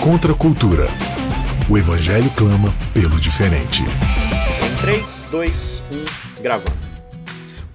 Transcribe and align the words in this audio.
Contra 0.00 0.32
a 0.32 0.34
cultura. 0.34 0.86
O 1.68 1.76
Evangelho 1.76 2.30
clama 2.30 2.72
pelo 2.94 3.18
diferente. 3.20 3.84
3, 4.80 5.24
2, 5.30 5.82
1, 6.38 6.42
gravando. 6.42 6.87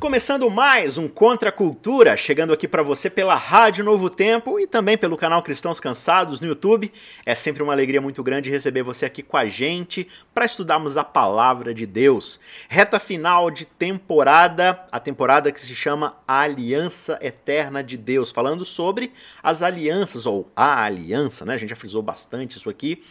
Começando 0.03 0.49
mais 0.49 0.97
um 0.97 1.07
Contra 1.07 1.47
a 1.47 1.51
Cultura, 1.51 2.17
chegando 2.17 2.51
aqui 2.51 2.67
para 2.67 2.83
você 2.83 3.09
pela 3.09 3.35
Rádio 3.35 3.85
Novo 3.85 4.09
Tempo 4.09 4.59
e 4.59 4.67
também 4.67 4.97
pelo 4.97 5.15
canal 5.15 5.41
Cristãos 5.41 5.79
Cansados 5.79 6.41
no 6.41 6.47
YouTube. 6.47 6.91
É 7.25 7.33
sempre 7.33 7.63
uma 7.63 7.71
alegria 7.71 8.01
muito 8.01 8.21
grande 8.21 8.51
receber 8.51 8.83
você 8.83 9.05
aqui 9.05 9.23
com 9.23 9.37
a 9.37 9.45
gente 9.45 10.05
para 10.33 10.43
estudarmos 10.43 10.97
a 10.97 11.05
palavra 11.05 11.73
de 11.73 11.85
Deus. 11.85 12.37
Reta 12.67 12.99
final 12.99 13.49
de 13.49 13.63
temporada, 13.63 14.77
a 14.91 14.99
temporada 14.99 15.53
que 15.53 15.61
se 15.61 15.73
chama 15.73 16.17
Aliança 16.27 17.17
Eterna 17.21 17.81
de 17.81 17.95
Deus, 17.95 18.29
falando 18.29 18.65
sobre 18.65 19.13
as 19.41 19.61
alianças 19.61 20.25
ou 20.25 20.51
a 20.53 20.83
aliança, 20.83 21.45
né? 21.45 21.53
A 21.53 21.57
gente 21.57 21.69
já 21.69 21.77
frisou 21.77 22.01
bastante 22.01 22.57
isso 22.57 22.69
aqui. 22.69 23.01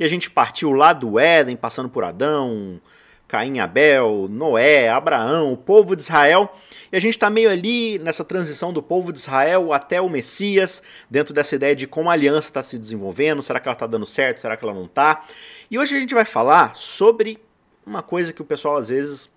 E 0.00 0.04
a 0.04 0.08
gente 0.08 0.28
partiu 0.28 0.72
lá 0.72 0.92
do 0.92 1.16
Éden, 1.16 1.54
passando 1.54 1.88
por 1.88 2.02
Adão, 2.02 2.80
Caim, 3.30 3.60
Abel, 3.60 4.26
Noé, 4.28 4.88
Abraão, 4.88 5.52
o 5.52 5.56
povo 5.56 5.94
de 5.94 6.02
Israel. 6.02 6.52
E 6.90 6.96
a 6.96 7.00
gente 7.00 7.14
está 7.14 7.30
meio 7.30 7.48
ali 7.48 7.96
nessa 8.00 8.24
transição 8.24 8.72
do 8.72 8.82
povo 8.82 9.12
de 9.12 9.20
Israel 9.20 9.72
até 9.72 10.00
o 10.00 10.08
Messias, 10.08 10.82
dentro 11.08 11.32
dessa 11.32 11.54
ideia 11.54 11.76
de 11.76 11.86
como 11.86 12.10
a 12.10 12.12
aliança 12.12 12.48
está 12.48 12.62
se 12.64 12.76
desenvolvendo, 12.76 13.40
será 13.40 13.60
que 13.60 13.68
ela 13.68 13.74
está 13.74 13.86
dando 13.86 14.04
certo, 14.04 14.40
será 14.40 14.56
que 14.56 14.64
ela 14.64 14.74
não 14.74 14.86
está? 14.86 15.24
E 15.70 15.78
hoje 15.78 15.96
a 15.96 16.00
gente 16.00 16.12
vai 16.12 16.24
falar 16.24 16.74
sobre 16.74 17.38
uma 17.86 18.02
coisa 18.02 18.32
que 18.32 18.42
o 18.42 18.44
pessoal 18.44 18.76
às 18.76 18.88
vezes 18.88 19.30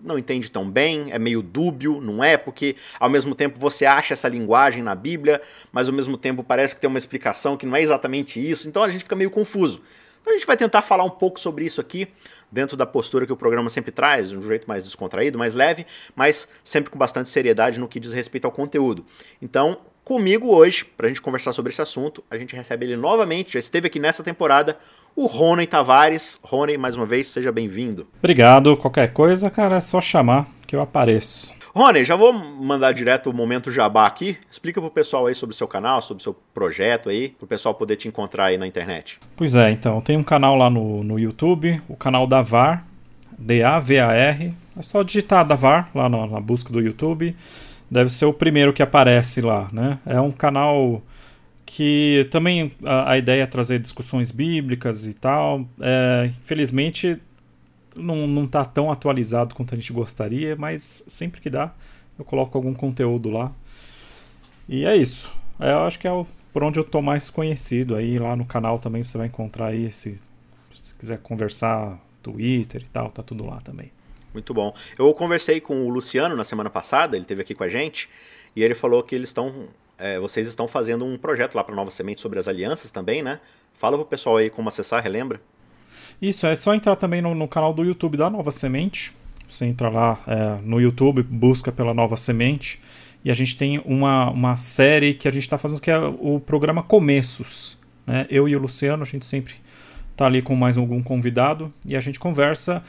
não 0.00 0.18
entende 0.18 0.50
tão 0.50 0.70
bem, 0.70 1.12
é 1.12 1.18
meio 1.18 1.42
dúbio, 1.42 2.00
não 2.00 2.24
é? 2.24 2.38
Porque 2.38 2.76
ao 2.98 3.10
mesmo 3.10 3.34
tempo 3.34 3.60
você 3.60 3.84
acha 3.84 4.14
essa 4.14 4.28
linguagem 4.28 4.82
na 4.82 4.94
Bíblia, 4.94 5.40
mas 5.70 5.88
ao 5.88 5.94
mesmo 5.94 6.16
tempo 6.16 6.42
parece 6.42 6.74
que 6.74 6.80
tem 6.80 6.88
uma 6.88 6.98
explicação 6.98 7.58
que 7.58 7.66
não 7.66 7.76
é 7.76 7.82
exatamente 7.82 8.40
isso, 8.40 8.66
então 8.66 8.82
a 8.82 8.88
gente 8.88 9.04
fica 9.04 9.14
meio 9.14 9.30
confuso. 9.30 9.82
A 10.26 10.32
gente 10.32 10.46
vai 10.46 10.56
tentar 10.56 10.82
falar 10.82 11.04
um 11.04 11.10
pouco 11.10 11.38
sobre 11.38 11.64
isso 11.64 11.80
aqui, 11.80 12.08
dentro 12.50 12.76
da 12.76 12.86
postura 12.86 13.26
que 13.26 13.32
o 13.32 13.36
programa 13.36 13.68
sempre 13.68 13.92
traz, 13.92 14.30
de 14.30 14.36
um 14.36 14.42
jeito 14.42 14.66
mais 14.66 14.84
descontraído, 14.84 15.38
mais 15.38 15.54
leve, 15.54 15.86
mas 16.14 16.48
sempre 16.62 16.90
com 16.90 16.98
bastante 16.98 17.28
seriedade 17.28 17.78
no 17.78 17.88
que 17.88 18.00
diz 18.00 18.12
respeito 18.12 18.44
ao 18.44 18.52
conteúdo. 18.52 19.04
Então, 19.42 19.76
comigo 20.02 20.54
hoje, 20.54 20.84
para 20.84 21.06
a 21.06 21.08
gente 21.08 21.20
conversar 21.20 21.52
sobre 21.52 21.72
esse 21.72 21.82
assunto, 21.82 22.24
a 22.30 22.38
gente 22.38 22.54
recebe 22.54 22.86
ele 22.86 22.96
novamente, 22.96 23.54
já 23.54 23.58
esteve 23.58 23.88
aqui 23.88 23.98
nessa 23.98 24.22
temporada, 24.22 24.78
o 25.16 25.26
Rony 25.26 25.66
Tavares. 25.66 26.38
Rony, 26.42 26.76
mais 26.76 26.96
uma 26.96 27.06
vez, 27.06 27.28
seja 27.28 27.52
bem-vindo. 27.52 28.06
Obrigado. 28.18 28.76
Qualquer 28.76 29.12
coisa, 29.12 29.50
cara, 29.50 29.76
é 29.76 29.80
só 29.80 30.00
chamar 30.00 30.48
que 30.66 30.74
eu 30.74 30.80
apareço. 30.80 31.52
Rony, 31.74 32.04
já 32.04 32.14
vou 32.14 32.32
mandar 32.32 32.92
direto 32.92 33.28
o 33.28 33.34
momento 33.34 33.72
jabá 33.72 34.06
aqui. 34.06 34.36
Explica 34.48 34.80
pro 34.80 34.88
pessoal 34.88 35.26
aí 35.26 35.34
sobre 35.34 35.54
o 35.54 35.56
seu 35.56 35.66
canal, 35.66 36.00
sobre 36.00 36.20
o 36.20 36.22
seu 36.22 36.32
projeto 36.54 37.08
aí, 37.08 37.30
pro 37.30 37.48
pessoal 37.48 37.74
poder 37.74 37.96
te 37.96 38.06
encontrar 38.06 38.44
aí 38.44 38.56
na 38.56 38.64
internet. 38.64 39.18
Pois 39.34 39.56
é, 39.56 39.72
então, 39.72 40.00
tem 40.00 40.16
um 40.16 40.22
canal 40.22 40.54
lá 40.54 40.70
no, 40.70 41.02
no 41.02 41.18
YouTube, 41.18 41.82
o 41.88 41.96
canal 41.96 42.28
da 42.28 42.42
VAR, 42.42 42.86
D-A-V-A-R. 43.36 44.54
É 44.76 44.82
só 44.82 45.02
digitar 45.02 45.44
da 45.44 45.56
VAR 45.56 45.90
lá 45.92 46.08
na, 46.08 46.28
na 46.28 46.40
busca 46.40 46.72
do 46.72 46.80
YouTube. 46.80 47.34
Deve 47.90 48.10
ser 48.10 48.26
o 48.26 48.32
primeiro 48.32 48.72
que 48.72 48.82
aparece 48.82 49.40
lá, 49.40 49.68
né? 49.72 49.98
É 50.06 50.20
um 50.20 50.30
canal 50.30 51.02
que 51.66 52.28
também 52.30 52.70
a, 52.84 53.12
a 53.12 53.18
ideia 53.18 53.42
é 53.42 53.46
trazer 53.46 53.80
discussões 53.80 54.30
bíblicas 54.30 55.08
e 55.08 55.12
tal. 55.14 55.66
É, 55.80 56.30
infelizmente 56.40 57.20
não, 57.94 58.26
não 58.26 58.46
tá 58.46 58.64
tão 58.64 58.90
atualizado 58.90 59.54
quanto 59.54 59.74
a 59.74 59.76
gente 59.76 59.92
gostaria, 59.92 60.56
mas 60.56 61.04
sempre 61.06 61.40
que 61.40 61.50
dá, 61.50 61.72
eu 62.18 62.24
coloco 62.24 62.56
algum 62.56 62.74
conteúdo 62.74 63.30
lá. 63.30 63.52
E 64.68 64.84
é 64.84 64.96
isso. 64.96 65.32
É, 65.60 65.72
eu 65.72 65.80
acho 65.80 65.98
que 65.98 66.06
é 66.06 66.12
o, 66.12 66.26
por 66.52 66.62
onde 66.62 66.78
eu 66.78 66.84
tô 66.84 67.02
mais 67.02 67.30
conhecido. 67.30 67.96
Aí 67.96 68.18
lá 68.18 68.34
no 68.36 68.44
canal 68.44 68.78
também 68.78 69.04
você 69.04 69.18
vai 69.18 69.26
encontrar 69.26 69.66
aí, 69.66 69.90
se, 69.90 70.20
se 70.72 70.94
quiser 70.94 71.18
conversar, 71.18 71.98
Twitter 72.22 72.82
e 72.82 72.86
tal, 72.86 73.10
tá 73.10 73.22
tudo 73.22 73.46
lá 73.46 73.60
também. 73.60 73.90
Muito 74.32 74.52
bom. 74.52 74.74
Eu 74.98 75.12
conversei 75.14 75.60
com 75.60 75.86
o 75.86 75.88
Luciano 75.88 76.34
na 76.34 76.44
semana 76.44 76.68
passada, 76.68 77.16
ele 77.16 77.24
teve 77.24 77.42
aqui 77.42 77.54
com 77.54 77.62
a 77.62 77.68
gente, 77.68 78.08
e 78.56 78.64
ele 78.64 78.74
falou 78.74 79.02
que 79.02 79.14
eles 79.14 79.28
estão. 79.28 79.68
É, 79.96 80.18
vocês 80.18 80.48
estão 80.48 80.66
fazendo 80.66 81.04
um 81.04 81.16
projeto 81.16 81.54
lá 81.54 81.62
para 81.62 81.74
Nova 81.74 81.90
Semente 81.90 82.20
sobre 82.20 82.40
as 82.40 82.48
alianças 82.48 82.90
também, 82.90 83.22
né? 83.22 83.38
Fala 83.74 83.96
pro 83.96 84.04
pessoal 84.04 84.38
aí 84.38 84.50
como 84.50 84.68
acessar, 84.68 85.00
relembra? 85.02 85.40
Isso, 86.20 86.46
é 86.46 86.56
só 86.56 86.74
entrar 86.74 86.96
também 86.96 87.20
no, 87.20 87.34
no 87.34 87.48
canal 87.48 87.72
do 87.72 87.84
YouTube 87.84 88.16
da 88.16 88.30
Nova 88.30 88.50
Semente. 88.50 89.12
Você 89.48 89.66
entra 89.66 89.88
lá 89.88 90.18
é, 90.26 90.58
no 90.62 90.80
YouTube, 90.80 91.22
busca 91.22 91.70
pela 91.70 91.92
Nova 91.92 92.16
Semente. 92.16 92.80
E 93.24 93.30
a 93.30 93.34
gente 93.34 93.56
tem 93.56 93.80
uma, 93.84 94.30
uma 94.30 94.56
série 94.56 95.14
que 95.14 95.26
a 95.26 95.30
gente 95.30 95.44
está 95.44 95.56
fazendo 95.56 95.80
que 95.80 95.90
é 95.90 95.98
o 95.98 96.40
programa 96.40 96.82
Começos. 96.82 97.78
Né? 98.06 98.26
Eu 98.28 98.48
e 98.48 98.54
o 98.54 98.58
Luciano, 98.58 99.02
a 99.02 99.06
gente 99.06 99.24
sempre 99.24 99.54
tá 100.16 100.26
ali 100.26 100.42
com 100.42 100.54
mais 100.54 100.76
algum 100.76 101.02
convidado 101.02 101.72
e 101.86 101.96
a 101.96 102.00
gente 102.00 102.18
conversa. 102.18 102.82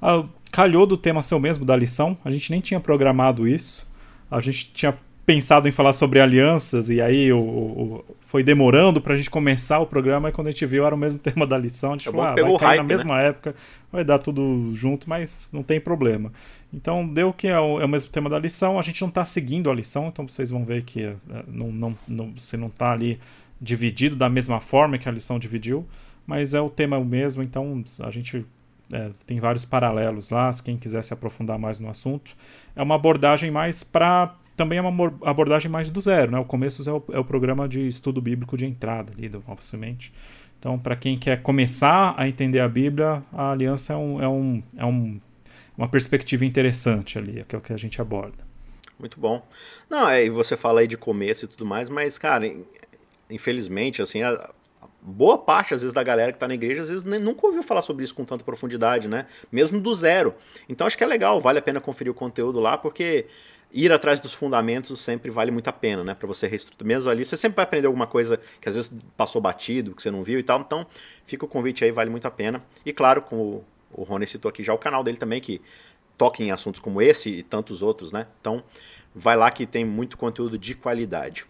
Ah, 0.00 0.24
calhou 0.52 0.86
do 0.86 0.96
tema 0.96 1.22
ser 1.22 1.34
o 1.34 1.40
mesmo 1.40 1.64
da 1.64 1.76
lição, 1.76 2.16
a 2.24 2.30
gente 2.30 2.50
nem 2.50 2.60
tinha 2.60 2.80
programado 2.80 3.48
isso. 3.48 3.86
A 4.30 4.40
gente 4.40 4.70
tinha 4.72 4.94
pensado 5.28 5.68
em 5.68 5.70
falar 5.70 5.92
sobre 5.92 6.20
alianças 6.20 6.88
e 6.88 7.02
aí 7.02 7.30
o, 7.30 7.38
o 7.38 8.04
foi 8.20 8.42
demorando 8.42 8.98
para 8.98 9.12
a 9.12 9.16
gente 9.16 9.28
começar 9.28 9.78
o 9.78 9.84
programa 9.84 10.30
e 10.30 10.32
quando 10.32 10.48
a 10.48 10.50
gente 10.50 10.64
viu 10.64 10.86
era 10.86 10.94
o 10.94 10.98
mesmo 10.98 11.18
tema 11.20 11.46
da 11.46 11.58
lição, 11.58 11.90
a 11.90 11.96
gente 11.98 12.08
é 12.08 12.10
falou, 12.10 12.24
ah, 12.24 12.34
vai 12.34 12.44
cair 12.44 12.58
hype, 12.60 12.78
na 12.78 12.82
mesma 12.82 13.16
né? 13.18 13.28
época, 13.28 13.54
vai 13.92 14.02
dar 14.02 14.18
tudo 14.18 14.72
junto, 14.74 15.06
mas 15.06 15.50
não 15.52 15.62
tem 15.62 15.78
problema. 15.78 16.32
Então 16.72 17.06
deu 17.06 17.30
que 17.30 17.46
é 17.46 17.60
o, 17.60 17.78
é 17.78 17.84
o 17.84 17.88
mesmo 17.88 18.10
tema 18.10 18.30
da 18.30 18.38
lição, 18.38 18.78
a 18.78 18.82
gente 18.82 19.02
não 19.02 19.10
está 19.10 19.22
seguindo 19.22 19.70
a 19.70 19.74
lição, 19.74 20.08
então 20.08 20.26
vocês 20.26 20.48
vão 20.48 20.64
ver 20.64 20.82
que 20.82 21.02
é, 21.02 21.14
não, 21.46 21.70
não, 21.70 21.98
não, 22.08 22.32
você 22.34 22.56
não 22.56 22.68
está 22.68 22.92
ali 22.92 23.20
dividido 23.60 24.16
da 24.16 24.30
mesma 24.30 24.60
forma 24.60 24.96
que 24.96 25.10
a 25.10 25.12
lição 25.12 25.38
dividiu, 25.38 25.86
mas 26.26 26.54
é 26.54 26.60
o 26.62 26.70
tema 26.70 26.96
o 26.96 27.04
mesmo, 27.04 27.42
então 27.42 27.84
a 28.00 28.10
gente 28.10 28.46
é, 28.94 29.10
tem 29.26 29.40
vários 29.40 29.66
paralelos 29.66 30.30
lá, 30.30 30.50
se 30.50 30.62
quem 30.62 30.78
quiser 30.78 31.04
se 31.04 31.12
aprofundar 31.12 31.58
mais 31.58 31.78
no 31.78 31.90
assunto. 31.90 32.34
É 32.74 32.82
uma 32.82 32.94
abordagem 32.94 33.50
mais 33.50 33.84
para 33.84 34.34
também 34.58 34.78
é 34.78 34.82
uma 34.82 35.14
abordagem 35.22 35.70
mais 35.70 35.88
do 35.88 36.00
zero, 36.00 36.32
né? 36.32 36.38
O 36.38 36.44
Começos 36.44 36.88
é 36.88 36.92
o, 36.92 37.02
é 37.12 37.18
o 37.18 37.24
programa 37.24 37.68
de 37.68 37.86
estudo 37.86 38.20
bíblico 38.20 38.56
de 38.56 38.66
entrada 38.66 39.12
ali 39.16 39.28
do 39.28 39.42
Nova 39.46 39.62
Semente. 39.62 40.12
Então, 40.58 40.76
para 40.76 40.96
quem 40.96 41.16
quer 41.16 41.40
começar 41.40 42.12
a 42.18 42.28
entender 42.28 42.58
a 42.58 42.68
Bíblia, 42.68 43.22
a 43.32 43.52
aliança 43.52 43.92
é, 43.92 43.96
um, 43.96 44.20
é, 44.20 44.28
um, 44.28 44.62
é 44.76 44.84
um, 44.84 45.20
uma 45.76 45.88
perspectiva 45.88 46.44
interessante 46.44 47.16
ali, 47.16 47.44
que 47.46 47.54
é 47.54 47.58
o 47.58 47.62
que 47.62 47.72
a 47.72 47.76
gente 47.76 48.00
aborda. 48.00 48.36
Muito 48.98 49.20
bom. 49.20 49.46
Não, 49.88 50.08
é, 50.08 50.24
e 50.24 50.28
você 50.28 50.56
fala 50.56 50.80
aí 50.80 50.88
de 50.88 50.96
começo 50.96 51.44
e 51.44 51.48
tudo 51.48 51.64
mais, 51.64 51.88
mas, 51.88 52.18
cara, 52.18 52.44
infelizmente, 53.30 54.02
assim, 54.02 54.22
a, 54.22 54.50
boa 55.00 55.38
parte, 55.38 55.72
às 55.72 55.82
vezes, 55.82 55.94
da 55.94 56.02
galera 56.02 56.32
que 56.32 56.36
está 56.36 56.48
na 56.48 56.54
igreja, 56.54 56.82
às 56.82 56.88
vezes 56.88 57.04
nem, 57.04 57.20
nunca 57.20 57.46
ouviu 57.46 57.62
falar 57.62 57.82
sobre 57.82 58.04
isso 58.04 58.14
com 58.14 58.24
tanta 58.24 58.42
profundidade, 58.42 59.06
né? 59.06 59.26
Mesmo 59.52 59.80
do 59.80 59.94
zero. 59.94 60.34
Então 60.68 60.84
acho 60.84 60.98
que 60.98 61.04
é 61.04 61.06
legal, 61.06 61.40
vale 61.40 61.60
a 61.60 61.62
pena 61.62 61.80
conferir 61.80 62.10
o 62.10 62.14
conteúdo 62.14 62.58
lá, 62.58 62.76
porque 62.76 63.26
ir 63.72 63.92
atrás 63.92 64.18
dos 64.20 64.32
fundamentos 64.32 64.98
sempre 65.00 65.30
vale 65.30 65.50
muito 65.50 65.68
a 65.68 65.72
pena, 65.72 66.02
né? 66.02 66.14
Para 66.14 66.26
você 66.26 66.46
reestruturar. 66.46 66.86
Mesmo 66.86 67.10
ali, 67.10 67.24
você 67.24 67.36
sempre 67.36 67.56
vai 67.56 67.64
aprender 67.64 67.86
alguma 67.86 68.06
coisa 68.06 68.40
que 68.60 68.68
às 68.68 68.74
vezes 68.74 68.92
passou 69.16 69.40
batido, 69.40 69.94
que 69.94 70.02
você 70.02 70.10
não 70.10 70.22
viu 70.22 70.38
e 70.38 70.42
tal. 70.42 70.60
Então, 70.60 70.86
fica 71.24 71.44
o 71.44 71.48
convite 71.48 71.84
aí, 71.84 71.90
vale 71.90 72.10
muito 72.10 72.26
a 72.26 72.30
pena. 72.30 72.62
E 72.84 72.92
claro, 72.92 73.22
como 73.22 73.64
o 73.92 74.02
Rony 74.02 74.26
citou 74.26 74.48
aqui 74.48 74.64
já, 74.64 74.72
o 74.72 74.78
canal 74.78 75.04
dele 75.04 75.16
também, 75.16 75.40
que 75.40 75.60
toca 76.16 76.42
em 76.42 76.50
assuntos 76.50 76.80
como 76.80 77.00
esse 77.00 77.30
e 77.30 77.42
tantos 77.42 77.82
outros, 77.82 78.10
né? 78.10 78.26
Então, 78.40 78.62
vai 79.14 79.36
lá 79.36 79.50
que 79.50 79.66
tem 79.66 79.84
muito 79.84 80.16
conteúdo 80.16 80.58
de 80.58 80.74
qualidade. 80.74 81.46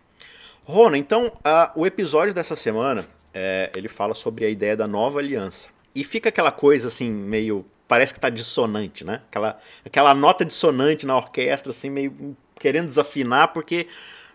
Rony, 0.65 0.99
então, 0.99 1.29
uh, 1.29 1.71
o 1.75 1.87
episódio 1.87 2.35
dessa 2.35 2.55
semana, 2.55 3.07
é, 3.33 3.71
ele 3.75 3.89
fala 3.89 4.15
sobre 4.15 4.45
a 4.45 4.49
ideia 4.51 4.77
da 4.77 4.87
nova 4.87 5.19
aliança. 5.19 5.69
E 5.95 6.05
fica 6.05 6.29
aquela 6.29 6.53
coisa 6.53 6.89
assim, 6.89 7.11
meio 7.11 7.65
parece 7.89 8.13
que 8.13 8.19
está 8.19 8.29
dissonante, 8.29 9.05
né? 9.05 9.23
Aquela, 9.29 9.59
aquela 9.85 10.15
nota 10.15 10.45
dissonante 10.45 11.07
na 11.07 11.17
orquestra, 11.17 11.71
assim, 11.71 11.89
meio 11.89 12.37
querendo 12.61 12.87
desafinar, 12.87 13.49
porque 13.49 13.89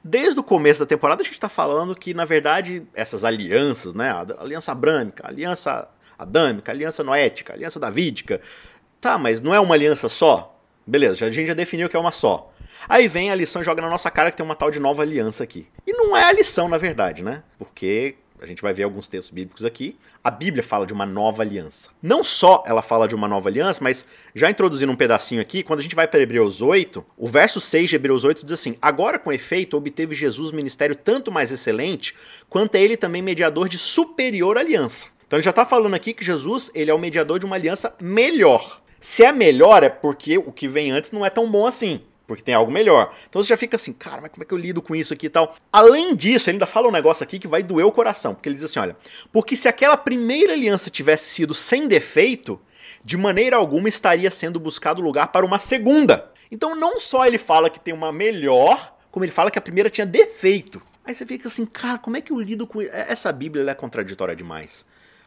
desde 0.04 0.40
o 0.40 0.44
começo 0.44 0.80
da 0.80 0.86
temporada 0.86 1.22
a 1.22 1.26
gente 1.26 1.36
está 1.36 1.48
falando 1.48 1.96
que, 1.96 2.14
na 2.14 2.26
verdade, 2.26 2.86
essas 2.94 3.24
alianças, 3.24 3.94
né? 3.94 4.10
A 4.10 4.42
aliança 4.42 4.72
abrâmica, 4.72 5.26
a 5.26 5.30
aliança 5.30 5.88
adâmica, 6.18 6.72
a 6.72 6.76
aliança 6.76 7.04
noética, 7.04 7.54
a 7.54 7.56
aliança 7.56 7.80
davídica. 7.80 8.42
Tá, 9.00 9.18
mas 9.18 9.42
não 9.42 9.54
é 9.54 9.60
uma 9.60 9.76
aliança 9.76 10.10
só? 10.10 10.60
Beleza, 10.86 11.26
a 11.26 11.30
gente 11.30 11.48
já 11.48 11.54
definiu 11.54 11.88
que 11.88 11.96
é 11.96 12.00
uma 12.00 12.12
só. 12.12 12.52
Aí 12.90 13.08
vem 13.08 13.32
a 13.32 13.36
lição 13.36 13.62
e 13.62 13.66
joga 13.66 13.82
na 13.82 13.90
nossa 13.90 14.10
cara 14.12 14.32
que 14.32 14.36
tem 14.36 14.46
uma 14.46 14.56
tal 14.56 14.72
de 14.72 14.80
nova 14.80 15.02
aliança 15.04 15.44
aqui. 15.44 15.68
E 15.86 15.94
não 15.94 16.18
é 16.18 16.26
a 16.26 16.32
lição, 16.32 16.68
na 16.68 16.78
verdade, 16.78 17.24
né? 17.24 17.44
Porque 17.58 18.16
a 18.44 18.48
gente 18.48 18.62
vai 18.62 18.74
ver 18.74 18.84
alguns 18.84 19.08
textos 19.08 19.34
bíblicos 19.34 19.64
aqui. 19.64 19.96
A 20.22 20.30
Bíblia 20.30 20.62
fala 20.62 20.86
de 20.86 20.92
uma 20.92 21.06
nova 21.06 21.44
aliança. 21.44 21.90
Não 22.02 22.26
só 22.26 22.62
ela 22.66 22.82
fala 22.82 23.08
de 23.08 23.16
uma 23.16 23.26
nova 23.26 23.48
aliança, 23.48 23.82
mas 23.82 24.06
já 24.36 24.50
introduzindo 24.50 24.92
um 24.92 24.98
pedacinho 24.98 25.42
aqui, 25.42 25.64
quando 25.64 25.80
a 25.80 25.82
gente 25.82 25.96
vai 25.96 26.10
para 26.10 26.22
Hebreus 26.22 26.62
8, 26.62 27.06
o 27.18 27.26
verso 27.26 27.62
6 27.62 27.90
de 27.90 27.96
Hebreus 27.96 28.26
8 28.26 28.44
diz 28.44 28.52
assim: 28.52 28.76
Agora, 28.82 29.18
com 29.18 29.32
efeito, 29.32 29.78
obteve 29.78 30.14
Jesus 30.14 30.52
ministério 30.52 30.94
tanto 30.94 31.32
mais 31.32 31.54
excelente, 31.54 32.14
quanto 32.50 32.76
é 32.76 32.82
ele 32.82 32.98
também 32.98 33.22
mediador 33.22 33.70
de 33.70 33.78
superior 33.78 34.58
aliança. 34.58 35.08
Então 35.26 35.38
ele 35.38 35.44
já 35.44 35.52
está 35.52 35.66
falando 35.66 35.94
aqui 35.94 36.14
que 36.14 36.26
Jesus 36.26 36.70
ele 36.76 36.92
é 36.92 36.94
o 36.94 37.00
mediador 37.00 37.40
de 37.40 37.46
uma 37.46 37.56
aliança 37.56 37.96
melhor. 38.02 38.82
Se 39.00 39.24
é 39.24 39.32
melhor, 39.32 39.84
é 39.84 39.90
porque 39.90 40.38
o 40.38 40.52
que 40.52 40.68
vem 40.68 40.92
antes 40.92 41.12
não 41.12 41.26
é 41.26 41.30
tão 41.30 41.50
bom 41.50 41.66
assim. 41.66 42.02
Porque 42.34 42.44
tem 42.44 42.56
algo 42.56 42.72
melhor. 42.72 43.16
Então 43.30 43.42
você 43.44 43.50
já 43.50 43.58
fica 43.58 43.76
assim, 43.76 43.94
cara, 43.94 44.22
mas 44.22 44.32
como 44.32 44.42
é 44.44 44.46
que 44.46 44.54
eu 44.54 44.58
lido 44.58 44.82
com 44.82 44.96
isso 44.96 45.14
aqui 45.14 45.28
e 45.28 45.30
tal? 45.30 45.56
Além 45.72 46.16
disso, 46.16 46.50
ele 46.50 46.56
ainda 46.56 46.66
fala 46.66 46.88
um 46.88 46.92
negócio 46.92 47.24
aqui 47.24 47.38
que 47.38 47.48
vai 47.48 47.62
doer 47.62 47.86
o 47.86 47.92
coração, 47.92 48.34
porque 48.34 48.50
ele 48.50 48.56
diz 48.56 48.66
assim, 48.66 48.80
olha, 48.80 48.98
porque 49.32 49.56
se 49.56 49.68
aquela 49.68 49.96
primeira 49.96 50.54
aliança 50.54 50.90
tivesse 50.90 51.30
sido 51.30 51.54
sem 51.54 51.88
defeito, 51.88 52.60
de 53.06 53.16
maneira 53.16 53.56
alguma 53.56 53.88
estaria 53.88 54.32
sendo 54.32 54.60
buscado 54.60 55.00
lugar 55.00 55.28
para 55.28 55.46
uma 55.46 55.60
segunda. 55.60 56.32
Então 56.50 56.76
não 56.76 57.00
só 57.00 57.26
ele 57.26 57.38
fala 57.38 57.70
que 57.70 57.80
tem 57.80 57.94
uma 57.94 58.12
melhor, 58.12 58.96
como 59.12 59.24
ele 59.24 59.32
fala 59.32 59.52
que 59.52 59.60
a 59.60 59.62
primeira 59.62 59.90
tinha 59.90 60.08
defeito. 60.08 60.82
Aí 61.06 61.14
você 61.14 61.26
fica 61.26 61.48
assim, 61.48 61.66
cara, 61.66 62.00
como 62.00 62.18
é 62.18 62.22
que 62.22 62.32
eu 62.32 62.40
lido 62.40 62.66
com 62.66 62.82
essa 62.82 63.32
Bíblia? 63.32 63.70
é 63.70 63.74
contraditória 63.74 64.36
demais. 64.36 64.86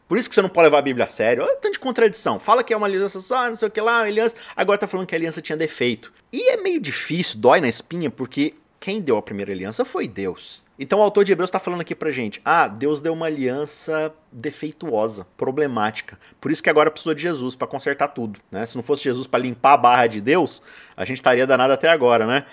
Por 0.09 0.17
isso 0.17 0.29
que 0.29 0.35
você 0.35 0.43
não 0.43 0.49
pode 0.49 0.67
levar 0.67 0.79
a 0.79 0.83
Bíblia 0.83 1.05
a 1.05 1.09
sério. 1.09 1.43
Olha 1.43 1.57
tanto 1.57 1.75
de 1.75 1.79
contradição. 1.79 2.39
Fala 2.39 2.63
que 2.63 2.73
é 2.73 2.77
uma 2.77 2.87
aliança 2.87 3.21
só, 3.21 3.49
não 3.49 3.57
sei 3.57 3.69
o 3.69 3.71
que 3.71 3.81
lá, 3.81 4.03
aliança. 4.03 4.37
Agora 4.55 4.79
tá 4.79 4.87
falando 4.87 5.07
que 5.07 5.15
a 5.15 5.19
aliança 5.19 5.41
tinha 5.41 5.57
defeito. 5.57 6.13
E 6.33 6.51
é 6.51 6.57
meio 6.57 6.81
difícil, 6.81 7.39
dói 7.39 7.61
na 7.61 7.69
espinha, 7.69 8.11
porque 8.11 8.55
quem 8.79 9.01
deu 9.01 9.17
a 9.17 9.23
primeira 9.23 9.53
aliança 9.53 9.85
foi 9.85 10.07
Deus. 10.07 10.65
Então 10.79 10.99
o 10.99 11.03
autor 11.03 11.25
de 11.25 11.33
Hebreus 11.33 11.49
está 11.49 11.59
falando 11.59 11.81
aqui 11.81 11.95
pra 11.95 12.11
gente: 12.11 12.41
ah, 12.45 12.69
Deus 12.69 13.01
deu 13.01 13.13
uma 13.13 13.27
aliança 13.27 14.15
defeituosa, 14.31 15.27
problemática. 15.37 16.19
Por 16.41 16.53
isso 16.53 16.63
que 16.63 16.71
agora 16.71 16.91
precisou 16.91 17.15
de 17.15 17.23
Jesus 17.23 17.57
para 17.57 17.67
consertar 17.67 18.09
tudo. 18.09 18.39
Né? 18.51 18.67
Se 18.67 18.77
não 18.77 18.83
fosse 18.83 19.03
Jesus 19.05 19.27
para 19.27 19.41
limpar 19.41 19.73
a 19.73 19.77
barra 19.79 20.07
de 20.07 20.21
Deus, 20.21 20.63
a 20.97 21.05
gente 21.05 21.17
estaria 21.17 21.47
danado 21.47 21.73
até 21.73 21.89
agora, 21.89 22.27
né? 22.27 22.45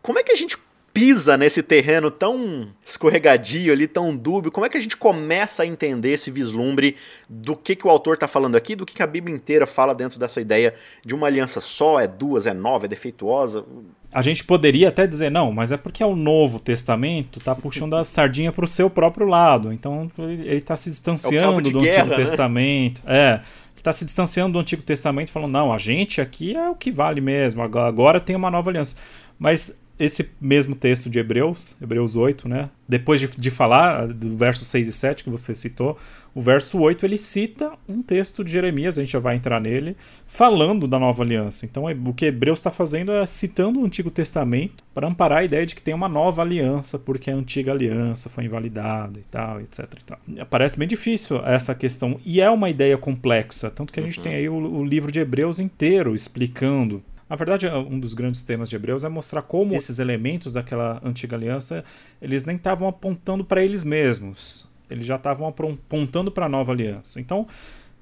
Como 0.00 0.18
é 0.18 0.22
que 0.22 0.32
a 0.32 0.36
gente 0.36 0.56
pisa 0.96 1.36
nesse 1.36 1.62
terreno 1.62 2.10
tão 2.10 2.68
escorregadio 2.82 3.70
ali, 3.70 3.86
tão 3.86 4.16
dúbio, 4.16 4.50
como 4.50 4.64
é 4.64 4.68
que 4.70 4.78
a 4.78 4.80
gente 4.80 4.96
começa 4.96 5.62
a 5.62 5.66
entender 5.66 6.12
esse 6.12 6.30
vislumbre 6.30 6.96
do 7.28 7.54
que, 7.54 7.76
que 7.76 7.86
o 7.86 7.90
autor 7.90 8.14
está 8.14 8.26
falando 8.26 8.56
aqui, 8.56 8.74
do 8.74 8.86
que, 8.86 8.94
que 8.94 9.02
a 9.02 9.06
Bíblia 9.06 9.36
inteira 9.36 9.66
fala 9.66 9.94
dentro 9.94 10.18
dessa 10.18 10.40
ideia 10.40 10.72
de 11.04 11.14
uma 11.14 11.26
aliança 11.26 11.60
só, 11.60 12.00
é 12.00 12.06
duas, 12.06 12.46
é 12.46 12.54
nova, 12.54 12.86
é 12.86 12.88
defeituosa? 12.88 13.62
A 14.10 14.22
gente 14.22 14.42
poderia 14.42 14.88
até 14.88 15.06
dizer, 15.06 15.30
não, 15.30 15.52
mas 15.52 15.70
é 15.70 15.76
porque 15.76 16.02
é 16.02 16.06
o 16.06 16.16
Novo 16.16 16.58
Testamento 16.58 17.40
tá 17.40 17.54
puxando 17.54 17.94
a 17.94 18.02
sardinha 18.02 18.50
para 18.50 18.64
o 18.64 18.68
seu 18.68 18.88
próprio 18.88 19.26
lado, 19.26 19.74
então 19.74 20.10
ele 20.18 20.56
está 20.56 20.76
se 20.76 20.88
distanciando 20.88 21.68
é 21.68 21.72
do 21.72 21.82
guerra, 21.82 22.04
Antigo 22.04 22.16
né? 22.16 22.24
Testamento. 22.24 23.02
É 23.06 23.40
está 23.76 23.92
se 23.92 24.04
distanciando 24.04 24.54
do 24.54 24.58
Antigo 24.58 24.82
Testamento, 24.82 25.30
falando, 25.30 25.52
não, 25.52 25.72
a 25.72 25.78
gente 25.78 26.20
aqui 26.20 26.56
é 26.56 26.68
o 26.68 26.74
que 26.74 26.90
vale 26.90 27.20
mesmo, 27.20 27.62
agora 27.62 28.18
tem 28.18 28.34
uma 28.34 28.50
nova 28.50 28.68
aliança. 28.68 28.96
Mas 29.38 29.76
esse 29.98 30.28
mesmo 30.40 30.76
texto 30.76 31.08
de 31.08 31.18
Hebreus, 31.18 31.76
Hebreus 31.80 32.16
8, 32.16 32.48
né? 32.48 32.68
Depois 32.88 33.20
de, 33.20 33.28
de 33.28 33.50
falar 33.50 34.08
do 34.08 34.36
verso 34.36 34.64
6 34.64 34.88
e 34.88 34.92
7 34.92 35.24
que 35.24 35.30
você 35.30 35.54
citou, 35.54 35.98
o 36.34 36.40
verso 36.40 36.78
8 36.78 37.06
ele 37.06 37.16
cita 37.16 37.72
um 37.88 38.02
texto 38.02 38.44
de 38.44 38.52
Jeremias, 38.52 38.98
a 38.98 39.02
gente 39.02 39.12
já 39.12 39.18
vai 39.18 39.36
entrar 39.36 39.58
nele, 39.58 39.96
falando 40.26 40.86
da 40.86 40.98
nova 40.98 41.22
aliança. 41.22 41.64
Então 41.64 41.84
o 41.84 42.12
que 42.12 42.26
Hebreus 42.26 42.58
está 42.58 42.70
fazendo 42.70 43.10
é 43.10 43.24
citando 43.24 43.80
o 43.80 43.86
Antigo 43.86 44.10
Testamento 44.10 44.84
para 44.92 45.08
amparar 45.08 45.38
a 45.38 45.44
ideia 45.44 45.64
de 45.64 45.74
que 45.74 45.80
tem 45.80 45.94
uma 45.94 46.10
nova 46.10 46.42
aliança, 46.42 46.98
porque 46.98 47.30
a 47.30 47.34
antiga 47.34 47.72
aliança 47.72 48.28
foi 48.28 48.44
invalidada 48.44 49.18
e 49.18 49.22
tal, 49.22 49.62
etc. 49.62 49.86
E 49.98 50.04
tal. 50.04 50.18
Parece 50.50 50.78
bem 50.78 50.86
difícil 50.86 51.40
essa 51.42 51.74
questão, 51.74 52.20
e 52.22 52.38
é 52.38 52.50
uma 52.50 52.68
ideia 52.68 52.98
complexa, 52.98 53.70
tanto 53.70 53.90
que 53.90 53.98
a 53.98 54.02
gente 54.02 54.18
uhum. 54.18 54.24
tem 54.24 54.34
aí 54.34 54.48
o, 54.48 54.54
o 54.54 54.84
livro 54.84 55.10
de 55.10 55.20
Hebreus 55.20 55.58
inteiro 55.58 56.14
explicando 56.14 57.02
na 57.28 57.34
verdade, 57.34 57.66
um 57.68 57.98
dos 57.98 58.14
grandes 58.14 58.42
temas 58.42 58.68
de 58.68 58.76
Hebreus 58.76 59.02
é 59.02 59.08
mostrar 59.08 59.42
como 59.42 59.74
esses 59.74 59.98
elementos 59.98 60.52
daquela 60.52 61.00
antiga 61.04 61.36
aliança, 61.36 61.84
eles 62.22 62.44
nem 62.44 62.56
estavam 62.56 62.86
apontando 62.86 63.44
para 63.44 63.64
eles 63.64 63.82
mesmos. 63.82 64.68
Eles 64.88 65.04
já 65.04 65.16
estavam 65.16 65.48
apontando 65.48 66.30
para 66.30 66.46
a 66.46 66.48
nova 66.48 66.70
aliança. 66.72 67.20
Então, 67.20 67.46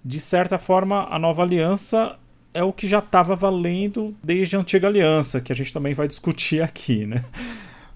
de 0.04 0.20
certa 0.20 0.58
forma, 0.58 1.08
a 1.10 1.18
nova 1.18 1.42
aliança 1.42 2.18
é 2.52 2.62
o 2.62 2.72
que 2.72 2.86
já 2.86 2.98
estava 2.98 3.34
valendo 3.34 4.14
desde 4.22 4.56
a 4.56 4.60
antiga 4.60 4.86
aliança, 4.86 5.40
que 5.40 5.50
a 5.50 5.56
gente 5.56 5.72
também 5.72 5.94
vai 5.94 6.06
discutir 6.06 6.62
aqui, 6.62 7.06
né? 7.06 7.24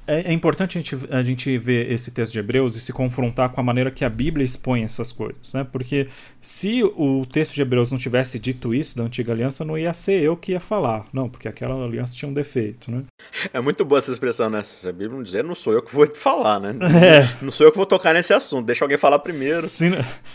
É, 0.09 0.31
é, 0.31 0.33
importante 0.33 0.79
a 0.79 0.81
gente, 0.81 0.99
a 1.11 1.23
gente 1.23 1.59
ver 1.59 1.93
esse 1.93 2.11
texto 2.11 2.33
de 2.33 2.39
Hebreus 2.39 2.75
e 2.75 2.81
se 2.81 2.93
confrontar 2.93 3.51
com 3.51 3.61
a 3.61 3.65
maneira 3.65 3.91
que 3.91 4.05
a 4.05 4.09
Bíblia 4.09 4.45
expõe 4.45 4.83
essas 4.83 5.13
coisas, 5.13 5.53
né? 5.53 5.67
Porque 5.71 6.09
se 6.41 6.83
o 6.83 7.27
texto 7.27 7.55
de 7.55 7.61
Hebreus 7.61 7.93
não 7.93 7.99
tivesse 7.99 8.39
dito 8.39 8.75
isso 8.75 8.97
da 8.97 9.05
antiga 9.05 9.33
aliança, 9.33 9.65
não 9.65 9.77
ia 9.77 9.93
ser 9.93 10.23
eu 10.23 10.37
que 10.37 10.53
ia 10.53 10.61
falar. 10.61 11.05
Não, 11.13 11.29
porque 11.29 11.47
aquela 11.47 11.85
aliança 11.85 12.17
tinha 12.17 12.29
um 12.29 12.33
defeito, 12.33 12.91
né? 12.91 13.05
É 13.53 13.61
muito 13.61 13.85
boa 13.85 13.99
essa 13.99 14.11
expressão, 14.11 14.49
né? 14.49 14.63
Se 14.65 14.89
a 14.89 14.93
Bíblia 14.93 15.11
não 15.11 15.23
dizer, 15.23 15.45
não 15.45 15.55
sou 15.55 15.75
eu 15.75 15.83
que 15.83 15.95
vou 15.95 16.07
falar, 16.15 16.59
né? 16.59 16.75
É. 16.99 17.29
Não 17.43 17.53
sou 17.53 17.67
eu 17.67 17.71
que 17.71 17.77
vou 17.77 17.87
tocar 17.87 18.13
nesse 18.13 18.33
assunto, 18.33 18.67
deixa 18.67 18.85
alguém 18.85 18.99
falar 18.99 19.19
primeiro. 19.19 19.63
Se, 19.63 19.91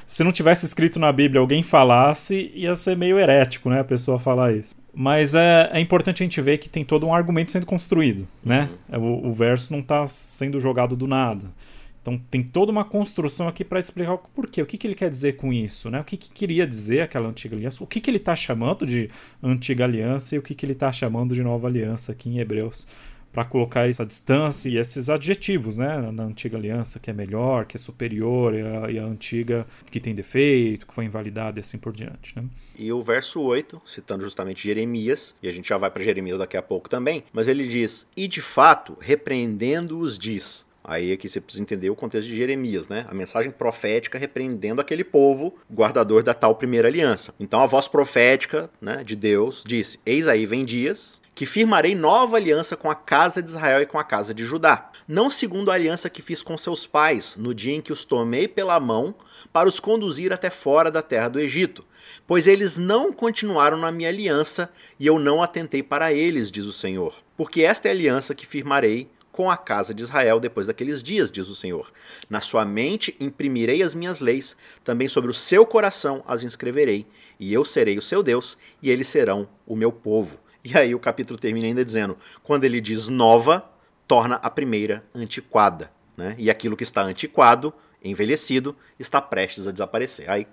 se 0.06 0.24
não 0.24 0.32
tivesse 0.32 0.66
escrito 0.66 1.00
na 1.00 1.12
Bíblia, 1.12 1.42
alguém 1.42 1.62
falasse, 1.62 2.52
ia 2.54 2.76
ser 2.76 2.96
meio 2.96 3.20
herético, 3.20 3.70
né? 3.70 3.80
A 3.80 3.84
pessoa 3.84 4.18
falar 4.20 4.54
isso. 4.54 4.83
Mas 4.94 5.34
é, 5.34 5.72
é 5.74 5.80
importante 5.80 6.22
a 6.22 6.26
gente 6.26 6.40
ver 6.40 6.60
que 6.60 6.70
tem 6.70 6.86
todo 6.86 7.08
um 7.08 7.14
argumento 7.14 7.52
sendo 7.52 7.66
construído, 7.66 8.28
né? 8.44 8.70
Uhum. 8.92 9.26
O, 9.26 9.30
o, 9.30 9.34
verso 9.34 9.74
não 9.74 9.80
está 9.80 10.08
sendo 10.08 10.60
jogado 10.60 10.96
do 10.96 11.08
nada. 11.08 11.52
Então 12.00 12.22
tem 12.30 12.44
toda 12.44 12.72
uma 12.72 12.84
construção 12.84 13.48
aqui 13.48 13.64
para 13.64 13.80
explicar 13.80 14.14
o 14.14 14.18
porquê, 14.18 14.62
o 14.62 14.66
que, 14.66 14.78
que 14.78 14.86
ele 14.86 14.94
quer 14.94 15.10
dizer 15.10 15.38
com 15.38 15.52
isso, 15.52 15.90
né? 15.90 16.02
O 16.02 16.04
que, 16.04 16.18
que 16.18 16.30
queria 16.30 16.68
dizer 16.68 17.02
aquela 17.02 17.30
antiga 17.30 17.56
aliança, 17.56 17.84
o 17.84 17.88
que, 17.88 18.00
que 18.00 18.10
ele 18.10 18.18
está 18.18 18.36
chamando 18.36 18.86
de 18.86 19.10
antiga 19.42 19.86
aliança 19.86 20.36
e 20.36 20.38
o 20.38 20.42
que, 20.42 20.54
que 20.54 20.66
ele 20.66 20.74
está 20.74 20.92
chamando 20.92 21.34
de 21.34 21.42
nova 21.42 21.68
aliança 21.68 22.12
aqui 22.12 22.30
em 22.30 22.40
Hebreus 22.40 22.88
para 23.34 23.44
colocar 23.44 23.90
essa 23.90 24.06
distância 24.06 24.70
e 24.70 24.78
esses 24.78 25.10
adjetivos, 25.10 25.80
né, 25.80 26.12
na 26.12 26.24
antiga 26.24 26.56
aliança, 26.56 27.00
que 27.00 27.10
é 27.10 27.14
melhor, 27.14 27.66
que 27.66 27.76
é 27.76 27.80
superior, 27.80 28.54
e 28.54 28.62
a, 28.62 28.92
e 28.92 29.00
a 29.00 29.04
antiga 29.04 29.66
que 29.90 30.00
tem 30.00 30.14
defeito, 30.14 30.86
que 30.86 30.94
foi 30.94 31.06
invalidada 31.06 31.60
e 31.60 31.62
assim 31.62 31.80
por 31.80 31.92
diante, 31.92 32.36
né? 32.36 32.46
E 32.78 32.92
o 32.92 33.02
verso 33.02 33.42
8, 33.42 33.82
citando 33.86 34.24
justamente 34.24 34.64
Jeremias, 34.64 35.36
e 35.42 35.48
a 35.48 35.52
gente 35.52 35.70
já 35.70 35.78
vai 35.78 35.90
para 35.92 36.04
Jeremias 36.04 36.40
daqui 36.40 36.58
a 36.58 36.62
pouco 36.62 36.90
também, 36.90 37.24
mas 37.34 37.48
ele 37.48 37.68
diz: 37.68 38.08
"E 38.16 38.28
de 38.28 38.42
fato, 38.42 38.98
repreendendo-os 39.00 40.18
diz: 40.18 40.66
Aí 40.84 41.14
aqui 41.14 41.30
você 41.30 41.40
precisa 41.40 41.62
entender 41.62 41.90
o 41.90 41.96
contexto 41.96 42.28
de 42.28 42.36
Jeremias, 42.36 42.90
né? 42.90 43.06
A 43.08 43.14
mensagem 43.14 43.50
profética 43.52 44.18
repreendendo 44.18 44.82
aquele 44.82 45.04
povo 45.04 45.56
guardador 45.72 46.24
da 46.24 46.34
tal 46.34 46.56
primeira 46.56 46.90
aliança. 46.90 47.34
Então 47.40 47.62
a 47.62 47.66
voz 47.66 47.88
profética 47.88 48.70
né, 48.82 49.02
de 49.04 49.16
Deus 49.16 49.64
disse: 49.66 49.98
Eis 50.06 50.28
aí 50.28 50.46
vem 50.46 50.66
dias, 50.66 51.22
que 51.36 51.46
firmarei 51.46 51.96
nova 51.96 52.38
aliança 52.38 52.78
com 52.78 52.90
a 52.90 52.96
casa 52.96 53.42
de 53.42 53.50
Israel 53.50 53.82
e 53.82 53.86
com 53.86 53.98
a 53.98 54.04
casa 54.04 54.34
de 54.34 54.46
Judá, 54.46 54.92
não 55.08 55.30
segundo 55.30 55.72
a 55.72 55.74
aliança 55.74 56.10
que 56.10 56.22
fiz 56.22 56.44
com 56.44 56.58
seus 56.58 56.86
pais, 56.86 57.36
no 57.38 57.54
dia 57.54 57.74
em 57.74 57.82
que 57.82 57.92
os 57.92 58.06
tomei 58.06 58.48
pela 58.48 58.80
mão 58.80 59.16
para 59.52 59.68
os 59.68 59.80
conduzir 59.80 60.32
até 60.32 60.50
fora 60.50 60.92
da 60.92 61.02
terra 61.02 61.30
do 61.30 61.40
Egito, 61.40 61.84
pois 62.28 62.48
eles 62.48 62.78
não 62.78 63.12
continuaram 63.12 63.78
na 63.78 63.92
minha 63.92 64.10
aliança 64.10 64.70
e 65.00 65.08
eu 65.08 65.18
não 65.18 65.42
atentei 65.42 65.82
para 65.82 66.14
eles, 66.14 66.52
diz 66.52 66.66
o 66.66 66.74
Senhor. 66.74 67.16
Porque 67.36 67.64
esta 67.64 67.88
é 67.88 67.92
a 67.92 67.94
aliança 67.94 68.36
que 68.36 68.46
firmarei 68.46 69.10
com 69.32 69.50
a 69.50 69.58
casa 69.58 69.96
de 69.96 70.04
Israel 70.04 70.40
depois 70.40 70.68
daqueles 70.68 71.02
dias, 71.02 71.32
diz 71.32 71.50
o 71.50 71.56
Senhor. 71.56 71.92
Na 72.30 72.40
sua 72.40 72.64
mente 72.64 73.16
imprimirei 73.20 73.82
as 73.82 73.96
minhas 73.96 74.20
leis, 74.20 74.56
também 74.84 75.08
sobre 75.08 75.32
o 75.32 75.34
seu 75.34 75.66
coração 75.66 76.24
as 76.28 76.44
inscreverei, 76.44 77.08
e 77.40 77.52
eu 77.52 77.66
serei 77.66 77.98
o 77.98 78.02
seu 78.02 78.22
Deus, 78.22 78.56
e 78.80 78.92
eles 78.92 79.08
serão 79.08 79.50
o 79.66 79.76
meu 79.76 79.92
povo. 79.92 80.43
E 80.64 80.78
aí 80.78 80.96
o 80.96 81.00
capítulo 81.00 81.40
termina 81.40 81.68
ainda 81.68 81.84
dizendo: 81.84 82.18
quando 82.42 82.64
ele 82.64 82.80
diz 82.80 83.08
nova, 83.08 83.70
torna 84.08 84.36
a 84.36 84.50
primeira 84.50 85.04
antiquada. 85.14 85.92
Né? 86.16 86.36
E 86.38 86.50
aquilo 86.50 86.78
que 86.78 86.84
está 86.84 87.02
antiquado, 87.02 87.74
envelhecido, 88.04 88.76
está 89.00 89.22
prestes 89.22 89.68
a 89.68 89.72
desaparecer. 89.72 90.30
Aí 90.30 90.48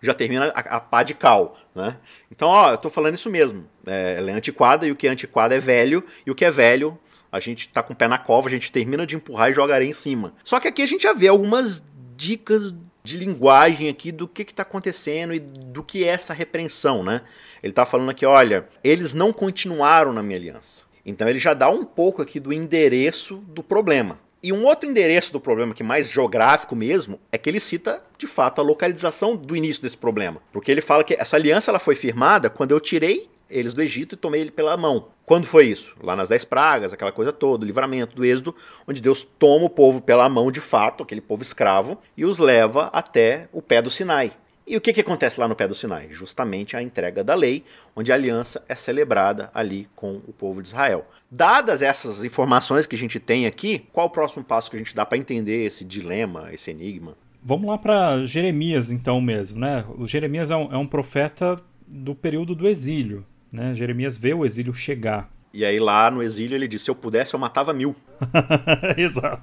já 0.00 0.14
termina 0.14 0.52
a, 0.54 0.76
a 0.76 0.80
pá 0.80 1.02
de 1.02 1.14
cal. 1.14 1.56
Né? 1.74 1.96
Então, 2.30 2.48
ó, 2.48 2.70
eu 2.70 2.74
estou 2.74 2.90
falando 2.90 3.14
isso 3.14 3.30
mesmo. 3.30 3.66
É, 3.86 4.16
ela 4.18 4.30
é 4.30 4.34
antiquada 4.34 4.86
e 4.86 4.92
o 4.92 4.96
que 4.96 5.06
é 5.06 5.10
antiquado 5.10 5.54
é 5.54 5.60
velho, 5.60 6.04
e 6.24 6.30
o 6.30 6.34
que 6.34 6.44
é 6.44 6.50
velho, 6.50 6.98
a 7.30 7.40
gente 7.40 7.68
está 7.68 7.82
com 7.82 7.92
o 7.92 7.96
pé 7.96 8.08
na 8.08 8.18
cova, 8.18 8.48
a 8.48 8.50
gente 8.50 8.70
termina 8.70 9.06
de 9.06 9.16
empurrar 9.16 9.50
e 9.50 9.52
joga 9.52 9.74
areia 9.74 9.88
em 9.88 9.94
cima. 9.94 10.34
Só 10.44 10.60
que 10.60 10.68
aqui 10.68 10.82
a 10.82 10.86
gente 10.86 11.02
já 11.02 11.12
vê 11.12 11.28
algumas 11.28 11.82
dicas 12.16 12.74
de 13.06 13.16
linguagem 13.16 13.88
aqui 13.88 14.10
do 14.10 14.26
que 14.26 14.42
está 14.42 14.64
acontecendo 14.64 15.32
e 15.32 15.38
do 15.38 15.82
que 15.82 16.04
é 16.04 16.08
essa 16.08 16.34
repreensão, 16.34 17.04
né? 17.04 17.22
Ele 17.62 17.70
está 17.70 17.86
falando 17.86 18.10
aqui, 18.10 18.26
olha, 18.26 18.68
eles 18.82 19.14
não 19.14 19.32
continuaram 19.32 20.12
na 20.12 20.24
minha 20.24 20.36
aliança. 20.36 20.84
Então 21.04 21.28
ele 21.28 21.38
já 21.38 21.54
dá 21.54 21.70
um 21.70 21.84
pouco 21.84 22.20
aqui 22.20 22.40
do 22.40 22.52
endereço 22.52 23.36
do 23.46 23.62
problema. 23.62 24.18
E 24.42 24.52
um 24.52 24.64
outro 24.64 24.88
endereço 24.88 25.32
do 25.32 25.40
problema, 25.40 25.72
que 25.72 25.82
é 25.82 25.86
mais 25.86 26.10
geográfico 26.10 26.74
mesmo, 26.74 27.20
é 27.30 27.38
que 27.38 27.48
ele 27.48 27.60
cita, 27.60 28.04
de 28.18 28.26
fato, 28.26 28.60
a 28.60 28.64
localização 28.64 29.36
do 29.36 29.56
início 29.56 29.82
desse 29.82 29.96
problema. 29.96 30.42
Porque 30.52 30.70
ele 30.70 30.80
fala 30.80 31.04
que 31.04 31.14
essa 31.14 31.36
aliança 31.36 31.70
ela 31.70 31.78
foi 31.78 31.94
firmada 31.94 32.50
quando 32.50 32.72
eu 32.72 32.80
tirei 32.80 33.30
eles 33.50 33.74
do 33.74 33.82
Egito 33.82 34.14
e 34.14 34.18
tomei 34.18 34.40
ele 34.40 34.50
pela 34.50 34.76
mão. 34.76 35.08
Quando 35.24 35.46
foi 35.46 35.66
isso? 35.66 35.94
Lá 36.02 36.14
nas 36.14 36.28
Dez 36.28 36.44
Pragas, 36.44 36.92
aquela 36.92 37.12
coisa 37.12 37.32
toda, 37.32 37.64
o 37.64 37.66
livramento 37.66 38.14
do 38.14 38.24
Êxodo, 38.24 38.54
onde 38.86 39.02
Deus 39.02 39.26
toma 39.38 39.66
o 39.66 39.70
povo 39.70 40.00
pela 40.00 40.28
mão 40.28 40.50
de 40.52 40.60
fato, 40.60 41.02
aquele 41.02 41.20
povo 41.20 41.42
escravo, 41.42 41.98
e 42.16 42.24
os 42.24 42.38
leva 42.38 42.90
até 42.92 43.48
o 43.52 43.60
pé 43.60 43.82
do 43.82 43.90
Sinai. 43.90 44.32
E 44.66 44.76
o 44.76 44.80
que, 44.80 44.92
que 44.92 45.00
acontece 45.00 45.38
lá 45.38 45.46
no 45.46 45.54
pé 45.54 45.68
do 45.68 45.76
Sinai? 45.76 46.08
Justamente 46.10 46.76
a 46.76 46.82
entrega 46.82 47.22
da 47.22 47.36
lei, 47.36 47.64
onde 47.94 48.10
a 48.10 48.16
aliança 48.16 48.64
é 48.68 48.74
celebrada 48.74 49.48
ali 49.54 49.88
com 49.94 50.16
o 50.26 50.32
povo 50.32 50.60
de 50.60 50.68
Israel. 50.68 51.06
Dadas 51.30 51.82
essas 51.82 52.24
informações 52.24 52.84
que 52.84 52.96
a 52.96 52.98
gente 52.98 53.20
tem 53.20 53.46
aqui, 53.46 53.86
qual 53.92 54.08
o 54.08 54.10
próximo 54.10 54.44
passo 54.44 54.68
que 54.68 54.76
a 54.76 54.78
gente 54.78 54.94
dá 54.94 55.06
para 55.06 55.18
entender 55.18 55.64
esse 55.64 55.84
dilema, 55.84 56.48
esse 56.52 56.70
enigma? 56.70 57.16
Vamos 57.40 57.68
lá 57.68 57.78
para 57.78 58.24
Jeremias, 58.24 58.90
então 58.90 59.20
mesmo. 59.20 59.60
Né? 59.60 59.84
O 59.96 60.04
Jeremias 60.04 60.50
é 60.50 60.56
um, 60.56 60.72
é 60.72 60.76
um 60.76 60.86
profeta 60.86 61.56
do 61.86 62.12
período 62.12 62.52
do 62.52 62.66
exílio. 62.66 63.24
Né? 63.56 63.74
Jeremias 63.74 64.18
vê 64.18 64.34
o 64.34 64.44
exílio 64.44 64.74
chegar. 64.74 65.30
E 65.52 65.64
aí 65.64 65.80
lá 65.80 66.10
no 66.10 66.22
exílio 66.22 66.54
ele 66.54 66.68
disse: 66.68 66.84
se 66.84 66.90
eu 66.90 66.94
pudesse, 66.94 67.32
eu 67.32 67.40
matava 67.40 67.72
mil. 67.72 67.96
Exato. 68.98 69.42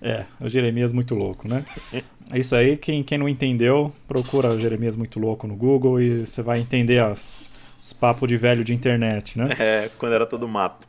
É, 0.00 0.24
o 0.40 0.48
Jeremias 0.48 0.94
muito 0.94 1.14
louco, 1.14 1.46
né? 1.46 1.62
É 1.92 2.38
isso 2.38 2.56
aí, 2.56 2.78
quem, 2.78 3.02
quem 3.02 3.18
não 3.18 3.28
entendeu, 3.28 3.92
procura 4.08 4.48
o 4.48 4.58
Jeremias 4.58 4.96
muito 4.96 5.20
louco 5.20 5.46
no 5.46 5.54
Google 5.54 6.00
e 6.00 6.24
você 6.24 6.40
vai 6.40 6.58
entender 6.58 7.00
as, 7.02 7.52
os 7.82 7.92
papos 7.92 8.26
de 8.26 8.38
velho 8.38 8.64
de 8.64 8.72
internet, 8.72 9.38
né? 9.38 9.50
É, 9.60 9.90
quando 9.98 10.14
era 10.14 10.24
todo 10.24 10.48
mato. 10.48 10.88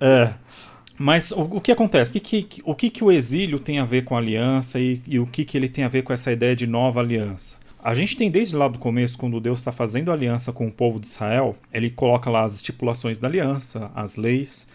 É. 0.00 0.34
Mas 0.98 1.30
o, 1.30 1.42
o 1.42 1.60
que 1.60 1.70
acontece? 1.70 2.10
O, 2.10 2.20
que, 2.20 2.42
que, 2.42 2.62
o 2.64 2.74
que, 2.74 2.90
que 2.90 3.04
o 3.04 3.12
exílio 3.12 3.60
tem 3.60 3.78
a 3.78 3.84
ver 3.84 4.02
com 4.02 4.16
a 4.16 4.18
aliança 4.18 4.80
e, 4.80 5.00
e 5.06 5.20
o 5.20 5.26
que, 5.26 5.44
que 5.44 5.56
ele 5.56 5.68
tem 5.68 5.84
a 5.84 5.88
ver 5.88 6.02
com 6.02 6.12
essa 6.12 6.32
ideia 6.32 6.56
de 6.56 6.66
nova 6.66 6.98
aliança? 6.98 7.57
A 7.82 7.94
gente 7.94 8.16
tem 8.16 8.28
desde 8.28 8.56
lá 8.56 8.66
do 8.66 8.78
começo, 8.78 9.16
quando 9.16 9.40
Deus 9.40 9.60
está 9.60 9.70
fazendo 9.70 10.10
aliança 10.10 10.52
com 10.52 10.66
o 10.66 10.72
povo 10.72 10.98
de 10.98 11.06
Israel, 11.06 11.56
ele 11.72 11.88
coloca 11.88 12.28
lá 12.28 12.44
as 12.44 12.56
estipulações 12.56 13.20
da 13.20 13.28
aliança, 13.28 13.90
as 13.94 14.16
leis, 14.16 14.68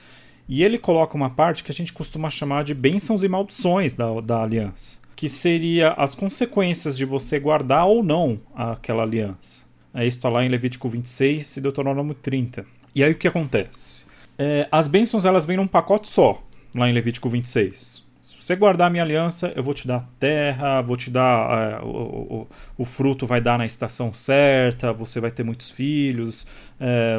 e 0.48 0.64
ele 0.64 0.78
coloca 0.78 1.16
uma 1.16 1.30
parte 1.30 1.66
que 1.66 1.72
a 1.72 1.74
gente 1.74 1.92
costuma 1.92 2.30
chamar 2.30 2.64
de 2.64 2.74
bênçãos 2.74 3.22
e 3.22 3.28
maldições 3.28 3.94
da, 3.94 4.22
da 4.22 4.42
aliança, 4.42 5.00
que 5.18 5.28
seria 5.28 5.92
as 5.92 6.16
consequências 6.16 6.98
de 6.98 7.04
você 7.04 7.40
guardar 7.40 7.86
ou 7.86 8.02
não 8.02 8.40
aquela 8.56 9.04
aliança. 9.04 9.66
É, 9.94 10.08
isso 10.08 10.18
está 10.18 10.30
lá 10.30 10.44
em 10.44 10.50
Levítico 10.50 10.88
26 10.88 11.58
e 11.58 11.62
Deuteronômio 11.62 12.16
30. 12.16 12.66
E 12.96 13.04
aí 13.04 13.12
o 13.12 13.18
que 13.18 13.28
acontece? 13.28 14.06
É, 14.38 14.68
as 14.72 14.88
bênçãos 14.88 15.26
elas 15.26 15.46
vêm 15.46 15.58
num 15.58 15.68
pacote 15.68 16.08
só, 16.08 16.42
lá 16.74 16.90
em 16.90 16.94
Levítico 16.94 17.28
26. 17.30 18.04
Se 18.40 18.48
você 18.48 18.56
guardar 18.56 18.88
a 18.88 18.90
minha 18.90 19.04
aliança, 19.04 19.54
eu 19.56 19.64
vou 19.64 19.74
te 19.74 19.88
dar 19.88 20.08
terra, 20.20 20.82
vou 20.82 20.98
te 20.98 21.10
dar. 21.10 21.80
É, 21.80 21.84
o, 21.84 21.88
o, 21.88 22.48
o, 22.80 22.86
fruto 22.86 23.26
vai 23.26 23.40
dar 23.40 23.58
na 23.58 23.66
estação 23.66 24.14
certa, 24.14 24.92
você 24.92 25.20
vai 25.20 25.32
ter 25.32 25.44
muitos 25.44 25.70
filhos, 25.70 26.46
é, 26.80 27.18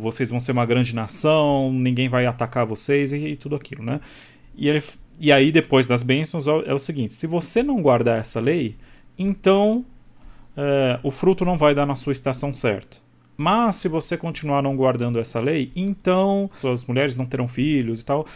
vocês 0.00 0.30
vão 0.30 0.40
ser 0.40 0.52
uma 0.52 0.66
grande 0.66 0.94
nação, 0.94 1.72
ninguém 1.72 2.08
vai 2.08 2.26
atacar 2.26 2.66
vocês 2.66 3.12
e, 3.12 3.16
e 3.16 3.36
tudo 3.36 3.56
aquilo, 3.56 3.82
né? 3.82 4.00
E, 4.56 4.68
ele, 4.68 4.82
e 5.20 5.32
aí, 5.32 5.52
depois 5.52 5.86
das 5.86 6.02
bênçãos, 6.02 6.46
é 6.46 6.74
o 6.74 6.78
seguinte: 6.78 7.14
se 7.14 7.26
você 7.26 7.62
não 7.62 7.80
guardar 7.80 8.20
essa 8.20 8.40
lei, 8.40 8.76
então 9.18 9.84
é, 10.56 10.98
o 11.02 11.10
fruto 11.10 11.44
não 11.44 11.56
vai 11.56 11.74
dar 11.74 11.86
na 11.86 11.96
sua 11.96 12.12
estação 12.12 12.54
certa. 12.54 13.05
Mas 13.36 13.76
se 13.76 13.88
você 13.88 14.16
continuar 14.16 14.62
não 14.62 14.76
guardando 14.76 15.18
essa 15.18 15.38
lei, 15.40 15.70
então 15.76 16.50
suas 16.58 16.84
mulheres 16.86 17.16
não 17.16 17.26
terão 17.26 17.46
filhos 17.46 18.00
e 18.00 18.04
tal, 18.04 18.26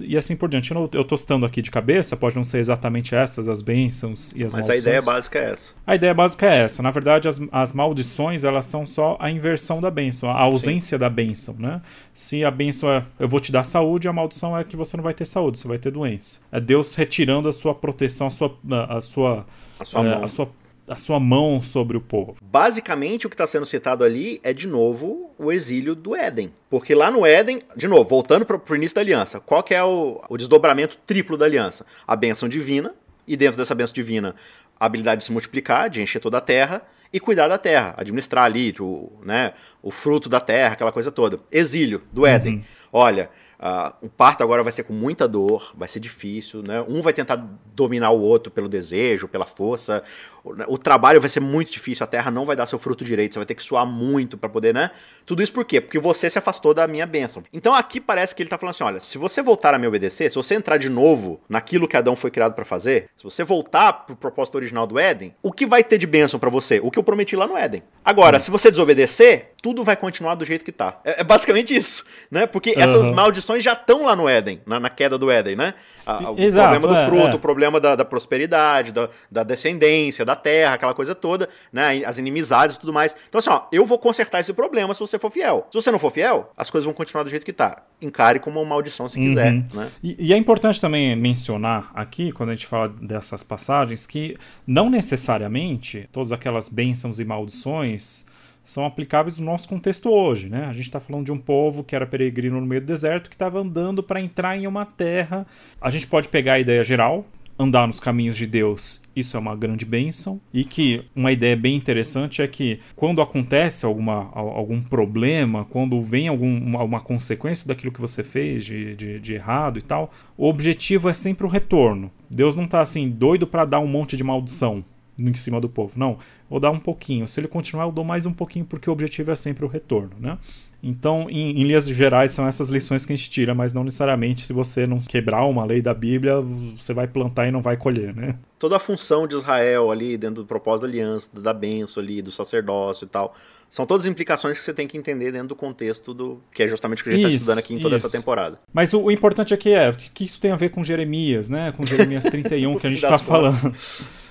e 0.00 0.16
assim 0.16 0.34
por 0.34 0.48
diante. 0.48 0.72
Eu, 0.72 0.88
eu 0.92 1.04
tô 1.04 1.16
citando 1.16 1.44
aqui 1.44 1.60
de 1.60 1.70
cabeça, 1.70 2.16
pode 2.16 2.34
não 2.36 2.44
ser 2.44 2.58
exatamente 2.58 3.14
essas 3.14 3.48
as 3.48 3.60
bênçãos 3.60 4.32
e 4.32 4.44
as 4.44 4.54
Mas 4.54 4.66
maldições. 4.66 4.70
a 4.70 4.76
ideia 4.76 5.02
básica 5.02 5.38
é 5.38 5.50
essa. 5.52 5.74
A 5.86 5.94
ideia 5.94 6.14
básica 6.14 6.46
é 6.46 6.58
essa. 6.64 6.82
Na 6.82 6.90
verdade, 6.90 7.28
as, 7.28 7.40
as 7.52 7.72
maldições, 7.72 8.44
elas 8.44 8.66
são 8.66 8.86
só 8.86 9.16
a 9.20 9.30
inversão 9.30 9.80
da 9.80 9.90
bênção, 9.90 10.30
a 10.30 10.40
ausência 10.40 10.96
Sim. 10.96 11.00
da 11.00 11.10
bênção, 11.10 11.54
né? 11.58 11.82
Se 12.14 12.44
a 12.44 12.50
bênção 12.50 12.90
é 12.90 13.04
eu 13.18 13.28
vou 13.28 13.40
te 13.40 13.52
dar 13.52 13.64
saúde, 13.64 14.08
a 14.08 14.12
maldição 14.12 14.56
é 14.56 14.64
que 14.64 14.76
você 14.76 14.96
não 14.96 15.04
vai 15.04 15.14
ter 15.14 15.26
saúde, 15.26 15.58
você 15.58 15.68
vai 15.68 15.78
ter 15.78 15.90
doença. 15.90 16.40
É 16.50 16.60
Deus 16.60 16.94
retirando 16.94 17.48
a 17.48 17.52
sua 17.52 17.74
proteção, 17.74 18.26
a 18.26 18.30
sua 18.30 18.56
a 18.88 19.00
sua 19.00 19.46
a 19.78 19.84
sua, 19.84 20.06
é, 20.06 20.24
a 20.24 20.28
sua 20.28 20.48
a 20.88 20.96
sua 20.96 21.20
mão 21.20 21.62
sobre 21.62 21.96
o 21.96 22.00
povo. 22.00 22.36
Basicamente, 22.42 23.26
o 23.26 23.30
que 23.30 23.34
está 23.34 23.46
sendo 23.46 23.66
citado 23.66 24.02
ali 24.02 24.40
é, 24.42 24.52
de 24.52 24.66
novo, 24.66 25.30
o 25.38 25.52
exílio 25.52 25.94
do 25.94 26.16
Éden. 26.16 26.52
Porque 26.70 26.94
lá 26.94 27.10
no 27.10 27.26
Éden, 27.26 27.62
de 27.76 27.86
novo, 27.86 28.08
voltando 28.08 28.44
para 28.44 28.56
o 28.56 28.76
início 28.76 28.94
da 28.94 29.00
aliança, 29.00 29.40
qual 29.40 29.62
que 29.62 29.74
é 29.74 29.82
o, 29.82 30.20
o 30.28 30.36
desdobramento 30.36 30.98
triplo 31.06 31.36
da 31.36 31.44
aliança? 31.44 31.84
A 32.06 32.16
bênção 32.16 32.48
divina, 32.48 32.94
e 33.26 33.36
dentro 33.36 33.58
dessa 33.58 33.74
bênção 33.74 33.94
divina, 33.94 34.34
a 34.80 34.86
habilidade 34.86 35.20
de 35.20 35.24
se 35.24 35.32
multiplicar, 35.32 35.90
de 35.90 36.00
encher 36.00 36.20
toda 36.20 36.38
a 36.38 36.40
terra, 36.40 36.82
e 37.12 37.18
cuidar 37.18 37.48
da 37.48 37.56
terra, 37.56 37.94
administrar 37.96 38.44
ali 38.44 38.74
o, 38.78 39.10
né, 39.24 39.52
o 39.82 39.90
fruto 39.90 40.28
da 40.28 40.40
terra, 40.40 40.74
aquela 40.74 40.92
coisa 40.92 41.10
toda. 41.10 41.40
Exílio 41.50 42.02
do 42.12 42.26
Éden. 42.26 42.56
Uhum. 42.56 42.62
Olha, 42.92 43.30
Uh, 43.58 44.06
o 44.06 44.08
parto 44.08 44.44
agora 44.44 44.62
vai 44.62 44.72
ser 44.72 44.84
com 44.84 44.92
muita 44.92 45.26
dor, 45.26 45.72
vai 45.76 45.88
ser 45.88 45.98
difícil, 45.98 46.62
né? 46.62 46.80
Um 46.88 47.02
vai 47.02 47.12
tentar 47.12 47.44
dominar 47.74 48.10
o 48.10 48.20
outro 48.20 48.52
pelo 48.52 48.68
desejo, 48.68 49.26
pela 49.26 49.46
força. 49.46 50.00
O, 50.44 50.74
o, 50.74 50.78
trabalho 50.78 51.20
vai 51.20 51.28
ser 51.28 51.40
muito 51.40 51.72
difícil, 51.72 52.04
a 52.04 52.06
terra 52.06 52.30
não 52.30 52.44
vai 52.44 52.54
dar 52.54 52.66
seu 52.66 52.78
fruto 52.78 53.04
direito, 53.04 53.32
você 53.32 53.40
vai 53.40 53.46
ter 53.46 53.56
que 53.56 53.62
suar 53.62 53.84
muito 53.84 54.38
para 54.38 54.48
poder, 54.48 54.72
né? 54.72 54.92
Tudo 55.26 55.42
isso 55.42 55.52
por 55.52 55.64
quê? 55.64 55.80
Porque 55.80 55.98
você 55.98 56.30
se 56.30 56.38
afastou 56.38 56.72
da 56.72 56.86
minha 56.86 57.04
bênção. 57.04 57.42
Então 57.52 57.74
aqui 57.74 58.00
parece 58.00 58.32
que 58.32 58.42
ele 58.44 58.48
tá 58.48 58.56
falando 58.56 58.74
assim: 58.74 58.84
olha, 58.84 59.00
se 59.00 59.18
você 59.18 59.42
voltar 59.42 59.74
a 59.74 59.78
me 59.78 59.88
obedecer, 59.88 60.30
se 60.30 60.36
você 60.36 60.54
entrar 60.54 60.76
de 60.76 60.88
novo 60.88 61.40
naquilo 61.48 61.88
que 61.88 61.96
Adão 61.96 62.14
foi 62.14 62.30
criado 62.30 62.54
para 62.54 62.64
fazer, 62.64 63.10
se 63.16 63.24
você 63.24 63.42
voltar 63.42 63.92
pro 63.92 64.14
propósito 64.14 64.54
original 64.54 64.86
do 64.86 65.00
Éden, 65.00 65.34
o 65.42 65.52
que 65.52 65.66
vai 65.66 65.82
ter 65.82 65.98
de 65.98 66.06
bênção 66.06 66.38
para 66.38 66.48
você? 66.48 66.78
O 66.80 66.92
que 66.92 66.98
eu 66.98 67.02
prometi 67.02 67.34
lá 67.34 67.48
no 67.48 67.56
Éden. 67.56 67.82
Agora, 68.04 68.38
se 68.38 68.52
você 68.52 68.70
desobedecer, 68.70 69.52
tudo 69.60 69.82
vai 69.82 69.96
continuar 69.96 70.34
do 70.36 70.44
jeito 70.44 70.64
que 70.64 70.70
tá. 70.70 71.00
É, 71.04 71.20
é 71.20 71.24
basicamente 71.24 71.74
isso, 71.74 72.04
né? 72.30 72.46
Porque 72.46 72.70
uhum. 72.70 72.80
essas 72.80 73.08
maldições 73.08 73.64
já 73.64 73.72
estão 73.72 74.04
lá 74.04 74.14
no 74.14 74.28
Éden, 74.28 74.60
na, 74.64 74.78
na, 74.78 74.88
queda 74.88 75.18
do 75.18 75.30
Éden, 75.30 75.56
né? 75.56 75.74
A, 76.06 76.30
o 76.30 76.38
Exato, 76.38 76.70
problema 76.70 76.88
do 76.88 76.96
é, 76.96 77.06
fruto, 77.06 77.32
é. 77.32 77.34
o 77.34 77.38
problema 77.38 77.80
da, 77.80 77.96
da 77.96 78.04
prosperidade, 78.04 78.92
da, 78.92 79.08
da, 79.30 79.42
descendência, 79.42 80.24
da 80.24 80.36
terra, 80.36 80.74
aquela 80.74 80.94
coisa 80.94 81.14
toda, 81.14 81.48
né? 81.72 82.02
As 82.06 82.18
inimizades 82.18 82.76
e 82.76 82.80
tudo 82.80 82.92
mais. 82.92 83.16
Então, 83.28 83.38
assim, 83.40 83.50
ó, 83.50 83.62
eu 83.72 83.84
vou 83.84 83.98
consertar 83.98 84.40
esse 84.40 84.52
problema 84.52 84.94
se 84.94 85.00
você 85.00 85.18
for 85.18 85.30
fiel. 85.30 85.66
Se 85.70 85.80
você 85.80 85.90
não 85.90 85.98
for 85.98 86.12
fiel, 86.12 86.52
as 86.56 86.70
coisas 86.70 86.84
vão 86.84 86.94
continuar 86.94 87.24
do 87.24 87.30
jeito 87.30 87.44
que 87.44 87.52
tá. 87.52 87.82
Encare 88.00 88.38
como 88.38 88.60
uma 88.60 88.68
maldição 88.68 89.08
se 89.08 89.18
quiser, 89.18 89.52
uhum. 89.52 89.66
né? 89.74 89.90
E, 90.02 90.28
e 90.28 90.32
é 90.32 90.36
importante 90.36 90.80
também 90.80 91.16
mencionar 91.16 91.90
aqui, 91.94 92.30
quando 92.30 92.50
a 92.50 92.54
gente 92.54 92.66
fala 92.66 92.88
dessas 92.88 93.42
passagens, 93.42 94.06
que 94.06 94.36
não 94.64 94.88
necessariamente 94.88 96.08
todas 96.12 96.30
aquelas 96.30 96.68
bênçãos 96.68 97.18
e 97.18 97.24
maldições 97.24 98.24
são 98.68 98.84
aplicáveis 98.84 99.38
no 99.38 99.46
nosso 99.46 99.66
contexto 99.66 100.10
hoje, 100.10 100.50
né? 100.50 100.66
A 100.66 100.74
gente 100.74 100.82
está 100.82 101.00
falando 101.00 101.24
de 101.24 101.32
um 101.32 101.38
povo 101.38 101.82
que 101.82 101.96
era 101.96 102.06
peregrino 102.06 102.60
no 102.60 102.66
meio 102.66 102.82
do 102.82 102.86
deserto, 102.86 103.30
que 103.30 103.34
estava 103.34 103.58
andando 103.58 104.02
para 104.02 104.20
entrar 104.20 104.58
em 104.58 104.66
uma 104.66 104.84
terra. 104.84 105.46
A 105.80 105.88
gente 105.88 106.06
pode 106.06 106.28
pegar 106.28 106.52
a 106.54 106.60
ideia 106.60 106.84
geral, 106.84 107.24
andar 107.58 107.86
nos 107.86 107.98
caminhos 107.98 108.36
de 108.36 108.46
Deus, 108.46 109.02
isso 109.16 109.38
é 109.38 109.40
uma 109.40 109.56
grande 109.56 109.86
bênção. 109.86 110.38
E 110.52 110.66
que 110.66 111.02
uma 111.16 111.32
ideia 111.32 111.56
bem 111.56 111.76
interessante 111.76 112.42
é 112.42 112.46
que 112.46 112.78
quando 112.94 113.22
acontece 113.22 113.86
alguma, 113.86 114.30
algum 114.34 114.82
problema, 114.82 115.64
quando 115.64 116.02
vem 116.02 116.28
alguma 116.28 116.84
uma 116.84 117.00
consequência 117.00 117.66
daquilo 117.66 117.90
que 117.90 118.02
você 118.02 118.22
fez 118.22 118.66
de, 118.66 118.94
de, 118.94 119.18
de 119.18 119.32
errado 119.32 119.78
e 119.78 119.82
tal, 119.82 120.12
o 120.36 120.46
objetivo 120.46 121.08
é 121.08 121.14
sempre 121.14 121.46
o 121.46 121.50
retorno. 121.50 122.10
Deus 122.30 122.54
não 122.54 122.64
está 122.64 122.82
assim 122.82 123.08
doido 123.08 123.46
para 123.46 123.64
dar 123.64 123.80
um 123.80 123.88
monte 123.88 124.14
de 124.14 124.22
maldição 124.22 124.84
em 125.18 125.34
cima 125.34 125.60
do 125.60 125.68
povo. 125.68 125.92
Não, 125.96 126.18
vou 126.48 126.60
dar 126.60 126.70
um 126.70 126.78
pouquinho. 126.78 127.26
Se 127.26 127.40
ele 127.40 127.48
continuar, 127.48 127.84
eu 127.84 127.92
dou 127.92 128.04
mais 128.04 128.24
um 128.24 128.32
pouquinho, 128.32 128.64
porque 128.64 128.88
o 128.88 128.92
objetivo 128.92 129.30
é 129.30 129.36
sempre 129.36 129.64
o 129.64 129.68
retorno, 129.68 130.12
né? 130.18 130.38
Então, 130.80 131.26
em, 131.28 131.60
em, 131.60 131.64
linhas 131.64 131.88
gerais, 131.88 132.30
são 132.30 132.46
essas 132.46 132.68
lições 132.68 133.04
que 133.04 133.12
a 133.12 133.16
gente 133.16 133.28
tira, 133.28 133.52
mas 133.52 133.74
não 133.74 133.82
necessariamente 133.82 134.46
se 134.46 134.52
você 134.52 134.86
não 134.86 135.00
quebrar 135.00 135.44
uma 135.44 135.64
lei 135.64 135.82
da 135.82 135.92
Bíblia, 135.92 136.40
você 136.76 136.94
vai 136.94 137.08
plantar 137.08 137.48
e 137.48 137.50
não 137.50 137.60
vai 137.60 137.76
colher, 137.76 138.14
né? 138.14 138.38
Toda 138.58 138.76
a 138.76 138.78
função 138.78 139.26
de 139.26 139.34
Israel 139.34 139.90
ali, 139.90 140.16
dentro 140.16 140.42
do 140.42 140.46
propósito 140.46 140.82
da 140.82 140.88
aliança, 140.88 141.30
da 141.34 141.52
benção 141.52 142.00
ali, 142.00 142.22
do 142.22 142.30
sacerdócio 142.30 143.06
e 143.06 143.08
tal, 143.08 143.34
são 143.70 143.84
todas 143.84 144.06
implicações 144.06 144.56
que 144.56 144.64
você 144.64 144.72
tem 144.72 144.86
que 144.86 144.96
entender 144.96 145.32
dentro 145.32 145.48
do 145.48 145.56
contexto 145.56 146.14
do 146.14 146.40
que 146.52 146.62
é 146.62 146.68
justamente 146.68 147.02
o 147.02 147.04
que 147.04 147.10
a 147.10 147.12
gente 147.12 147.24
está 147.24 147.36
estudando 147.36 147.58
aqui 147.58 147.74
em 147.74 147.80
toda 147.80 147.96
isso. 147.96 148.06
essa 148.06 148.16
temporada. 148.16 148.58
Mas 148.72 148.92
o, 148.94 149.02
o, 149.02 149.10
importante 149.10 149.52
aqui 149.52 149.72
é 149.74 149.92
que 149.92 150.24
isso 150.24 150.40
tem 150.40 150.52
a 150.52 150.56
ver 150.56 150.70
com 150.70 150.82
Jeremias, 150.82 151.50
né? 151.50 151.72
Com 151.72 151.84
Jeremias 151.84 152.24
31 152.24 152.78
que 152.78 152.86
a 152.86 152.90
gente 152.90 153.04
está 153.04 153.18
falando. 153.18 153.74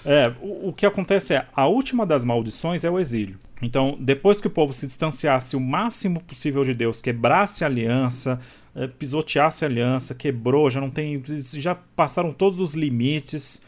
É, 0.05 0.33
o, 0.41 0.69
o 0.69 0.73
que 0.73 0.85
acontece 0.85 1.33
é, 1.33 1.45
a 1.55 1.67
última 1.67 2.05
das 2.05 2.23
maldições 2.23 2.83
é 2.83 2.89
o 2.89 2.99
exílio. 2.99 3.39
Então, 3.61 3.97
depois 3.99 4.39
que 4.39 4.47
o 4.47 4.51
povo 4.51 4.73
se 4.73 4.85
distanciasse 4.85 5.55
o 5.55 5.59
máximo 5.59 6.21
possível 6.21 6.63
de 6.63 6.73
Deus, 6.73 7.01
quebrasse 7.01 7.63
a 7.63 7.67
aliança, 7.67 8.39
é, 8.75 8.87
pisoteasse 8.87 9.65
a 9.65 9.67
aliança, 9.67 10.13
quebrou, 10.13 10.69
já 10.69 10.79
não 10.79 10.91
tem, 10.91 11.21
já 11.25 11.73
passaram 11.73 12.31
todos 12.31 12.59
os 12.59 12.75
limites, 12.75 13.61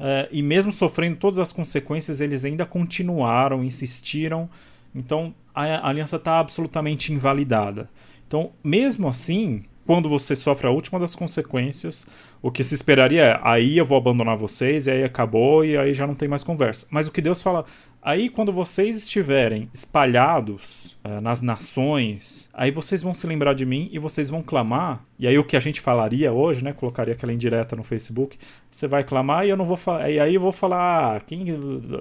é, 0.00 0.28
e 0.32 0.42
mesmo 0.42 0.72
sofrendo 0.72 1.16
todas 1.16 1.38
as 1.38 1.52
consequências, 1.52 2.20
eles 2.20 2.44
ainda 2.44 2.64
continuaram, 2.64 3.62
insistiram. 3.62 4.48
Então, 4.94 5.34
a, 5.54 5.64
a 5.64 5.88
aliança 5.88 6.16
está 6.16 6.40
absolutamente 6.40 7.12
invalidada. 7.12 7.88
Então, 8.26 8.52
mesmo 8.62 9.08
assim, 9.08 9.64
quando 9.86 10.08
você 10.08 10.34
sofre 10.34 10.66
a 10.66 10.70
última 10.70 10.98
das 10.98 11.14
consequências, 11.14 12.06
o 12.40 12.50
que 12.50 12.64
se 12.64 12.74
esperaria 12.74 13.22
é, 13.22 13.40
aí 13.42 13.78
eu 13.78 13.84
vou 13.84 13.98
abandonar 13.98 14.36
vocês, 14.36 14.86
e 14.86 14.90
aí 14.90 15.04
acabou, 15.04 15.64
e 15.64 15.76
aí 15.76 15.92
já 15.92 16.06
não 16.06 16.14
tem 16.14 16.28
mais 16.28 16.42
conversa. 16.42 16.86
Mas 16.90 17.06
o 17.06 17.12
que 17.12 17.20
Deus 17.20 17.42
fala, 17.42 17.64
aí 18.04 18.28
quando 18.28 18.52
vocês 18.52 18.96
estiverem 18.98 19.68
espalhados 19.72 20.96
é, 21.02 21.20
nas 21.20 21.40
nações, 21.40 22.50
aí 22.52 22.70
vocês 22.70 23.02
vão 23.02 23.14
se 23.14 23.26
lembrar 23.26 23.54
de 23.54 23.64
mim 23.64 23.88
e 23.90 23.98
vocês 23.98 24.28
vão 24.28 24.42
clamar. 24.42 25.02
E 25.18 25.26
aí 25.26 25.38
o 25.38 25.44
que 25.44 25.56
a 25.56 25.60
gente 25.60 25.80
falaria 25.80 26.32
hoje, 26.32 26.62
né? 26.62 26.72
Colocaria 26.72 27.14
aquela 27.14 27.32
indireta 27.32 27.74
no 27.74 27.82
Facebook, 27.82 28.38
você 28.70 28.86
vai 28.86 29.02
clamar 29.02 29.46
e 29.46 29.50
eu 29.50 29.56
não 29.56 29.64
vou 29.64 29.76
falar. 29.76 30.10
E 30.10 30.20
aí 30.20 30.34
eu 30.34 30.40
vou 30.40 30.52
falar, 30.52 31.16
ah, 31.16 31.20
quem 31.20 31.46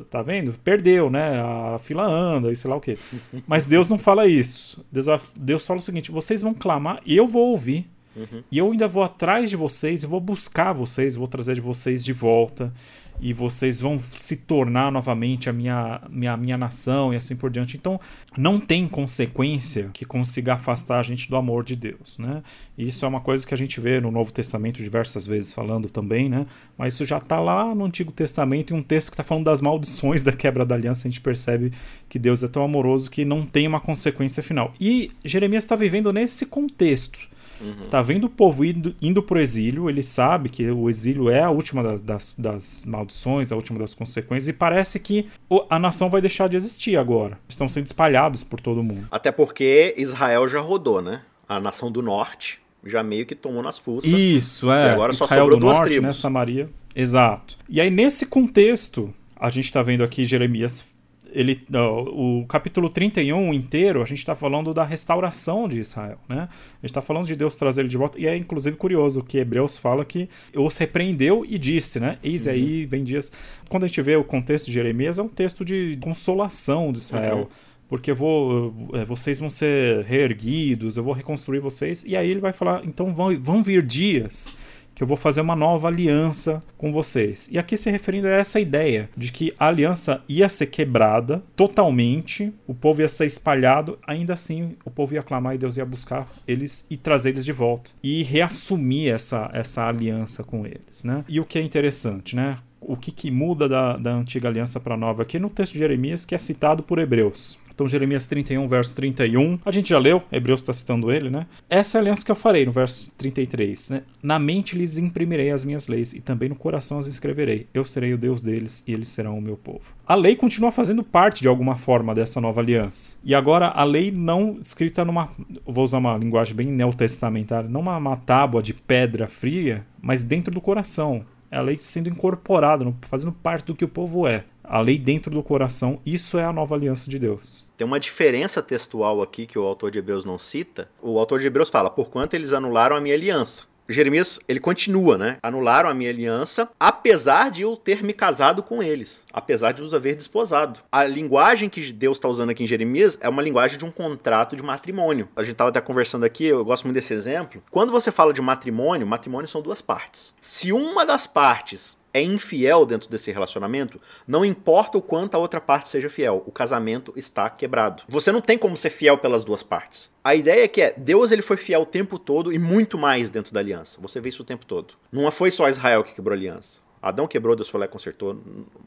tá 0.10 0.22
vendo? 0.22 0.54
Perdeu, 0.64 1.10
né? 1.10 1.42
A 1.42 1.80
fila 1.80 2.06
anda 2.06 2.52
e 2.52 2.56
sei 2.56 2.70
lá 2.70 2.76
o 2.76 2.82
quê. 2.82 2.98
Mas 3.48 3.66
Deus 3.66 3.88
não 3.88 3.98
fala 3.98 4.28
isso. 4.28 4.86
Deus, 4.92 5.08
Deus 5.40 5.66
fala 5.66 5.80
o 5.80 5.84
seguinte: 5.84 6.12
vocês 6.12 6.42
vão 6.42 6.54
clamar 6.54 7.02
e 7.06 7.16
eu 7.16 7.26
vou 7.26 7.52
ouvir. 7.52 7.90
Uhum. 8.16 8.44
E 8.52 8.60
eu 8.60 8.72
ainda 8.72 8.88
vou 8.88 9.02
atrás 9.02 9.50
de 9.50 9.56
vocês, 9.56 10.04
eu 10.04 10.10
vou 10.10 10.20
buscar 10.20 10.72
vocês, 10.72 11.16
vou 11.16 11.28
trazer 11.28 11.56
de 11.56 11.62
vocês 11.62 12.04
de 12.06 12.14
volta. 12.14 12.72
E 13.20 13.32
vocês 13.34 13.80
vão 13.80 14.00
se 14.18 14.38
tornar 14.38 14.92
novamente 14.92 15.50
a 15.50 15.54
minha, 15.54 16.02
minha, 16.10 16.36
minha 16.36 16.58
nação 16.58 17.14
e 17.14 17.16
assim 17.16 17.36
por 17.36 17.50
diante. 17.50 17.78
Então, 17.78 18.00
não 18.38 18.60
tem 18.60 18.88
consequência 18.88 19.90
que 19.94 20.06
consiga 20.06 20.54
afastar 20.56 21.00
a 21.00 21.04
gente 21.04 21.30
do 21.30 21.36
amor 21.36 21.64
de 21.64 21.76
Deus, 21.76 22.18
né? 22.18 22.44
Isso 22.78 23.06
é 23.06 23.08
uma 23.08 23.22
coisa 23.22 23.46
que 23.46 23.54
a 23.54 23.58
gente 23.58 23.80
vê 23.80 24.00
no 24.00 24.12
Novo 24.12 24.32
Testamento 24.32 24.84
diversas 24.84 25.28
vezes 25.28 25.54
falando 25.54 25.90
também, 25.90 26.28
né? 26.28 26.46
Mas 26.78 26.96
isso 26.96 27.06
já 27.06 27.20
está 27.20 27.40
lá 27.40 27.74
no 27.74 27.86
Antigo 27.86 28.12
Testamento, 28.12 28.74
em 28.74 28.78
um 28.78 28.84
texto 28.84 29.10
que 29.10 29.14
está 29.14 29.24
falando 29.24 29.46
das 29.46 29.62
maldições 29.62 30.24
da 30.24 30.32
quebra 30.32 30.66
da 30.66 30.76
aliança, 30.76 31.08
a 31.08 31.12
gente 31.12 31.22
percebe 31.22 31.72
que 32.10 32.18
Deus 32.18 32.44
é 32.44 32.48
tão 32.48 32.64
amoroso 32.64 33.10
que 33.10 33.24
não 33.24 33.46
tem 33.46 33.68
uma 33.68 33.80
consequência 33.80 34.42
final. 34.42 34.74
E 34.80 35.12
Jeremias 35.24 35.64
está 35.64 35.76
vivendo 35.76 36.12
nesse 36.12 36.46
contexto 36.46 37.33
Uhum. 37.64 37.88
Tá 37.90 38.02
vendo 38.02 38.26
o 38.26 38.30
povo 38.30 38.66
indo, 38.66 38.94
indo 39.02 39.24
pro 39.24 39.40
exílio, 39.40 39.90
ele 39.90 40.04
sabe 40.04 40.50
que 40.50 40.70
o 40.70 40.90
exílio 40.90 41.30
é 41.30 41.42
a 41.42 41.50
última 41.50 41.82
das, 41.82 42.02
das, 42.02 42.36
das 42.38 42.86
maldições, 42.86 43.52
a 43.52 43.56
última 43.56 43.80
das 43.80 43.96
consequências, 43.96 44.50
e 44.50 44.54
parece 44.54 45.00
que 45.00 45.28
a 45.70 45.80
nação 45.80 46.10
vai 46.10 46.20
deixar 46.20 46.50
de 46.50 46.58
existir 46.58 46.98
agora. 46.98 47.40
Estão 47.48 47.70
sendo 47.70 47.86
espalhados 47.86 48.44
por 48.44 48.60
todo 48.60 48.84
mundo. 48.84 49.08
Até 49.10 49.32
porque 49.32 49.96
Israel 49.98 50.48
já 50.48 50.60
rodou, 50.60 51.02
né? 51.02 51.22
A 51.48 51.60
nação 51.60 51.92
do 51.92 52.02
norte 52.02 52.60
já 52.86 53.02
meio 53.02 53.26
que 53.26 53.36
tomou 53.36 53.64
nas 53.64 53.78
fuças. 53.78 54.12
Isso, 54.12 54.72
é. 54.72 54.88
E 54.88 54.90
agora 54.90 55.14
Israel 55.14 55.30
só 55.30 55.36
sobrou 55.36 55.58
do 55.58 55.66
duas 55.66 55.78
norte, 55.78 55.90
tribos. 55.92 56.08
Né, 56.08 56.14
Samaria. 56.14 56.70
Exato. 56.96 57.58
E 57.70 57.80
aí, 57.80 57.90
nesse 57.90 58.26
contexto, 58.26 59.14
a 59.36 59.50
gente 59.50 59.66
está 59.66 59.82
vendo 59.82 60.04
aqui 60.04 60.26
Jeremias 60.26 60.93
ele, 61.34 61.66
o 62.14 62.46
capítulo 62.48 62.88
31 62.88 63.54
inteiro, 63.54 64.02
a 64.02 64.06
gente 64.06 64.20
está 64.20 64.36
falando 64.36 64.74
da 64.74 64.84
restauração 64.84 65.68
de 65.68 65.80
Israel, 65.80 66.20
né? 66.30 66.48
A 66.48 66.76
gente 66.82 66.92
está 66.92 67.02
falando 67.02 67.26
de 67.26 67.36
Deus 67.36 67.56
trazer 67.56 67.82
ele 67.82 67.90
de 67.90 67.98
volta, 67.98 68.20
e 68.20 68.28
é 68.28 68.38
inclusive 68.38 68.78
curioso 68.78 69.24
que 69.24 69.40
Hebreus 69.40 69.78
fala 69.78 70.06
que 70.06 70.30
os 70.56 70.78
repreendeu 70.78 71.44
e 71.48 71.58
disse, 71.58 72.00
né? 72.00 72.18
Eis 72.24 72.46
uhum. 72.46 72.54
aí, 72.54 72.86
vem 72.86 73.04
dias. 73.04 73.32
Quando 73.68 73.84
a 73.84 73.88
gente 73.88 74.02
vê 74.02 74.16
o 74.16 74.24
contexto 74.24 74.68
de 74.68 74.74
Jeremias, 74.74 75.18
é 75.18 75.24
um 75.24 75.28
texto 75.28 75.66
de 75.66 75.98
consolação 76.02 76.92
de 76.92 77.00
Israel. 77.00 77.38
Uhum. 77.38 77.48
Porque 77.90 78.14
vou, 78.14 78.74
é, 78.94 79.06
vocês 79.06 79.40
vão 79.40 79.50
ser 79.50 80.04
reerguidos, 80.06 80.98
eu 80.98 81.04
vou 81.04 81.14
reconstruir 81.14 81.60
vocês. 81.60 82.04
E 82.08 82.16
aí 82.16 82.30
ele 82.30 82.40
vai 82.40 82.54
falar: 82.54 82.84
então 82.86 83.14
vão, 83.14 83.38
vão 83.40 83.62
vir 83.62 83.84
dias 83.84 84.56
que 84.96 85.04
eu 85.04 85.08
vou 85.08 85.18
fazer 85.18 85.42
uma 85.42 85.56
nova 85.56 85.88
aliança 85.88 86.64
com 86.78 86.92
vocês. 86.92 87.50
E 87.52 87.58
aqui 87.58 87.78
se 87.78 87.90
referindo 87.90 88.28
a 88.28 88.32
essa 88.32 88.60
ideia 88.60 89.10
de 89.16 89.32
que 89.32 89.54
a 89.60 89.68
aliança 89.68 90.24
ia 90.28 90.50
ser 90.50 90.68
quebrada 90.68 91.44
totalmente, 91.56 92.54
o 92.68 92.74
povo 92.74 93.02
ia 93.02 93.08
ser 93.08 93.26
espalhado, 93.26 93.98
ainda 94.06 94.34
assim 94.34 94.76
o 94.86 94.92
povo 94.92 95.14
ia 95.14 95.24
clamar 95.24 95.56
e 95.56 95.58
Deus 95.58 95.78
ia 95.78 95.86
buscar 95.86 96.28
eles 96.48 96.86
e 96.90 96.98
trazer 96.98 97.30
eles 97.30 97.46
de 97.46 97.52
volta 97.52 97.92
e 98.04 98.24
reassumir 98.24 99.14
essa, 99.14 99.50
essa 99.54 99.88
aliança 99.88 100.44
com 100.44 100.66
eles, 100.66 101.04
né? 101.04 101.24
E 101.28 101.40
o 101.40 101.46
que 101.46 101.58
é 101.58 101.62
interessante, 101.62 102.36
né? 102.36 102.60
O 102.80 102.98
que, 102.98 103.12
que 103.12 103.32
muda 103.32 103.70
da, 103.70 103.96
da 103.96 104.14
antiga 104.14 104.50
aliança 104.50 104.80
para 104.80 104.96
a 104.96 104.98
nova 104.98 105.24
aqui 105.24 105.40
no 105.40 105.50
texto 105.50 105.74
de 105.74 105.80
Jeremias, 105.80 106.26
que 106.26 106.36
é 106.36 106.38
citado 106.38 106.84
por 106.84 107.00
Hebreus. 107.00 107.58
Então, 107.74 107.88
Jeremias 107.88 108.26
31, 108.26 108.68
verso 108.68 108.96
31. 108.96 109.60
A 109.66 109.72
gente 109.72 109.90
já 109.90 109.98
leu, 109.98 110.22
Hebreus 110.32 110.62
está 110.62 110.72
citando 110.72 111.12
ele, 111.12 111.30
né? 111.30 111.48
Essa 111.70 111.98
é 111.98 112.00
a 112.00 112.02
aliança 112.02 112.24
que 112.24 112.32
eu 112.32 112.36
farei, 112.36 112.66
no 112.66 112.72
verso 112.72 113.12
33. 113.18 113.90
Né? 113.90 114.04
Na 114.22 114.38
mente 114.38 114.78
lhes 114.78 114.98
imprimirei 114.98 115.50
as 115.52 115.66
minhas 115.66 115.88
leis, 115.88 116.14
e 116.14 116.22
também 116.22 116.50
no 116.50 116.56
coração 116.56 117.00
as 117.00 117.08
escreverei. 117.08 117.68
Eu 117.74 117.84
serei 117.84 118.14
o 118.14 118.18
Deus 118.18 118.42
deles, 118.42 118.84
e 118.88 118.94
eles 118.94 119.10
serão 119.10 119.38
o 119.38 119.42
meu 119.42 119.58
povo. 119.58 119.82
A 120.06 120.16
lei 120.16 120.36
continua 120.36 120.72
fazendo 120.72 121.04
parte, 121.04 121.42
de 121.42 121.48
alguma 121.48 121.76
forma, 121.76 122.14
dessa 122.14 122.40
nova 122.40 122.62
aliança. 122.62 123.18
E 123.24 123.34
agora, 123.34 123.70
a 123.70 123.84
lei 123.84 124.12
não 124.12 124.60
escrita 124.62 125.04
numa. 125.04 125.30
Vou 125.66 125.84
usar 125.84 125.98
uma 125.98 126.16
linguagem 126.16 126.56
bem 126.56 126.68
neotestamentária, 126.68 127.70
não 127.70 127.82
uma, 127.82 127.98
uma 127.98 128.18
tábua 128.18 128.62
de 128.62 128.74
pedra 128.74 129.28
fria, 129.28 129.86
mas 130.02 130.24
dentro 130.24 130.54
do 130.54 130.62
coração. 130.62 131.26
É 131.54 131.58
a 131.58 131.62
lei 131.62 131.78
sendo 131.80 132.10
incorporada, 132.10 132.92
fazendo 133.04 133.32
parte 133.32 133.66
do 133.66 133.76
que 133.76 133.86
o 133.86 133.88
povo 133.88 134.26
é 134.26 134.44
a 134.64 134.82
lei 134.82 134.98
dentro 134.98 135.30
do 135.30 135.44
coração, 135.44 136.02
isso 136.04 136.40
é 136.40 136.44
a 136.44 136.52
nova 136.52 136.74
aliança 136.74 137.12
de 137.12 137.20
Deus. 137.20 137.70
Tem 137.78 137.86
uma 137.86 138.00
diferença 138.00 138.60
textual 138.60 139.22
aqui 139.22 139.46
que 139.46 139.60
o 139.60 139.64
autor 139.64 139.92
de 139.92 140.00
Hebreus 140.00 140.26
não 140.26 140.40
cita. 140.40 140.90
O 141.00 141.20
autor 141.20 141.40
de 141.40 141.46
Hebreus 141.46 141.70
fala: 141.70 141.92
"Porquanto 141.92 142.36
eles 142.36 142.54
anularam 142.54 142.96
a 142.96 143.02
minha 143.02 143.14
aliança". 143.14 143.66
Jeremias, 143.88 144.40
ele 144.48 144.60
continua, 144.60 145.18
né? 145.18 145.38
Anularam 145.44 145.90
a 145.90 145.94
minha 145.94 146.10
aliança, 146.10 146.70
apesar 146.80 147.52
de 147.52 147.64
eu 147.64 147.76
ter 147.76 148.04
me 148.04 148.14
casado 148.14 148.64
com 148.64 148.82
eles, 148.82 149.26
apesar 149.34 149.72
de 149.74 149.82
os 149.82 149.94
haver 149.94 150.16
desposado. 150.16 150.80
A 150.92 151.04
linguagem 151.04 151.70
que 151.70 151.92
Deus 151.92 152.18
está 152.18 152.28
usando 152.28 152.52
aqui 152.52 152.64
em 152.64 152.68
Jeremias 152.68 153.18
é 153.20 153.28
uma 153.28 153.42
linguagem 153.42 153.78
de 153.78 153.86
um 153.86 153.92
contrato 153.92 154.56
de 154.56 154.64
matrimônio. 154.64 155.28
A 155.36 155.44
gente 155.44 155.54
estava 155.54 155.70
até 155.70 155.82
conversando 155.82 156.24
aqui, 156.24 156.46
eu 156.46 156.64
gosto 156.64 156.86
muito 156.86 156.96
desse 156.96 157.14
exemplo. 157.14 157.62
Quando 157.70 157.92
você 157.92 158.12
fala 158.12 158.34
de 158.34 158.42
matrimônio, 158.42 159.06
matrimônio 159.06 159.48
são 159.48 159.62
duas 159.62 159.82
partes. 159.82 160.34
Se 160.42 160.72
uma 160.72 161.06
das 161.06 161.28
partes 161.28 161.98
é 162.14 162.22
infiel 162.22 162.86
dentro 162.86 163.10
desse 163.10 163.32
relacionamento, 163.32 164.00
não 164.28 164.46
importa 164.46 164.98
o 164.98 165.02
quanto 165.02 165.36
a 165.36 165.40
outra 165.40 165.60
parte 165.60 165.90
seja 165.90 166.10
fiel, 166.10 166.44
o 166.46 166.52
casamento 166.52 167.12
está 167.16 167.50
quebrado. 167.50 168.04
Você 168.08 168.32
não 168.32 168.40
tem 168.40 168.58
como 168.58 168.78
ser 168.78 168.92
fiel 168.92 169.18
pelas 169.18 169.44
duas 169.44 169.64
partes. 169.64 170.12
A 170.24 170.36
ideia 170.36 170.64
é 170.64 170.68
que 170.68 170.82
é, 170.82 170.94
Deus 170.96 171.32
ele 171.32 171.42
foi 171.42 171.58
fiel 171.58 171.82
o 171.82 171.86
tempo 171.86 172.20
todo 172.20 172.54
e 172.54 172.60
muito 172.60 172.98
mais 172.98 173.30
dentro 173.30 173.54
da 173.54 173.60
aliança. 173.60 174.00
Você 174.00 174.22
vê 174.22 174.30
isso 174.30 174.44
o 174.44 174.46
tempo 174.46 174.66
todo. 174.66 174.94
Não 175.12 175.30
foi 175.32 175.50
só 175.50 175.68
Israel 175.68 176.04
que 176.04 176.14
quebrou 176.14 176.34
a 176.34 176.38
aliança. 176.38 176.84
Adão 177.04 177.28
quebrou, 177.28 177.54
Deus 177.54 177.68
foi 177.68 177.82
lá 177.82 177.86
e 177.86 177.90
consertou. 177.90 178.42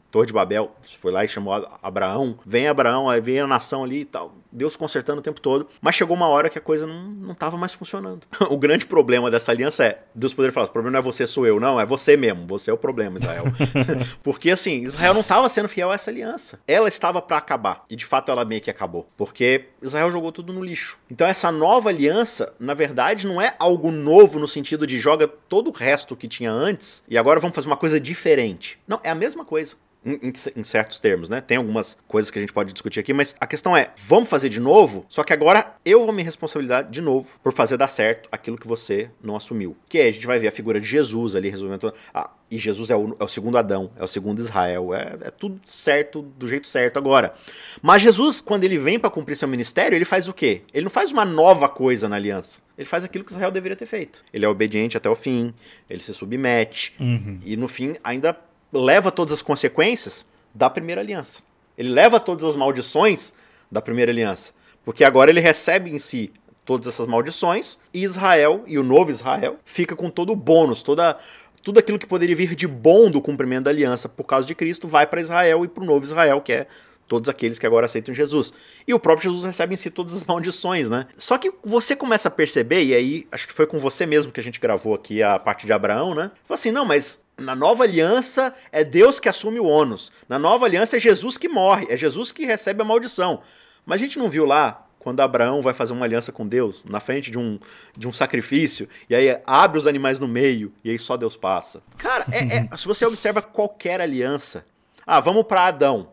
Torre 0.09 0.25
de 0.25 0.33
Babel, 0.33 0.75
foi 0.99 1.11
lá 1.11 1.23
e 1.23 1.27
chamou 1.27 1.53
Abraão. 1.83 2.39
Vem 2.43 2.67
Abraão, 2.67 3.07
aí 3.07 3.21
vem 3.21 3.41
a 3.41 3.45
nação 3.45 3.83
ali 3.83 3.99
e 3.99 4.05
tal. 4.05 4.33
Deus 4.51 4.75
consertando 4.75 5.19
o 5.19 5.23
tempo 5.23 5.41
todo. 5.41 5.67
Mas 5.81 5.95
chegou 5.95 6.15
uma 6.15 6.27
hora 6.27 6.49
que 6.49 6.57
a 6.57 6.61
coisa 6.61 6.85
não, 6.85 7.03
não 7.09 7.35
tava 7.35 7.57
mais 7.57 7.73
funcionando. 7.73 8.25
o 8.49 8.57
grande 8.57 8.85
problema 8.85 9.29
dessa 9.29 9.51
aliança 9.51 9.83
é, 9.83 10.03
Deus 10.13 10.33
poderia 10.33 10.53
falar, 10.53 10.67
o 10.67 10.71
problema 10.71 10.93
não 10.93 10.99
é 10.99 11.01
você, 11.03 11.25
sou 11.27 11.45
eu. 11.45 11.59
Não, 11.59 11.79
é 11.79 11.85
você 11.85 12.15
mesmo. 12.17 12.45
Você 12.47 12.69
é 12.69 12.73
o 12.73 12.77
problema, 12.77 13.17
Israel. 13.17 13.45
Porque 14.23 14.51
assim, 14.51 14.83
Israel 14.83 15.13
não 15.13 15.21
estava 15.21 15.47
sendo 15.49 15.67
fiel 15.67 15.91
a 15.91 15.95
essa 15.95 16.11
aliança. 16.11 16.59
Ela 16.67 16.87
estava 16.87 17.21
para 17.21 17.37
acabar. 17.37 17.85
E 17.89 17.95
de 17.95 18.05
fato 18.05 18.31
ela 18.31 18.45
meio 18.45 18.61
que 18.61 18.69
acabou. 18.69 19.07
Porque 19.17 19.65
Israel 19.81 20.11
jogou 20.11 20.31
tudo 20.31 20.53
no 20.53 20.63
lixo. 20.63 20.97
Então 21.09 21.27
essa 21.27 21.51
nova 21.51 21.89
aliança, 21.89 22.53
na 22.59 22.73
verdade, 22.73 23.27
não 23.27 23.41
é 23.41 23.55
algo 23.59 23.91
novo 23.91 24.39
no 24.39 24.47
sentido 24.47 24.87
de 24.87 24.99
joga 24.99 25.27
todo 25.27 25.69
o 25.69 25.73
resto 25.73 26.15
que 26.15 26.27
tinha 26.27 26.51
antes 26.51 27.03
e 27.07 27.17
agora 27.17 27.39
vamos 27.39 27.55
fazer 27.55 27.67
uma 27.67 27.77
coisa 27.77 27.99
diferente. 27.99 28.79
Não, 28.87 28.99
é 29.03 29.09
a 29.09 29.15
mesma 29.15 29.45
coisa. 29.45 29.75
Em, 30.07 30.31
em, 30.55 30.63
certos 30.63 30.99
termos, 30.99 31.27
né? 31.27 31.41
Tem 31.41 31.57
algumas 31.57 31.97
coisas 32.07 32.31
que 32.31 32.39
a 32.39 32.41
gente 32.41 32.53
pode 32.53 32.71
discutir 32.71 33.01
aqui, 33.01 33.11
mas 33.11 33.35
a 33.39 33.45
questão 33.45 33.75
é: 33.75 33.87
vamos 33.97 34.29
fazer 34.29 34.47
de 34.47 34.59
novo? 34.59 35.05
Só 35.09 35.21
que 35.21 35.33
agora 35.33 35.75
eu 35.83 36.05
vou 36.05 36.13
me 36.13 36.23
responsabilidade 36.23 36.89
de 36.89 37.01
novo 37.01 37.27
por 37.43 37.51
fazer 37.51 37.75
dar 37.75 37.89
certo 37.89 38.29
aquilo 38.31 38.57
que 38.57 38.67
você 38.67 39.09
não 39.21 39.35
assumiu. 39.35 39.75
Que 39.89 39.97
aí 39.97 40.07
a 40.07 40.11
gente 40.11 40.25
vai 40.25 40.39
ver 40.39 40.47
a 40.47 40.51
figura 40.51 40.79
de 40.79 40.87
Jesus 40.87 41.35
ali 41.35 41.49
resolvendo. 41.49 41.93
Ah, 42.13 42.31
e 42.49 42.57
Jesus 42.57 42.89
é 42.89 42.95
o, 42.95 43.15
é 43.19 43.23
o, 43.23 43.27
segundo 43.27 43.57
Adão, 43.57 43.91
é 43.97 44.03
o 44.03 44.07
segundo 44.07 44.39
Israel, 44.39 44.93
é, 44.93 45.17
é 45.21 45.31
tudo 45.31 45.59
certo, 45.65 46.21
do 46.21 46.47
jeito 46.47 46.67
certo 46.67 46.97
agora. 46.97 47.33
Mas 47.81 48.01
Jesus, 48.01 48.39
quando 48.39 48.63
ele 48.63 48.77
vem 48.77 48.97
para 48.97 49.09
cumprir 49.09 49.35
seu 49.35 49.47
ministério, 49.47 49.95
ele 49.95 50.05
faz 50.05 50.29
o 50.29 50.33
quê? 50.33 50.61
Ele 50.73 50.85
não 50.85 50.91
faz 50.91 51.11
uma 51.11 51.25
nova 51.25 51.67
coisa 51.67 52.07
na 52.07 52.15
aliança. 52.15 52.59
Ele 52.77 52.87
faz 52.87 53.03
aquilo 53.03 53.25
que 53.25 53.31
Israel 53.31 53.51
deveria 53.51 53.75
ter 53.75 53.85
feito. 53.85 54.23
Ele 54.31 54.45
é 54.45 54.47
obediente 54.47 54.95
até 54.95 55.09
o 55.09 55.15
fim, 55.15 55.53
ele 55.89 56.01
se 56.01 56.13
submete, 56.13 56.93
uhum. 56.99 57.39
e 57.43 57.57
no 57.57 57.67
fim 57.67 57.95
ainda 58.03 58.37
leva 58.71 59.11
todas 59.11 59.33
as 59.33 59.41
consequências 59.41 60.25
da 60.53 60.69
primeira 60.69 61.01
aliança. 61.01 61.41
Ele 61.77 61.89
leva 61.89 62.19
todas 62.19 62.43
as 62.45 62.55
maldições 62.55 63.33
da 63.71 63.81
primeira 63.81 64.11
aliança. 64.11 64.53
Porque 64.83 65.03
agora 65.03 65.29
ele 65.29 65.39
recebe 65.39 65.91
em 65.91 65.99
si 65.99 66.31
todas 66.65 66.87
essas 66.87 67.07
maldições, 67.07 67.77
e 67.93 68.03
Israel, 68.03 68.63
e 68.67 68.77
o 68.77 68.83
novo 68.83 69.09
Israel, 69.09 69.57
fica 69.63 69.95
com 69.95 70.09
todo 70.09 70.33
o 70.33 70.35
bônus, 70.35 70.83
toda 70.83 71.17
tudo 71.63 71.79
aquilo 71.79 71.99
que 71.99 72.05
poderia 72.07 72.35
vir 72.35 72.55
de 72.55 72.67
bom 72.67 73.09
do 73.09 73.21
cumprimento 73.21 73.65
da 73.65 73.71
aliança 73.71 74.07
por 74.07 74.23
causa 74.23 74.47
de 74.47 74.55
Cristo 74.55 74.87
vai 74.87 75.05
para 75.05 75.19
Israel 75.19 75.65
e 75.65 75.67
para 75.67 75.83
o 75.83 75.85
novo 75.85 76.05
Israel, 76.05 76.39
que 76.39 76.53
é 76.53 76.67
todos 77.07 77.29
aqueles 77.29 77.57
que 77.57 77.65
agora 77.65 77.85
aceitam 77.85 78.13
Jesus. 78.13 78.53
E 78.87 78.93
o 78.93 78.99
próprio 78.99 79.29
Jesus 79.29 79.45
recebe 79.45 79.73
em 79.73 79.77
si 79.77 79.89
todas 79.89 80.13
as 80.13 80.23
maldições, 80.23 80.89
né? 80.89 81.07
Só 81.17 81.37
que 81.37 81.51
você 81.63 81.95
começa 81.95 82.27
a 82.27 82.31
perceber, 82.31 82.83
e 82.83 82.93
aí 82.93 83.27
acho 83.31 83.47
que 83.47 83.53
foi 83.53 83.65
com 83.65 83.79
você 83.79 84.05
mesmo 84.05 84.31
que 84.31 84.39
a 84.39 84.43
gente 84.43 84.59
gravou 84.59 84.93
aqui 84.93 85.23
a 85.23 85.39
parte 85.39 85.65
de 85.65 85.73
Abraão, 85.73 86.13
né? 86.13 86.31
Fala 86.45 86.57
assim, 86.57 86.71
não, 86.71 86.85
mas 86.85 87.19
na 87.37 87.55
nova 87.55 87.83
aliança 87.83 88.53
é 88.71 88.83
Deus 88.83 89.19
que 89.19 89.29
assume 89.29 89.59
o 89.59 89.65
ônus. 89.65 90.11
Na 90.27 90.39
nova 90.39 90.65
aliança 90.65 90.97
é 90.97 90.99
Jesus 90.99 91.37
que 91.37 91.47
morre, 91.47 91.85
é 91.89 91.95
Jesus 91.95 92.31
que 92.31 92.45
recebe 92.45 92.81
a 92.81 92.85
maldição. 92.85 93.41
Mas 93.85 94.01
a 94.01 94.05
gente 94.05 94.17
não 94.17 94.27
viu 94.27 94.45
lá 94.45 94.87
quando 94.99 95.21
Abraão 95.21 95.61
vai 95.61 95.73
fazer 95.73 95.93
uma 95.93 96.05
aliança 96.05 96.31
com 96.31 96.45
Deus, 96.45 96.83
na 96.83 96.99
frente 96.99 97.31
de 97.31 97.37
um, 97.37 97.59
de 97.95 98.07
um 98.07 98.11
sacrifício, 98.11 98.89
e 99.09 99.15
aí 99.15 99.39
abre 99.45 99.77
os 99.77 99.87
animais 99.87 100.19
no 100.19 100.27
meio, 100.27 100.73
e 100.83 100.89
aí 100.89 100.99
só 100.99 101.15
Deus 101.15 101.37
passa. 101.37 101.81
Cara, 101.97 102.25
é, 102.29 102.57
é, 102.57 102.75
se 102.75 102.85
você 102.85 103.05
observa 103.05 103.41
qualquer 103.41 104.01
aliança. 104.01 104.65
Ah, 105.05 105.21
vamos 105.21 105.43
para 105.43 105.67
Adão. 105.67 106.09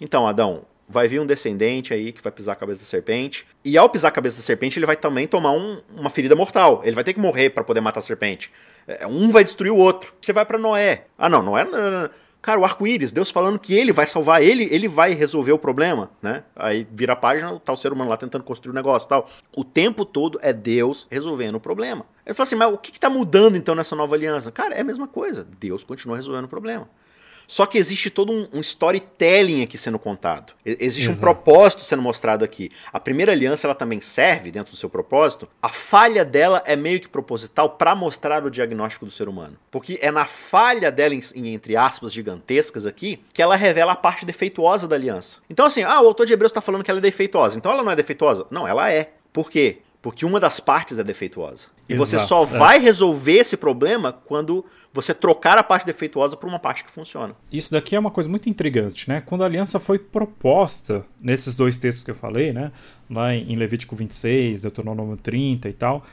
Então, 0.00 0.26
Adão, 0.26 0.64
vai 0.88 1.06
vir 1.06 1.20
um 1.20 1.26
descendente 1.26 1.92
aí 1.92 2.12
que 2.12 2.22
vai 2.22 2.32
pisar 2.32 2.52
a 2.52 2.56
cabeça 2.56 2.80
da 2.80 2.86
serpente. 2.86 3.46
E 3.64 3.76
ao 3.76 3.88
pisar 3.90 4.08
a 4.08 4.12
cabeça 4.12 4.38
da 4.38 4.42
serpente, 4.42 4.78
ele 4.78 4.86
vai 4.86 4.96
também 4.96 5.26
tomar 5.26 5.52
um, 5.52 5.80
uma 5.96 6.08
ferida 6.08 6.34
mortal. 6.34 6.80
Ele 6.84 6.94
vai 6.94 7.04
ter 7.04 7.12
que 7.12 7.20
morrer 7.20 7.50
para 7.50 7.62
poder 7.62 7.80
matar 7.80 8.00
a 8.00 8.02
serpente. 8.02 8.50
É, 8.86 9.06
um 9.06 9.30
vai 9.30 9.44
destruir 9.44 9.70
o 9.70 9.76
outro. 9.76 10.14
Você 10.20 10.32
vai 10.32 10.46
para 10.46 10.58
Noé. 10.58 11.06
Ah, 11.18 11.28
não, 11.28 11.42
Noé. 11.42 11.64
Não, 11.64 11.78
não, 11.78 12.02
não. 12.02 12.10
Cara, 12.40 12.60
o 12.60 12.64
arco-íris, 12.64 13.10
Deus 13.10 13.30
falando 13.30 13.58
que 13.58 13.74
ele 13.74 13.92
vai 13.92 14.06
salvar 14.06 14.42
ele, 14.42 14.68
ele 14.70 14.86
vai 14.86 15.12
resolver 15.12 15.50
o 15.52 15.58
problema, 15.58 16.08
né? 16.22 16.44
Aí 16.54 16.86
vira 16.92 17.12
a 17.12 17.16
página, 17.16 17.58
tá 17.58 17.72
o 17.72 17.76
ser 17.76 17.92
humano 17.92 18.08
lá 18.08 18.16
tentando 18.16 18.44
construir 18.44 18.70
o 18.70 18.72
um 18.72 18.76
negócio 18.76 19.08
tal. 19.08 19.28
O 19.56 19.64
tempo 19.64 20.04
todo 20.04 20.38
é 20.40 20.52
Deus 20.52 21.06
resolvendo 21.10 21.56
o 21.56 21.60
problema. 21.60 22.06
Ele 22.24 22.34
fala 22.34 22.46
assim, 22.46 22.54
mas 22.54 22.72
o 22.72 22.78
que, 22.78 22.92
que 22.92 23.00
tá 23.00 23.10
mudando 23.10 23.56
então 23.56 23.74
nessa 23.74 23.96
nova 23.96 24.14
aliança? 24.14 24.52
Cara, 24.52 24.74
é 24.74 24.80
a 24.80 24.84
mesma 24.84 25.08
coisa. 25.08 25.46
Deus 25.58 25.82
continua 25.82 26.16
resolvendo 26.16 26.44
o 26.44 26.48
problema. 26.48 26.88
Só 27.48 27.64
que 27.64 27.78
existe 27.78 28.10
todo 28.10 28.30
um, 28.30 28.46
um 28.52 28.60
storytelling 28.60 29.62
aqui 29.62 29.78
sendo 29.78 29.98
contado. 29.98 30.52
Existe 30.64 31.08
Exato. 31.08 31.16
um 31.16 31.20
propósito 31.20 31.82
sendo 31.82 32.02
mostrado 32.02 32.44
aqui. 32.44 32.70
A 32.92 33.00
primeira 33.00 33.32
aliança 33.32 33.66
ela 33.66 33.74
também 33.74 34.02
serve 34.02 34.50
dentro 34.50 34.72
do 34.72 34.76
seu 34.76 34.90
propósito. 34.90 35.48
A 35.62 35.70
falha 35.70 36.26
dela 36.26 36.62
é 36.66 36.76
meio 36.76 37.00
que 37.00 37.08
proposital 37.08 37.70
para 37.70 37.94
mostrar 37.94 38.44
o 38.44 38.50
diagnóstico 38.50 39.06
do 39.06 39.10
ser 39.10 39.30
humano. 39.30 39.56
Porque 39.70 39.98
é 40.02 40.10
na 40.10 40.26
falha 40.26 40.92
dela, 40.92 41.14
em, 41.14 41.22
em, 41.34 41.54
entre 41.54 41.74
aspas, 41.74 42.12
gigantescas 42.12 42.84
aqui, 42.84 43.24
que 43.32 43.40
ela 43.40 43.56
revela 43.56 43.92
a 43.92 43.96
parte 43.96 44.26
defeituosa 44.26 44.86
da 44.86 44.94
aliança. 44.94 45.38
Então, 45.48 45.64
assim, 45.64 45.82
ah, 45.82 46.02
o 46.02 46.06
autor 46.06 46.26
de 46.26 46.34
Hebreus 46.34 46.50
está 46.50 46.60
falando 46.60 46.84
que 46.84 46.90
ela 46.90 47.00
é 47.00 47.02
defeituosa. 47.02 47.56
Então 47.56 47.72
ela 47.72 47.82
não 47.82 47.90
é 47.90 47.96
defeituosa? 47.96 48.46
Não, 48.50 48.68
ela 48.68 48.92
é. 48.92 49.12
Por 49.32 49.50
quê? 49.50 49.78
Porque 50.00 50.24
uma 50.24 50.38
das 50.38 50.60
partes 50.60 50.98
é 50.98 51.04
defeituosa. 51.04 51.66
E 51.88 51.94
Exato, 51.94 52.08
você 52.08 52.18
só 52.20 52.44
é. 52.44 52.46
vai 52.46 52.78
resolver 52.78 53.38
esse 53.38 53.56
problema 53.56 54.12
quando 54.12 54.64
você 54.92 55.12
trocar 55.12 55.58
a 55.58 55.62
parte 55.62 55.84
defeituosa 55.84 56.36
por 56.36 56.48
uma 56.48 56.58
parte 56.58 56.84
que 56.84 56.90
funciona. 56.90 57.34
Isso 57.52 57.72
daqui 57.72 57.96
é 57.96 57.98
uma 57.98 58.10
coisa 58.10 58.28
muito 58.28 58.48
intrigante, 58.48 59.08
né? 59.08 59.20
Quando 59.20 59.42
a 59.42 59.46
aliança 59.46 59.80
foi 59.80 59.98
proposta 59.98 61.04
nesses 61.20 61.56
dois 61.56 61.76
textos 61.76 62.04
que 62.04 62.10
eu 62.10 62.14
falei, 62.14 62.52
né? 62.52 62.70
Lá 63.10 63.34
em 63.34 63.56
Levítico 63.56 63.96
26, 63.96 64.62
Deuteronômio 64.62 65.16
30 65.16 65.68
e 65.68 65.72
tal, 65.72 66.04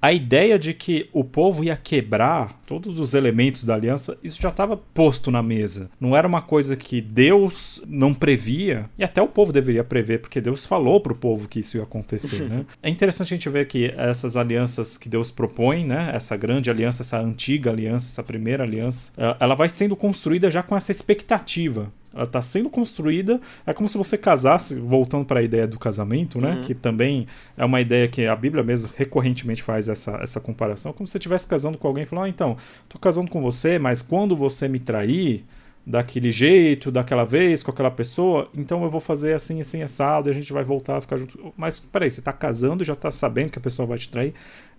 a 0.00 0.12
ideia 0.12 0.58
de 0.58 0.74
que 0.74 1.08
o 1.12 1.24
povo 1.24 1.64
ia 1.64 1.76
quebrar 1.76 2.60
todos 2.66 2.98
os 2.98 3.14
elementos 3.14 3.64
da 3.64 3.74
aliança, 3.74 4.18
isso 4.22 4.40
já 4.40 4.48
estava 4.48 4.76
posto 4.76 5.30
na 5.30 5.42
mesa. 5.42 5.90
Não 6.00 6.16
era 6.16 6.26
uma 6.26 6.42
coisa 6.42 6.76
que 6.76 7.00
Deus 7.00 7.82
não 7.86 8.12
previa, 8.12 8.88
e 8.98 9.04
até 9.04 9.22
o 9.22 9.28
povo 9.28 9.52
deveria 9.52 9.84
prever, 9.84 10.20
porque 10.20 10.40
Deus 10.40 10.66
falou 10.66 11.00
para 11.00 11.12
o 11.12 11.16
povo 11.16 11.48
que 11.48 11.60
isso 11.60 11.76
ia 11.76 11.82
acontecer. 11.82 12.42
né? 12.48 12.64
É 12.82 12.90
interessante 12.90 13.34
a 13.34 13.36
gente 13.36 13.48
ver 13.48 13.66
que 13.66 13.92
essas 13.96 14.36
alianças 14.36 14.96
que 14.96 15.08
Deus 15.08 15.30
propõe, 15.30 15.84
né? 15.84 16.10
essa 16.14 16.36
grande 16.36 16.70
aliança, 16.70 17.02
essa 17.02 17.18
antiga 17.18 17.70
aliança, 17.70 18.08
essa 18.08 18.22
primeira 18.22 18.64
aliança, 18.64 19.12
ela 19.40 19.54
vai 19.54 19.68
sendo 19.68 19.96
construída 19.96 20.50
já 20.50 20.62
com 20.62 20.76
essa 20.76 20.90
expectativa 20.92 21.92
ela 22.16 22.24
está 22.24 22.40
sendo 22.40 22.70
construída. 22.70 23.40
É 23.66 23.72
como 23.72 23.86
se 23.86 23.98
você 23.98 24.16
casasse, 24.16 24.74
voltando 24.74 25.26
para 25.26 25.40
a 25.40 25.42
ideia 25.42 25.66
do 25.66 25.78
casamento, 25.78 26.40
né? 26.40 26.52
Uhum. 26.52 26.62
Que 26.62 26.74
também 26.74 27.26
é 27.56 27.64
uma 27.64 27.80
ideia 27.80 28.08
que 28.08 28.26
a 28.26 28.34
Bíblia 28.34 28.64
mesmo 28.64 28.90
recorrentemente 28.96 29.62
faz 29.62 29.88
essa, 29.88 30.18
essa 30.22 30.40
comparação. 30.40 30.92
Como 30.92 31.06
se 31.06 31.12
você 31.12 31.18
estivesse 31.18 31.46
casando 31.46 31.76
com 31.76 31.86
alguém 31.86 32.04
e 32.04 32.06
falando, 32.06 32.24
ah, 32.24 32.28
então, 32.28 32.56
tô 32.88 32.98
casando 32.98 33.30
com 33.30 33.42
você, 33.42 33.78
mas 33.78 34.00
quando 34.00 34.34
você 34.34 34.66
me 34.66 34.80
trair 34.80 35.44
daquele 35.86 36.32
jeito, 36.32 36.90
daquela 36.90 37.24
vez, 37.24 37.62
com 37.62 37.70
aquela 37.70 37.90
pessoa, 37.90 38.50
então 38.52 38.82
eu 38.82 38.90
vou 38.90 39.00
fazer 39.00 39.34
assim, 39.34 39.60
assim, 39.60 39.82
assado, 39.82 40.28
e 40.28 40.30
a 40.30 40.34
gente 40.34 40.52
vai 40.52 40.64
voltar 40.64 40.96
a 40.96 41.00
ficar 41.00 41.16
junto. 41.16 41.54
Mas 41.56 41.78
peraí, 41.78 42.10
você 42.10 42.20
está 42.20 42.32
casando, 42.32 42.82
já 42.82 42.94
está 42.94 43.10
sabendo 43.12 43.52
que 43.52 43.58
a 43.58 43.62
pessoa 43.62 43.86
vai 43.86 43.98
te 43.98 44.08
trair. 44.08 44.34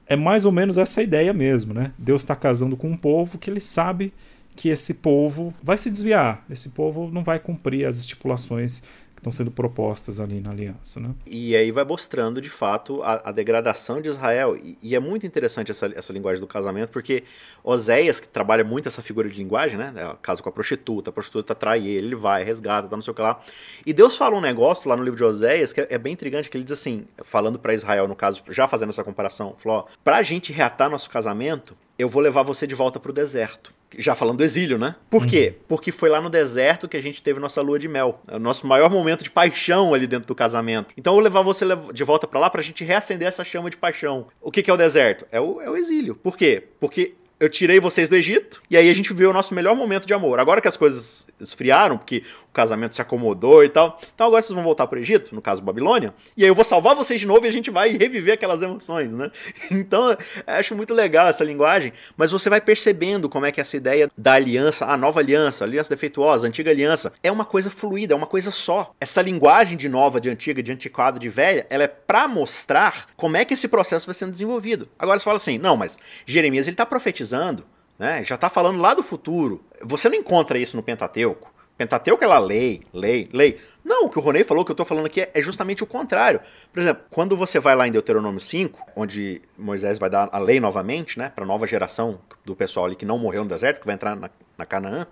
É 0.06 0.16
mais 0.16 0.44
ou 0.44 0.52
menos 0.52 0.78
essa 0.78 1.02
ideia 1.02 1.34
mesmo, 1.34 1.74
né? 1.74 1.94
Deus 1.98 2.22
está 2.22 2.36
casando 2.36 2.76
com 2.76 2.90
um 2.90 2.98
povo 2.98 3.38
que 3.38 3.50
ele 3.50 3.62
sabe 3.62 4.12
que 4.58 4.70
esse 4.70 4.96
povo 4.96 5.54
vai 5.62 5.78
se 5.78 5.90
desviar, 5.92 6.44
esse 6.50 6.70
povo 6.70 7.10
não 7.12 7.24
vai 7.24 7.40
cumprir 7.40 7.86
as 7.86 8.00
estipulações 8.00 8.82
que 8.82 9.22
estão 9.22 9.32
sendo 9.32 9.50
propostas 9.50 10.20
ali 10.20 10.40
na 10.40 10.52
aliança. 10.52 11.00
Né? 11.00 11.10
E 11.26 11.56
aí 11.56 11.72
vai 11.72 11.84
mostrando, 11.84 12.40
de 12.40 12.50
fato, 12.50 13.02
a, 13.02 13.30
a 13.30 13.32
degradação 13.32 14.00
de 14.00 14.10
Israel. 14.10 14.56
E, 14.56 14.78
e, 14.82 14.96
é 14.96 15.00
muito 15.00 15.26
interessante 15.26 15.72
essa, 15.72 15.92
essa 15.96 16.14
linguagem 16.14 16.40
do 16.40 16.46
casamento, 16.46 16.92
porque 16.92 17.24
Oséias, 17.64 18.20
que 18.20 18.28
trabalha 18.28 18.64
muito 18.64 18.88
essa 18.88 19.02
figura 19.02 19.28
de 19.28 19.36
linguagem, 19.36 19.78
né? 19.78 19.92
Casa 20.22 20.42
com 20.42 20.50
a 20.50 20.52
prostituta, 20.52 21.10
a 21.10 21.14
prostituta 21.14 21.56
trai 21.56 21.88
ele, 21.88 22.08
ele 22.08 22.16
vai, 22.16 22.44
resgata, 22.44 22.88
tá, 22.88 22.96
não 22.96 23.02
sei 23.02 23.12
o 23.12 23.16
que 23.16 23.22
lá. 23.22 23.40
E 23.86 23.92
Deus 23.92 24.16
fala 24.16 24.36
um 24.36 24.42
negócio 24.42 24.88
lá 24.88 24.96
no 24.96 25.04
livro 25.04 25.18
de 25.18 25.24
Oséias 25.24 25.74
que 25.74 25.82
é, 25.82 25.88
é 25.90 25.98
bem 25.98 26.14
intrigante, 26.14 26.48
que 26.48 26.58
ele 26.58 26.64
diz 26.64 26.74
assim, 26.74 27.06
falando 27.24 27.58
para 27.58 27.74
Israel, 27.74 28.08
no 28.08 28.16
caso, 28.16 28.44
já 28.52 28.68
fazendo 28.68 28.90
essa 28.90 29.04
comparação, 29.04 29.56
falou, 29.58 29.80
ó, 29.80 29.86
pra 30.04 30.22
gente 30.22 30.54
reatar 30.54 30.92
nosso 30.92 31.10
casamento, 31.10 31.76
eu 31.98 32.08
vou 32.10 32.22
levar 32.22 32.44
você 32.44 32.68
de 32.68 32.76
volta 32.76 33.00
pro 33.00 33.12
deserto. 33.12 33.74
Já 33.98 34.16
falando 34.16 34.38
do 34.38 34.44
exílio, 34.44 34.78
né? 34.78 34.96
Por 35.10 35.24
uhum. 35.24 35.28
quê? 35.28 35.56
Porque 35.68 35.92
foi 35.92 36.10
lá 36.10 36.22
no 36.22 36.30
deserto 36.30 36.88
que 36.88 36.98
a 36.98 37.02
gente 37.02 37.24
teve 37.24 37.40
nossa 37.40 37.62
lua 37.62 37.80
de 37.80 37.88
mel. 37.88 38.22
É 38.28 38.36
o 38.36 38.40
nosso 38.40 38.68
maior 38.68 38.90
momento 38.90 39.24
de 39.24 39.32
paixão 39.32 39.94
ali 39.94 40.06
dentro 40.06 40.28
do 40.28 40.36
casamento. 40.36 40.94
Então 40.98 41.14
eu 41.14 41.16
vou 41.16 41.24
levar 41.24 41.42
você 41.42 41.66
de 41.94 42.04
volta 42.04 42.28
para 42.28 42.40
lá 42.40 42.50
pra 42.50 42.62
gente 42.62 42.84
reacender 42.84 43.28
essa 43.28 43.44
chama 43.44 43.70
de 43.70 43.78
paixão. 43.78 44.28
O 44.42 44.52
que, 44.52 44.62
que 44.62 44.70
é 44.70 44.74
o 44.74 44.78
deserto? 44.78 45.26
É 45.32 45.40
o, 45.40 45.62
é 45.62 45.70
o 45.70 45.78
exílio. 45.78 46.16
Por 46.16 46.38
quê? 46.38 46.68
Porque 46.80 47.16
eu 47.40 47.50
tirei 47.50 47.80
vocês 47.80 48.10
do 48.10 48.16
Egito 48.16 48.62
e 48.70 48.76
aí 48.76 48.90
a 48.90 48.94
gente 48.94 49.14
viu 49.14 49.30
o 49.30 49.34
nosso 49.34 49.54
melhor 49.54 49.76
momento 49.76 50.06
de 50.06 50.14
amor. 50.14 50.40
Agora 50.40 50.60
que 50.60 50.68
as 50.68 50.78
coisas 50.78 51.28
esfriaram, 51.40 51.98
porque 51.98 52.24
o 52.50 52.54
casamento 52.54 52.96
se 52.96 53.02
acomodou 53.02 53.64
e 53.64 53.70
tal, 53.70 54.00
então 54.14 54.26
agora 54.26 54.42
vocês 54.42 54.56
vão 54.56 54.64
voltar 54.64 54.88
para 54.88 54.98
o 54.98 55.02
Egito, 55.02 55.36
no 55.36 55.42
caso 55.42 55.62
Babilônia, 55.62 56.14
e 56.36 56.44
aí 56.44 56.50
eu 56.50 56.56
vou 56.56 56.66
salvar 56.66 56.96
vocês 56.96 57.20
de 57.20 57.28
novo 57.28 57.46
e 57.46 57.48
a 57.50 57.52
gente 57.52 57.70
vai 57.70 57.96
reviver 57.96 58.34
aquelas 58.34 58.62
emoções, 58.62 59.12
né? 59.12 59.30
Então, 59.70 60.18
acho 60.46 60.76
muito 60.76 60.94
legal 60.94 61.28
essa 61.28 61.44
linguagem, 61.44 61.94
mas 62.16 62.32
você 62.32 62.50
vai 62.50 62.60
percebendo 62.60 63.30
como 63.30 63.46
é 63.46 63.52
que 63.52 63.62
essa 63.62 63.78
ideia 63.78 64.10
da 64.18 64.34
aliança, 64.34 64.86
a 64.86 64.98
nova 64.98 65.20
aliança, 65.20 65.64
aliança 65.64 65.90
defeituosa, 65.90 66.48
antiga 66.48 66.72
aliança, 66.72 67.14
é 67.22 67.32
uma 67.32 67.46
coisa 67.46 67.70
fluida, 67.70 68.14
é 68.14 68.18
uma 68.18 68.26
coisa 68.26 68.50
só. 68.50 68.94
Essa 69.00 69.22
linguagem 69.22 69.78
de 69.78 69.88
nova, 69.88 70.20
de 70.20 70.30
antiga, 70.30 70.64
de 70.64 70.72
antiquado, 70.72 71.20
de 71.20 71.30
velha, 71.30 71.68
ela 71.70 71.84
é 71.84 71.88
para 71.88 72.28
mostrar 72.28 73.08
como 73.16 73.38
é 73.38 73.46
que 73.46 73.54
esse 73.54 73.68
processo 73.68 74.08
vai 74.08 74.16
sendo 74.16 74.32
desenvolvido. 74.32 74.88
Agora 74.98 75.20
você 75.20 75.26
fala 75.26 75.38
assim, 75.38 75.58
não, 75.58 75.78
mas 75.78 75.98
Jeremias 76.26 76.66
ele 76.66 76.74
está 76.74 76.86
profetizando 76.86 77.27
profetizando, 77.28 77.64
né? 78.00 78.24
já 78.24 78.36
está 78.36 78.50
falando 78.50 78.82
lá 78.82 78.94
do 78.94 79.04
futuro. 79.04 79.64
Você 79.84 80.10
não 80.10 80.16
encontra 80.16 80.58
isso 80.58 80.76
no 80.78 80.84
Pentateuco. 80.84 81.54
Pentateuco 81.78 82.24
é 82.24 82.28
lá 82.28 82.40
lei, 82.40 82.82
lei, 82.92 83.30
lei. 83.32 83.60
Não, 83.86 84.06
o 84.06 84.10
que 84.10 84.18
o 84.18 84.22
Ronei 84.22 84.44
falou, 84.44 84.64
o 84.64 84.66
que 84.66 84.72
eu 84.72 84.74
estou 84.74 84.86
falando 84.86 85.06
aqui 85.06 85.22
é, 85.22 85.42
justamente 85.42 85.84
o 85.84 85.88
contrário. 85.88 86.42
Por 86.74 86.80
exemplo, 86.80 87.04
quando 87.12 87.38
você 87.38 87.60
vai 87.60 87.76
lá 87.76 87.88
em 87.88 87.92
Deuteronômio 87.92 88.42
5, 88.42 88.94
onde 88.96 89.44
Moisés 89.56 90.00
vai 90.00 90.10
dar 90.10 90.28
a 90.32 90.40
lei 90.40 90.60
novamente, 90.60 91.20
né, 91.20 91.30
para 91.30 91.44
a 91.44 91.48
nova 91.48 91.68
geração 91.68 92.20
do 92.44 92.56
pessoal 92.56 92.88
ali 92.88 92.96
que 92.96 93.06
não 93.06 93.20
morreu 93.20 93.44
no 93.44 93.50
deserto, 93.50 93.80
que 93.80 93.86
vai 93.86 93.94
entrar 93.94 94.16
na, 94.16 94.28
na 94.58 94.66
Canaã, 94.66 95.06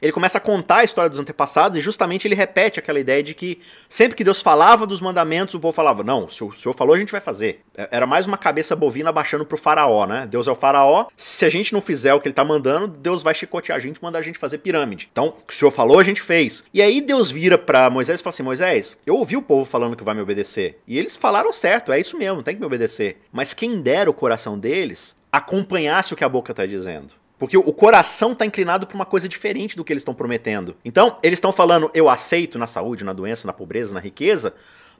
ele 0.00 0.12
começa 0.12 0.38
a 0.38 0.40
contar 0.40 0.78
a 0.78 0.84
história 0.84 1.10
dos 1.10 1.18
antepassados 1.18 1.76
e 1.76 1.80
justamente 1.80 2.26
ele 2.26 2.34
repete 2.34 2.78
aquela 2.78 2.98
ideia 2.98 3.22
de 3.22 3.34
que 3.34 3.60
sempre 3.88 4.16
que 4.16 4.24
Deus 4.24 4.40
falava 4.40 4.86
dos 4.86 5.00
mandamentos, 5.00 5.54
o 5.54 5.60
povo 5.60 5.74
falava: 5.74 6.02
Não, 6.02 6.28
se 6.28 6.42
o 6.42 6.52
Senhor 6.52 6.74
falou, 6.74 6.94
a 6.94 6.98
gente 6.98 7.12
vai 7.12 7.20
fazer. 7.20 7.62
É, 7.76 7.88
era 7.90 8.06
mais 8.06 8.26
uma 8.26 8.38
cabeça 8.38 8.74
bovina 8.74 9.12
baixando 9.12 9.44
pro 9.44 9.58
faraó, 9.58 10.06
né? 10.06 10.26
Deus 10.28 10.46
é 10.46 10.50
o 10.50 10.54
faraó, 10.54 11.06
se 11.16 11.44
a 11.44 11.50
gente 11.50 11.72
não 11.72 11.80
fizer 11.80 12.14
o 12.14 12.20
que 12.20 12.28
ele 12.28 12.34
tá 12.34 12.44
mandando, 12.44 12.88
Deus 12.88 13.22
vai 13.22 13.34
chicotear 13.34 13.76
a 13.76 13.80
gente 13.80 14.02
mandar 14.02 14.20
a 14.20 14.22
gente 14.22 14.38
fazer 14.38 14.58
pirâmide. 14.58 15.08
Então, 15.10 15.28
o 15.28 15.32
que 15.46 15.52
o 15.52 15.56
Senhor 15.56 15.70
falou, 15.70 15.98
a 15.98 16.04
gente 16.04 16.22
fez. 16.22 16.64
E 16.72 16.80
aí 16.80 17.00
Deus 17.00 17.30
vira 17.30 17.58
para 17.58 17.90
Moisés 17.90 18.20
e 18.20 18.22
fala 18.22 18.34
assim: 18.34 18.42
Moisés, 18.42 18.96
eu 19.06 19.16
ouvi 19.16 19.36
o 19.36 19.42
povo 19.42 19.64
falando 19.64 19.96
que 19.96 20.04
vai 20.04 20.14
me 20.14 20.22
obedecer. 20.22 20.80
E 20.86 20.98
eles 20.98 21.16
falaram 21.16 21.52
certo, 21.52 21.92
é 21.92 22.00
isso 22.00 22.16
mesmo, 22.16 22.42
tem 22.42 22.54
que 22.54 22.60
me 22.60 22.66
obedecer. 22.66 23.20
Mas 23.32 23.54
quem 23.54 23.80
dera 23.80 24.10
o 24.10 24.14
coração 24.14 24.58
deles 24.58 25.14
acompanhasse 25.32 26.12
o 26.12 26.16
que 26.16 26.24
a 26.24 26.28
boca 26.28 26.52
tá 26.52 26.66
dizendo. 26.66 27.19
Porque 27.40 27.56
o 27.56 27.72
coração 27.72 28.32
está 28.32 28.44
inclinado 28.44 28.86
para 28.86 28.94
uma 28.94 29.06
coisa 29.06 29.26
diferente 29.26 29.74
do 29.74 29.82
que 29.82 29.90
eles 29.90 30.02
estão 30.02 30.12
prometendo. 30.12 30.76
Então, 30.84 31.16
eles 31.22 31.38
estão 31.38 31.50
falando, 31.50 31.90
eu 31.94 32.06
aceito 32.10 32.58
na 32.58 32.66
saúde, 32.66 33.02
na 33.02 33.14
doença, 33.14 33.46
na 33.46 33.52
pobreza, 33.54 33.94
na 33.94 33.98
riqueza. 33.98 34.52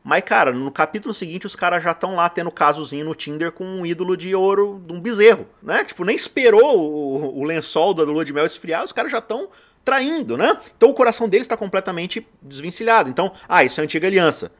Mas, 0.02 0.22
cara, 0.22 0.50
no 0.50 0.72
capítulo 0.72 1.12
seguinte, 1.12 1.44
os 1.44 1.54
caras 1.54 1.82
já 1.82 1.90
estão 1.90 2.16
lá 2.16 2.30
tendo 2.30 2.50
casozinho 2.50 3.04
no 3.04 3.14
Tinder 3.14 3.52
com 3.52 3.64
um 3.64 3.84
ídolo 3.84 4.16
de 4.16 4.34
ouro 4.34 4.82
de 4.86 4.94
um 4.94 4.98
bezerro, 4.98 5.46
né? 5.62 5.84
Tipo, 5.84 6.02
nem 6.02 6.16
esperou 6.16 6.78
o, 6.78 7.40
o 7.40 7.44
lençol 7.44 7.92
da 7.92 8.04
lua 8.04 8.24
de 8.24 8.32
mel 8.32 8.46
esfriar, 8.46 8.82
os 8.82 8.92
caras 8.92 9.12
já 9.12 9.18
estão 9.18 9.50
traindo, 9.84 10.38
né? 10.38 10.58
Então 10.74 10.88
o 10.88 10.94
coração 10.94 11.28
deles 11.28 11.44
está 11.44 11.58
completamente 11.58 12.26
desvencilhado. 12.40 13.10
Então, 13.10 13.30
ah, 13.46 13.62
isso 13.62 13.78
é 13.82 13.84
antiga 13.84 14.08
aliança. 14.08 14.50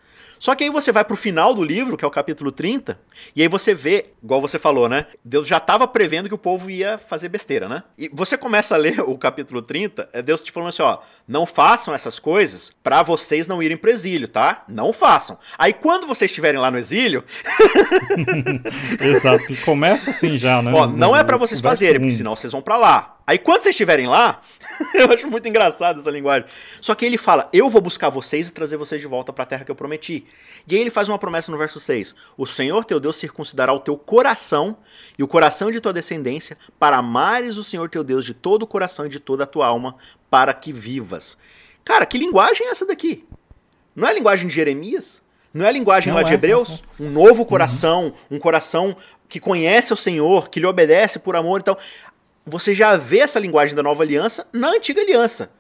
Só 0.41 0.55
que 0.55 0.65
aí 0.65 0.71
você 0.71 0.91
vai 0.91 1.05
pro 1.05 1.17
final 1.17 1.53
do 1.53 1.63
livro, 1.63 1.99
que 1.99 2.05
é 2.05 2.09
o 2.09 2.11
capítulo 2.11 2.51
30, 2.51 2.99
e 3.37 3.43
aí 3.43 3.49
você 3.49 3.75
vê, 3.75 4.15
igual 4.23 4.41
você 4.41 4.59
falou, 4.59 4.89
né? 4.89 5.05
Deus 5.23 5.47
já 5.47 5.59
estava 5.59 5.87
prevendo 5.87 6.29
que 6.29 6.35
o 6.35 6.39
povo 6.39 6.71
ia 6.71 6.97
fazer 6.97 7.29
besteira, 7.29 7.69
né? 7.69 7.83
E 7.99 8.09
você 8.11 8.39
começa 8.39 8.75
a 8.75 8.79
ler 8.79 9.01
o 9.07 9.19
capítulo 9.19 9.61
30, 9.61 10.09
é 10.15 10.23
Deus 10.23 10.41
te 10.41 10.51
falando 10.51 10.71
assim, 10.71 10.81
ó, 10.81 11.01
não 11.29 11.45
façam 11.45 11.93
essas 11.93 12.19
coisas 12.19 12.73
para 12.83 13.03
vocês 13.03 13.47
não 13.47 13.63
irem 13.63 13.77
pro 13.77 13.91
exílio, 13.91 14.29
tá? 14.29 14.65
Não 14.67 14.95
façam. 14.95 15.37
Aí 15.59 15.75
quando 15.75 16.07
vocês 16.07 16.31
estiverem 16.31 16.59
lá 16.59 16.71
no 16.71 16.79
exílio, 16.79 17.23
Exato, 18.99 19.45
começa 19.63 20.09
assim 20.09 20.39
já, 20.39 20.63
né? 20.63 20.73
Ó, 20.75 20.87
não 20.87 21.15
é 21.15 21.23
para 21.23 21.37
vocês 21.37 21.61
fazerem, 21.61 22.01
porque 22.01 22.17
senão 22.17 22.35
vocês 22.35 22.51
vão 22.51 22.63
para 22.63 22.79
lá. 22.79 23.20
Aí 23.31 23.39
quando 23.39 23.61
vocês 23.61 23.75
estiverem 23.75 24.09
lá, 24.09 24.41
eu 24.93 25.09
acho 25.13 25.25
muito 25.31 25.47
engraçado 25.47 26.01
essa 26.01 26.11
linguagem. 26.11 26.49
Só 26.81 26.97
que 26.97 27.07
ele 27.07 27.17
fala: 27.17 27.49
Eu 27.53 27.71
vou 27.71 27.81
buscar 27.81 28.09
vocês 28.09 28.49
e 28.49 28.53
trazer 28.53 28.77
vocês 28.77 29.01
de 29.01 29.07
volta 29.07 29.33
para 29.33 29.45
a 29.45 29.47
terra 29.47 29.65
que 29.65 29.71
eu 29.71 29.75
prometi. 29.77 30.27
E 30.67 30.75
aí 30.75 30.81
ele 30.81 30.91
faz 30.91 31.09
uma 31.09 31.17
promessa 31.17 31.53
no 31.53 31.57
verso 31.57 31.79
6: 31.79 32.13
O 32.37 32.45
Senhor 32.45 32.85
teu 32.85 32.99
Deus 32.99 33.17
circuncidará 33.19 33.73
o 33.73 33.79
teu 33.79 33.97
coração 33.97 34.77
e 35.17 35.23
o 35.23 35.29
coração 35.29 35.71
de 35.71 35.81
tua 35.81 35.93
descendência, 35.93 36.59
para 36.77 36.97
amares 36.97 37.57
o 37.57 37.63
Senhor 37.63 37.89
teu 37.89 38.03
Deus 38.03 38.25
de 38.25 38.35
todo 38.35 38.65
o 38.65 38.67
coração 38.67 39.07
e 39.07 39.09
de 39.09 39.21
toda 39.21 39.45
a 39.45 39.47
tua 39.47 39.69
alma, 39.69 39.95
para 40.29 40.53
que 40.53 40.73
vivas. 40.73 41.39
Cara, 41.85 42.05
que 42.07 42.19
linguagem 42.19 42.67
é 42.67 42.71
essa 42.71 42.85
daqui? 42.85 43.25
Não 43.95 44.09
é 44.09 44.11
a 44.11 44.15
linguagem 44.15 44.49
de 44.49 44.55
Jeremias? 44.57 45.23
Não 45.55 45.67
é 45.67 45.69
a 45.69 45.73
linguagem 45.73 46.13
Não 46.13 46.17
lá 46.17 46.23
é. 46.23 46.25
de 46.25 46.35
Hebreus? 46.35 46.83
Um 46.99 47.11
novo 47.11 47.47
coração, 47.47 48.07
uhum. 48.07 48.37
um 48.37 48.39
coração 48.39 48.97
que 49.29 49.41
conhece 49.41 49.93
o 49.93 49.97
Senhor, 49.97 50.51
que 50.51 50.61
lhe 50.61 50.67
obedece 50.67 51.19
por 51.19 51.35
amor. 51.35 51.61
Então, 51.61 51.77
você 52.47 52.75
já 52.75 52.97
vê 52.97 53.19
essa 53.19 53.39
linguagem 53.39 53.75
da 53.75 53.83
nova 53.83 54.03
aliança 54.03 54.47
na 54.53 54.71
antiga 54.71 55.01
aliança. 55.01 55.51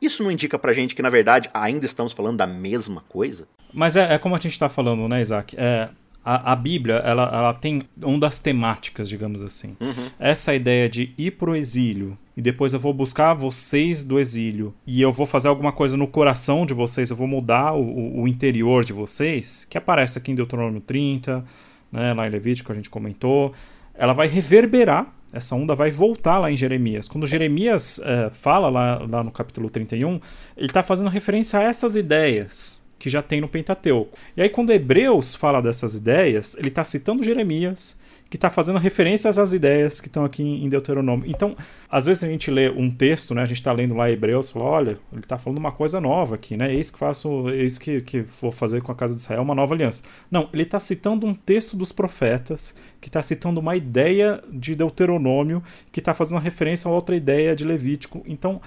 Isso 0.00 0.22
não 0.22 0.30
indica 0.30 0.58
pra 0.58 0.72
gente 0.72 0.94
que, 0.94 1.02
na 1.02 1.10
verdade, 1.10 1.50
ainda 1.52 1.84
estamos 1.84 2.12
falando 2.12 2.38
da 2.38 2.46
mesma 2.46 3.02
coisa? 3.08 3.46
Mas 3.72 3.96
é, 3.96 4.14
é 4.14 4.18
como 4.18 4.34
a 4.34 4.38
gente 4.38 4.52
está 4.52 4.68
falando, 4.68 5.06
né, 5.06 5.20
Isaac? 5.20 5.54
É, 5.58 5.90
a, 6.24 6.52
a 6.52 6.56
Bíblia, 6.56 6.96
ela, 6.96 7.24
ela 7.24 7.54
tem 7.54 7.82
uma 8.02 8.18
das 8.18 8.38
temáticas, 8.38 9.08
digamos 9.08 9.42
assim. 9.42 9.76
Uhum. 9.80 10.10
Essa 10.18 10.54
ideia 10.54 10.88
de 10.88 11.12
ir 11.16 11.32
pro 11.32 11.54
exílio 11.54 12.16
e 12.36 12.42
depois 12.42 12.72
eu 12.72 12.80
vou 12.80 12.92
buscar 12.92 13.34
vocês 13.34 14.02
do 14.02 14.18
exílio 14.18 14.74
e 14.86 15.00
eu 15.00 15.12
vou 15.12 15.26
fazer 15.26 15.48
alguma 15.48 15.72
coisa 15.72 15.96
no 15.96 16.06
coração 16.06 16.64
de 16.64 16.74
vocês, 16.74 17.10
eu 17.10 17.16
vou 17.16 17.26
mudar 17.26 17.74
o, 17.74 18.22
o 18.22 18.28
interior 18.28 18.84
de 18.84 18.92
vocês, 18.92 19.64
que 19.64 19.76
aparece 19.76 20.18
aqui 20.18 20.30
em 20.30 20.34
Deuteronômio 20.34 20.80
30, 20.80 21.44
né, 21.92 22.14
lá 22.14 22.26
em 22.26 22.30
Levítico 22.30 22.72
a 22.72 22.74
gente 22.74 22.88
comentou, 22.88 23.52
ela 23.94 24.12
vai 24.12 24.28
reverberar 24.28 25.14
essa 25.32 25.54
onda 25.54 25.74
vai 25.74 25.90
voltar 25.90 26.38
lá 26.38 26.50
em 26.50 26.56
Jeremias. 26.56 27.08
Quando 27.08 27.26
Jeremias 27.26 28.00
é, 28.04 28.30
fala 28.30 28.68
lá, 28.68 29.06
lá 29.08 29.22
no 29.22 29.30
capítulo 29.30 29.70
31, 29.70 30.20
ele 30.56 30.66
está 30.66 30.82
fazendo 30.82 31.08
referência 31.08 31.58
a 31.58 31.62
essas 31.62 31.96
ideias 31.96 32.80
que 32.98 33.08
já 33.08 33.22
tem 33.22 33.40
no 33.40 33.48
Pentateuco. 33.48 34.16
E 34.36 34.42
aí, 34.42 34.48
quando 34.48 34.72
Hebreus 34.72 35.34
fala 35.34 35.62
dessas 35.62 35.94
ideias, 35.94 36.54
ele 36.58 36.68
está 36.68 36.84
citando 36.84 37.22
Jeremias, 37.22 37.98
que 38.30 38.36
está 38.36 38.48
fazendo 38.48 38.78
referências 38.78 39.38
às 39.38 39.52
ideias 39.52 40.00
que 40.00 40.06
estão 40.06 40.24
aqui 40.24 40.42
em 40.42 40.68
Deuteronômio. 40.68 41.28
Então, 41.28 41.56
às 41.90 42.06
vezes 42.06 42.22
a 42.22 42.28
gente 42.28 42.48
lê 42.48 42.70
um 42.70 42.88
texto, 42.88 43.34
né? 43.34 43.42
A 43.42 43.44
gente 43.44 43.56
está 43.56 43.72
lendo 43.72 43.96
lá 43.96 44.08
Hebreus, 44.08 44.48
fala, 44.48 44.64
olha, 44.66 44.98
ele 45.12 45.20
está 45.20 45.36
falando 45.36 45.58
uma 45.58 45.72
coisa 45.72 46.00
nova 46.00 46.36
aqui, 46.36 46.56
né? 46.56 46.72
Eis 46.72 46.92
que 46.92 46.98
faço, 46.98 47.50
eis 47.50 47.76
que, 47.76 48.00
que 48.02 48.24
vou 48.40 48.52
fazer 48.52 48.82
com 48.82 48.92
a 48.92 48.94
casa 48.94 49.16
de 49.16 49.20
Israel 49.20 49.42
uma 49.42 49.54
nova 49.54 49.74
aliança. 49.74 50.04
Não, 50.30 50.48
ele 50.52 50.62
está 50.62 50.78
citando 50.78 51.26
um 51.26 51.34
texto 51.34 51.76
dos 51.76 51.90
profetas, 51.90 52.72
que 53.00 53.08
está 53.08 53.20
citando 53.20 53.58
uma 53.58 53.74
ideia 53.74 54.40
de 54.48 54.76
Deuteronômio, 54.76 55.60
que 55.90 55.98
está 55.98 56.14
fazendo 56.14 56.40
referência 56.40 56.88
a 56.88 56.92
outra 56.92 57.16
ideia 57.16 57.56
de 57.56 57.64
Levítico. 57.64 58.22
Então, 58.24 58.60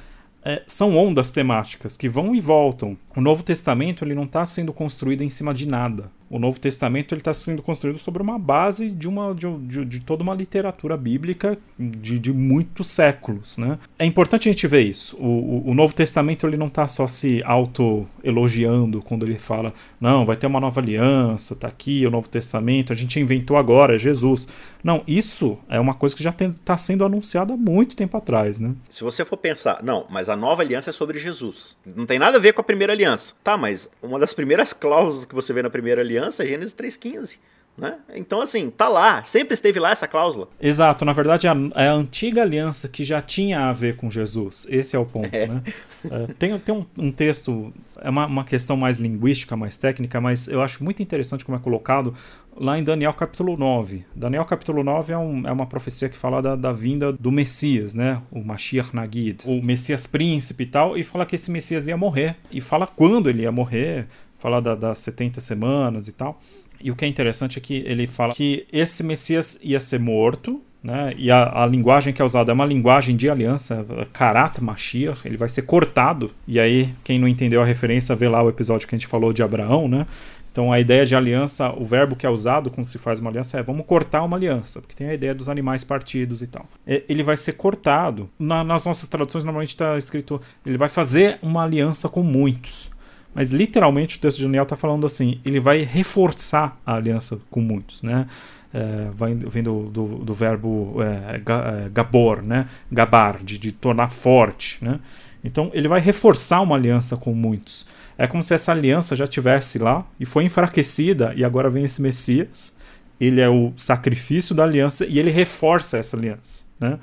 é, 0.44 0.62
são 0.68 0.98
ondas 0.98 1.32
temáticas 1.32 1.96
que 1.96 2.10
vão 2.10 2.36
e 2.36 2.42
voltam. 2.42 2.98
O 3.16 3.22
Novo 3.22 3.44
Testamento 3.44 4.04
ele 4.04 4.16
não 4.16 4.24
está 4.24 4.46
sendo 4.46 4.74
construído 4.74 5.22
em 5.22 5.30
cima 5.30 5.54
de 5.54 5.68
nada. 5.68 6.10
O 6.34 6.40
Novo 6.40 6.60
Testamento 6.60 7.14
está 7.14 7.32
sendo 7.32 7.62
construído 7.62 8.00
sobre 8.00 8.24
uma 8.24 8.40
base 8.40 8.90
de, 8.90 9.08
uma, 9.08 9.36
de, 9.36 9.48
de, 9.68 9.86
de 9.86 10.00
toda 10.00 10.24
uma 10.24 10.34
literatura 10.34 10.98
bíblica 10.98 11.60
de, 11.78 12.18
de, 12.18 12.34
muitos 12.34 12.88
séculos. 12.88 13.56
Né? 13.56 13.78
É 14.00 14.06
importante 14.06 14.50
a 14.50 14.52
gente 14.52 14.66
ver 14.66 14.82
isso. 14.82 15.16
O, 15.18 15.28
o, 15.28 15.70
o 15.70 15.74
Novo 15.76 15.94
Testamento 15.94 16.48
ele 16.48 16.58
não 16.58 16.66
está 16.68 16.88
só 16.88 17.06
se 17.06 17.44
auto-elogiando 17.44 19.00
quando 19.00 19.28
ele 19.28 19.38
fala, 19.38 19.76
não, 20.02 20.26
vai 20.26 20.36
ter 20.36 20.48
uma 20.48 20.60
nova 20.60 20.82
aliança, 20.82 21.54
está 21.54 21.68
aqui 21.68 22.04
o 22.08 22.10
Novo 22.10 22.28
Testamento, 22.28 22.92
a 22.92 22.96
gente 22.96 23.20
inventou 23.20 23.56
agora, 23.56 23.96
é 23.96 24.00
Jesus. 24.00 24.48
Não, 24.84 25.04
isso 25.08 25.60
é 25.70 25.80
uma 25.80 25.94
coisa 25.94 26.16
que 26.16 26.24
já 26.24 26.32
está 26.32 26.76
sendo 26.78 27.06
anunciada 27.06 27.54
há 27.54 27.58
muito 27.58 27.96
tempo 27.96 28.18
atrás. 28.18 28.60
Né? 28.60 28.74
Se 28.90 29.04
você 29.04 29.24
for 29.24 29.38
pensar, 29.38 29.84
não, 29.84 30.08
mas 30.10 30.30
a 30.30 30.36
nova 30.36 30.64
aliança 30.64 30.90
é 30.90 30.94
sobre 30.94 31.20
Jesus. 31.20 31.78
Não 31.96 32.08
tem 32.08 32.18
nada 32.18 32.38
a 32.38 32.42
ver 32.42 32.54
com 32.54 32.62
a 32.62 32.64
primeira 32.64 32.92
aliança. 32.92 33.03
Tá, 33.44 33.58
mas 33.58 33.90
uma 34.02 34.20
das 34.20 34.34
primeiras 34.34 34.74
cláusulas 34.74 35.26
que 35.26 35.36
você 35.36 35.52
vê 35.54 35.62
na 35.62 35.70
primeira 35.70 36.02
aliança 36.02 36.24
aliança, 36.24 36.46
Gênesis 36.46 36.74
3,15. 36.74 37.38
Né? 37.76 37.98
Então, 38.14 38.40
assim, 38.40 38.70
tá 38.70 38.88
lá, 38.88 39.24
sempre 39.24 39.56
esteve 39.56 39.80
lá 39.80 39.92
essa 39.92 40.08
cláusula. 40.08 40.48
Exato, 40.62 41.04
na 41.04 41.12
verdade 41.12 41.48
é 41.48 41.50
a, 41.50 41.56
é 41.76 41.88
a 41.88 41.94
antiga 41.94 42.44
aliança 42.44 42.88
que 42.88 43.04
já 43.04 43.20
tinha 43.20 43.68
a 43.70 43.74
ver 43.74 43.96
com 43.96 44.12
Jesus. 44.12 44.68
Esse 44.70 44.96
é 44.96 45.00
o 45.00 45.06
ponto. 45.06 45.34
É. 45.34 45.48
Né? 45.48 45.64
É, 46.12 46.34
tem 46.38 46.60
tem 46.60 46.76
um, 46.76 46.86
um, 46.98 47.12
texto, 47.12 47.74
é 48.00 48.10
uma, 48.10 48.28
uma 48.28 48.44
questão 48.44 48.78
mais 48.78 48.98
linguística, 48.98 49.56
mais 49.56 49.78
técnica, 49.78 50.22
mas 50.22 50.48
eu 50.48 50.62
acho 50.62 50.84
muito 50.84 51.02
interessante 51.02 51.44
como 51.44 51.58
é 51.58 51.60
colocado 51.60 52.14
lá 52.56 52.78
em 52.78 52.84
Daniel 52.84 53.14
capítulo 53.14 53.58
9. 53.58 54.06
Daniel 54.16 54.46
capítulo 54.46 54.84
9 54.84 55.14
é, 55.14 55.18
um, 55.18 55.48
é 55.48 55.52
uma 55.52 55.66
profecia 55.66 56.10
que 56.10 56.18
fala 56.18 56.42
da, 56.42 56.56
da, 56.56 56.72
vinda 56.72 57.12
do 57.12 57.32
Messias, 57.32 57.94
né? 57.94 58.22
O 58.32 58.44
Mashiach 58.44 58.96
Nagid, 58.96 59.44
o 59.46 59.64
Messias 59.66 60.06
príncipe 60.06 60.64
e 60.64 60.68
tal, 60.68 60.98
e 60.98 61.04
fala 61.04 61.26
que 61.26 61.36
esse 61.36 61.50
Messias 61.50 61.88
ia 61.88 61.98
morrer. 61.98 62.36
E 62.52 62.62
fala 62.62 62.86
quando 62.86 63.30
ele 63.30 63.44
ia 63.44 63.52
morrer, 63.52 64.08
falar 64.38 64.60
da, 64.60 64.76
das 64.76 65.00
70 65.00 65.42
semanas 65.42 66.08
e 66.08 66.12
tal. 66.12 66.40
E 66.84 66.92
o 66.92 66.96
que 66.96 67.06
é 67.06 67.08
interessante 67.08 67.58
é 67.58 67.62
que 67.62 67.76
ele 67.86 68.06
fala 68.06 68.34
que 68.34 68.68
esse 68.72 69.04
Messias 69.04 69.58
ia 69.64 69.80
ser 69.80 70.00
morto, 70.00 70.62
né? 70.84 71.14
E 71.18 71.32
a, 71.32 71.64
a, 71.64 71.66
linguagem 71.66 72.14
que 72.14 72.22
é 72.22 72.26
usada 72.26 72.52
é 72.52 72.54
uma 72.54 72.66
linguagem 72.66 73.16
de 73.16 73.30
aliança, 73.30 73.86
Karat 74.12 74.60
Mashiach, 74.60 75.26
ele 75.26 75.38
vai 75.38 75.48
ser 75.48 75.62
cortado. 75.62 76.32
E 76.46 76.60
aí, 76.60 76.94
quem 77.06 77.18
não 77.18 77.28
entendeu 77.28 77.62
a 77.62 77.66
referência, 77.66 78.14
vê 78.16 78.28
lá 78.28 78.44
o 78.44 78.50
episódio 78.50 78.86
que 78.86 78.94
a 78.94 78.98
gente 78.98 79.08
falou 79.08 79.32
de 79.32 79.42
Abraão, 79.42 79.88
né? 79.88 80.06
Então 80.54 80.72
a 80.72 80.80
ideia 80.80 81.04
de 81.04 81.16
aliança, 81.16 81.74
o 81.76 81.84
verbo 81.84 82.16
que 82.16 82.28
é 82.28 82.30
usado 82.30 82.70
quando 82.70 82.86
se 82.86 83.00
faz 83.00 83.20
uma 83.20 83.32
aliança 83.32 83.58
é 83.58 83.64
vamos 83.64 83.88
cortar 83.88 84.22
uma 84.22 84.38
aliança, 84.38 84.80
porque 84.80 84.96
tem 84.96 85.10
a 85.10 85.14
ideia 85.16 85.34
dos 85.34 85.50
animais 85.50 85.84
partidos 85.84 86.44
e 86.44 86.48
tal. 86.48 86.68
Ele 86.86 87.24
vai 87.24 87.36
ser 87.36 87.54
cortado. 87.54 88.30
Na, 88.38 88.64
nas 88.64 88.86
nossas 88.86 89.10
traduções 89.10 89.44
normalmente 89.44 89.72
está 89.72 89.98
escrito 89.98 90.40
ele 90.64 90.78
vai 90.78 90.90
fazer 90.90 91.40
uma 91.42 91.64
aliança 91.64 92.08
com 92.08 92.22
muitos. 92.22 92.92
Mas 93.34 93.52
literalmente 93.52 94.18
o 94.18 94.20
texto 94.20 94.38
de 94.38 94.44
Daniel 94.44 94.64
está 94.64 94.76
falando 94.76 95.06
assim: 95.06 95.40
ele 95.44 95.60
vai 95.60 95.82
reforçar 95.82 96.80
a 96.86 96.96
aliança 96.96 97.40
com 97.50 97.62
muitos, 97.62 98.04
né? 98.04 98.28
É, 98.74 99.10
vai, 99.14 99.36
vem 99.36 99.62
do, 99.62 99.84
do, 99.84 100.08
do 100.20 100.34
verbo 100.34 100.96
é, 101.02 101.36
é, 101.36 101.90
gabor, 101.90 102.42
né? 102.42 102.68
Gabar, 102.92 103.44
de, 103.44 103.58
de 103.58 103.72
tornar 103.72 104.10
forte, 104.10 104.84
né? 104.84 105.00
Então 105.44 105.70
ele 105.74 105.88
vai 105.88 106.00
reforçar 106.00 106.62
uma 106.62 106.76
aliança 106.76 107.18
com 107.18 107.34
muitos. 107.34 107.88
É 108.18 108.28
como 108.28 108.44
se 108.44 108.54
essa 108.54 108.72
aliança 108.72 109.16
já 109.16 109.28
tivesse 109.28 109.78
lá 109.78 110.06
e 110.20 110.26
foi 110.26 110.46
enfraquecida 110.46 111.34
e 111.36 111.44
agora 111.44 111.70
vem 111.70 111.84
esse 111.84 112.02
Messias. 112.02 112.76
Ele 113.20 113.42
é 113.42 113.50
o 113.50 113.74
sacrifício 113.78 114.56
da 114.56 114.64
aliança 114.64 115.06
e 115.06 115.20
ele 115.20 115.30
reforça 115.30 115.98
essa 115.98 116.18
aliança, 116.18 116.66
né? 116.80 117.00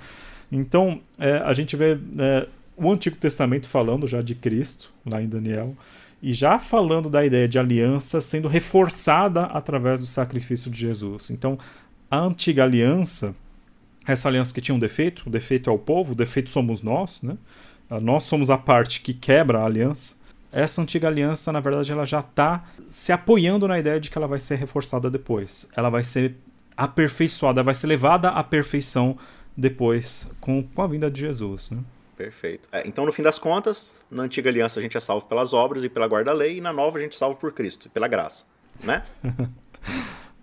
Então 0.50 1.00
é, 1.18 1.36
a 1.38 1.52
gente 1.52 1.76
vê 1.76 1.98
é, 2.18 2.46
o 2.76 2.90
Antigo 2.90 3.16
Testamento 3.16 3.68
falando 3.68 4.06
já 4.06 4.22
de 4.22 4.34
Cristo 4.34 4.92
lá 5.06 5.22
em 5.22 5.28
Daniel 5.28 5.76
e 6.22 6.32
já 6.32 6.58
falando 6.58 7.08
da 7.08 7.24
ideia 7.24 7.48
de 7.48 7.58
aliança 7.58 8.20
sendo 8.20 8.48
reforçada 8.48 9.44
através 9.44 10.00
do 10.00 10.06
sacrifício 10.06 10.70
de 10.70 10.80
Jesus. 10.80 11.30
Então, 11.30 11.58
a 12.10 12.18
antiga 12.18 12.64
aliança, 12.64 13.34
essa 14.06 14.28
aliança 14.28 14.52
que 14.52 14.60
tinha 14.60 14.74
um 14.74 14.78
defeito, 14.78 15.22
o 15.26 15.30
defeito 15.30 15.70
é 15.70 15.72
o 15.72 15.78
povo, 15.78 16.12
o 16.12 16.16
defeito 16.16 16.50
somos 16.50 16.82
nós, 16.82 17.22
né? 17.22 17.36
Nós 18.02 18.24
somos 18.24 18.50
a 18.50 18.58
parte 18.58 19.00
que 19.00 19.12
quebra 19.12 19.60
a 19.60 19.64
aliança. 19.64 20.16
Essa 20.52 20.82
antiga 20.82 21.08
aliança, 21.08 21.50
na 21.52 21.58
verdade, 21.58 21.90
ela 21.90 22.04
já 22.04 22.20
está 22.20 22.64
se 22.88 23.12
apoiando 23.12 23.66
na 23.66 23.78
ideia 23.78 23.98
de 23.98 24.10
que 24.10 24.18
ela 24.18 24.28
vai 24.28 24.38
ser 24.38 24.56
reforçada 24.56 25.10
depois. 25.10 25.68
Ela 25.76 25.90
vai 25.90 26.04
ser 26.04 26.36
aperfeiçoada, 26.76 27.62
vai 27.62 27.74
ser 27.74 27.88
levada 27.88 28.28
à 28.28 28.44
perfeição 28.44 29.18
depois 29.56 30.30
com, 30.40 30.62
com 30.62 30.82
a 30.82 30.86
vinda 30.86 31.10
de 31.10 31.20
Jesus. 31.20 31.70
Né? 31.70 31.78
Perfeito. 32.20 32.68
É, 32.70 32.86
então, 32.86 33.06
no 33.06 33.12
fim 33.12 33.22
das 33.22 33.38
contas, 33.38 33.90
na 34.10 34.24
antiga 34.24 34.50
aliança 34.50 34.78
a 34.78 34.82
gente 34.82 34.94
é 34.94 35.00
salvo 35.00 35.24
pelas 35.24 35.54
obras 35.54 35.82
e 35.82 35.88
pela 35.88 36.06
guarda 36.06 36.32
da 36.32 36.36
lei, 36.36 36.58
e 36.58 36.60
na 36.60 36.70
nova 36.70 36.98
a 36.98 37.00
gente 37.00 37.14
é 37.14 37.18
salvo 37.18 37.38
por 37.38 37.50
Cristo, 37.50 37.88
pela 37.88 38.06
graça. 38.06 38.44
Né? 38.82 39.02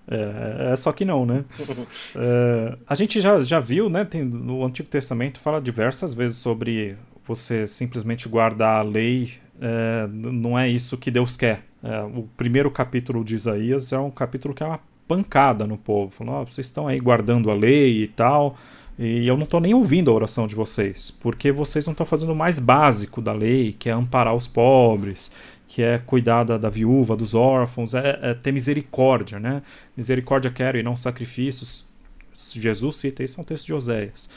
É, 0.09 0.71
é, 0.71 0.75
só 0.77 0.93
que 0.93 1.03
não, 1.03 1.25
né? 1.25 1.43
é, 2.15 2.77
a 2.87 2.95
gente 2.95 3.19
já, 3.19 3.43
já 3.43 3.59
viu, 3.59 3.89
né? 3.89 4.05
Tem, 4.05 4.23
no 4.23 4.63
Antigo 4.63 4.87
Testamento 4.87 5.37
fala 5.37 5.59
diversas 5.59 6.13
vezes 6.13 6.37
sobre 6.37 6.95
você 7.25 7.67
simplesmente 7.67 8.29
guardar 8.29 8.79
a 8.79 8.81
lei. 8.83 9.33
É, 9.59 10.07
não 10.09 10.57
é 10.57 10.69
isso 10.69 10.97
que 10.97 11.11
Deus 11.11 11.35
quer. 11.35 11.65
É, 11.83 11.99
o 12.03 12.23
primeiro 12.37 12.71
capítulo 12.71 13.21
de 13.21 13.35
Isaías 13.35 13.91
é 13.91 13.99
um 13.99 14.09
capítulo 14.09 14.53
que 14.53 14.63
é 14.63 14.65
uma 14.65 14.79
pancada 15.09 15.67
no 15.67 15.77
povo. 15.77 16.09
Falando, 16.09 16.41
oh, 16.41 16.45
vocês 16.45 16.67
estão 16.67 16.87
aí 16.87 17.01
guardando 17.01 17.51
a 17.51 17.53
lei 17.53 18.03
e 18.03 18.07
tal. 18.07 18.55
E 18.97 19.27
eu 19.27 19.37
não 19.37 19.43
estou 19.43 19.59
nem 19.59 19.73
ouvindo 19.73 20.09
a 20.09 20.13
oração 20.13 20.47
de 20.47 20.55
vocês, 20.55 21.11
porque 21.11 21.51
vocês 21.51 21.85
não 21.85 21.91
estão 21.91 22.05
fazendo 22.05 22.31
o 22.31 22.35
mais 22.35 22.57
básico 22.57 23.21
da 23.21 23.31
lei, 23.31 23.75
que 23.77 23.89
é 23.89 23.91
amparar 23.91 24.33
os 24.35 24.47
pobres, 24.47 25.31
que 25.67 25.83
é 25.83 25.99
cuidar 25.99 26.43
da, 26.43 26.57
da 26.57 26.69
viúva, 26.69 27.15
dos 27.15 27.35
órfãos, 27.35 27.93
é, 27.93 28.19
é, 28.21 28.33
ter 28.33 28.51
misericórdia, 28.51 29.39
né? 29.39 29.61
Misericórdia 29.95 30.49
quero 30.49 30.79
e 30.79 30.83
não 30.83 30.97
sacrifícios. 30.97 31.85
Jesus 32.33 32.95
cita 32.95 33.23
isso 33.23 33.39
é 33.39 33.41
um 33.41 33.45
texto 33.45 33.67
de 33.67 33.73
Oséias. 33.73 34.29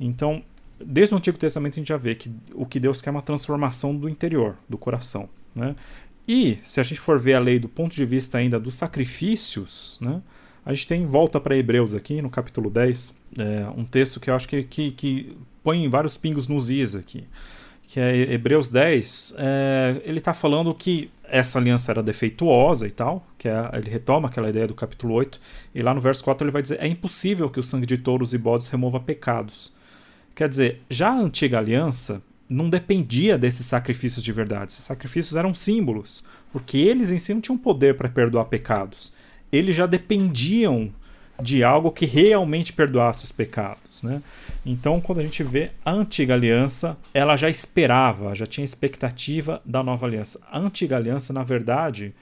Então, 0.00 0.42
desde 0.84 1.14
o 1.14 1.18
Antigo 1.18 1.38
Testamento 1.38 1.74
a 1.74 1.76
gente 1.76 1.88
já 1.88 1.96
vê 1.96 2.14
que 2.14 2.30
o 2.54 2.66
que 2.66 2.80
Deus 2.80 3.00
quer 3.00 3.10
é 3.10 3.12
uma 3.12 3.22
transformação 3.22 3.94
do 3.94 4.08
interior, 4.08 4.56
do 4.68 4.78
coração, 4.78 5.28
né? 5.54 5.76
E, 6.26 6.58
se 6.62 6.78
a 6.78 6.82
gente 6.82 7.00
for 7.00 7.18
ver 7.18 7.34
a 7.34 7.40
lei 7.40 7.58
do 7.58 7.68
ponto 7.68 7.96
de 7.96 8.04
vista 8.04 8.36
ainda 8.36 8.60
dos 8.60 8.74
sacrifícios, 8.74 9.98
né? 10.00 10.20
A 10.68 10.74
gente 10.74 10.86
tem 10.86 11.06
volta 11.06 11.40
para 11.40 11.56
Hebreus 11.56 11.94
aqui, 11.94 12.20
no 12.20 12.28
capítulo 12.28 12.68
10, 12.68 13.18
é, 13.38 13.66
um 13.74 13.86
texto 13.86 14.20
que 14.20 14.28
eu 14.28 14.34
acho 14.34 14.46
que, 14.46 14.62
que, 14.64 14.90
que 14.90 15.34
põe 15.64 15.88
vários 15.88 16.18
pingos 16.18 16.46
nos 16.46 16.68
is 16.68 16.94
aqui. 16.94 17.24
Que 17.84 17.98
é 17.98 18.34
Hebreus 18.34 18.68
10, 18.68 19.36
é, 19.38 20.02
ele 20.04 20.18
está 20.18 20.34
falando 20.34 20.74
que 20.74 21.10
essa 21.24 21.58
aliança 21.58 21.90
era 21.90 22.02
defeituosa 22.02 22.86
e 22.86 22.90
tal, 22.90 23.26
que 23.38 23.48
é, 23.48 23.70
ele 23.72 23.88
retoma 23.88 24.28
aquela 24.28 24.50
ideia 24.50 24.66
do 24.66 24.74
capítulo 24.74 25.14
8, 25.14 25.40
e 25.74 25.80
lá 25.80 25.94
no 25.94 26.02
verso 26.02 26.22
4 26.22 26.44
ele 26.44 26.52
vai 26.52 26.60
dizer: 26.60 26.76
é 26.82 26.86
impossível 26.86 27.48
que 27.48 27.58
o 27.58 27.62
sangue 27.62 27.86
de 27.86 27.96
touros 27.96 28.34
e 28.34 28.38
bodes 28.38 28.68
remova 28.68 29.00
pecados. 29.00 29.72
Quer 30.34 30.50
dizer, 30.50 30.82
já 30.90 31.08
a 31.08 31.18
antiga 31.18 31.56
aliança 31.56 32.20
não 32.46 32.68
dependia 32.68 33.38
desses 33.38 33.64
sacrifícios 33.64 34.22
de 34.22 34.32
verdade. 34.32 34.72
Esses 34.72 34.84
sacrifícios 34.84 35.34
eram 35.34 35.54
símbolos, 35.54 36.24
porque 36.52 36.76
eles 36.76 37.10
em 37.10 37.18
si 37.18 37.32
não 37.32 37.40
tinham 37.40 37.56
poder 37.56 37.96
para 37.96 38.10
perdoar 38.10 38.44
pecados 38.44 39.16
eles 39.52 39.74
já 39.74 39.86
dependiam 39.86 40.92
de 41.40 41.62
algo 41.62 41.92
que 41.92 42.04
realmente 42.04 42.72
perdoasse 42.72 43.24
os 43.24 43.32
pecados, 43.32 44.02
né? 44.02 44.20
Então, 44.66 45.00
quando 45.00 45.20
a 45.20 45.22
gente 45.22 45.42
vê 45.42 45.70
a 45.84 45.92
antiga 45.92 46.34
aliança, 46.34 46.96
ela 47.14 47.36
já 47.36 47.48
esperava, 47.48 48.34
já 48.34 48.44
tinha 48.44 48.64
expectativa 48.64 49.62
da 49.64 49.82
nova 49.82 50.04
aliança. 50.06 50.40
A 50.50 50.58
antiga 50.58 50.96
aliança, 50.96 51.32
na 51.32 51.44
verdade, 51.44 52.12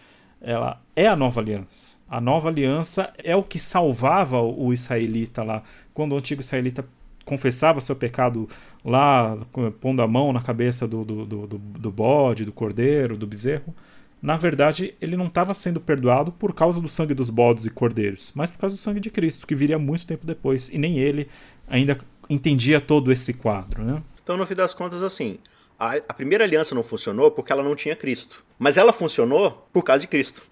ela 0.41 0.81
é 0.95 1.07
a 1.07 1.17
nova 1.17 1.41
aliança. 1.41 1.97
A 2.09 2.21
nova 2.21 2.49
aliança 2.49 3.13
é 3.25 3.35
o 3.35 3.43
que 3.43 3.59
salvava 3.59 4.41
o 4.41 4.73
israelita 4.73 5.43
lá. 5.43 5.63
Quando 5.95 6.13
o 6.13 6.19
antigo 6.19 6.43
israelita 6.43 6.85
confessava 7.25 7.81
seu 7.81 7.97
pecado 7.97 8.49
lá, 8.85 9.37
pondo 9.81 10.03
a 10.03 10.07
mão 10.07 10.33
na 10.33 10.41
cabeça 10.41 10.87
do, 10.87 11.05
do, 11.05 11.27
do, 11.27 11.47
do 11.59 11.91
bode, 11.91 12.45
do 12.45 12.53
cordeiro, 12.53 13.17
do 13.17 13.27
bezerro, 13.27 13.75
na 14.21 14.37
verdade 14.37 14.95
ele 15.01 15.17
não 15.17 15.27
estava 15.27 15.55
sendo 15.55 15.81
perdoado 15.81 16.33
por 16.33 16.55
causa 16.55 16.81
do 16.81 16.89
sangue 16.89 17.15
dos 17.15 17.31
bodes 17.31 17.67
e 17.67 17.71
cordeiros, 17.71 18.33
mas 18.35 18.51
por 18.51 18.59
causa 18.59 18.77
do 18.77 18.81
sangue 18.81 19.01
de 19.01 19.11
Cristo, 19.11 19.47
que 19.47 19.55
viria 19.55 19.79
muito 19.79 20.07
tempo 20.07 20.27
depois. 20.27 20.69
E 20.69 20.79
nem 20.79 20.99
ele 20.99 21.29
ainda 21.69 21.99
entendia 22.29 22.81
todo 22.81 23.13
esse 23.13 23.35
quadro. 23.35 23.85
Né? 23.85 24.03
Então, 24.23 24.37
no 24.37 24.47
fim 24.47 24.55
das 24.55 24.75
contas, 24.75 25.03
assim, 25.03 25.39
a, 25.79 25.97
a, 25.97 26.15
primeira 26.15 26.45
aliança 26.45 26.75
não 26.75 26.83
funcionou 26.83 27.31
porque 27.31 27.53
ela 27.53 27.63
não 27.63 27.77
tinha 27.77 27.95
Cristo. 27.95 28.45
Mas 28.59 28.77
ela 28.77 28.93
funcionou 28.93 29.69
por 29.73 29.83
causa 29.83 30.01
de 30.01 30.09
Cristo. 30.09 30.43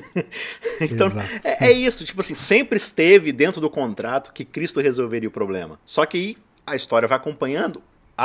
então, 0.80 1.08
é, 1.44 1.68
é, 1.68 1.72
isso. 1.72 2.04
Tipo 2.04 2.20
assim, 2.20 2.34
sempre 2.34 2.76
esteve 2.76 3.30
dentro 3.30 3.60
do 3.60 3.68
contrato 3.68 4.32
que 4.32 4.44
Cristo 4.44 4.80
resolveria 4.80 5.28
o 5.28 5.32
problema. 5.32 5.78
Só 5.84 6.04
que 6.06 6.36
a 6.66 6.74
história 6.74 7.06
vai 7.06 7.16
acompanhando 7.16 7.82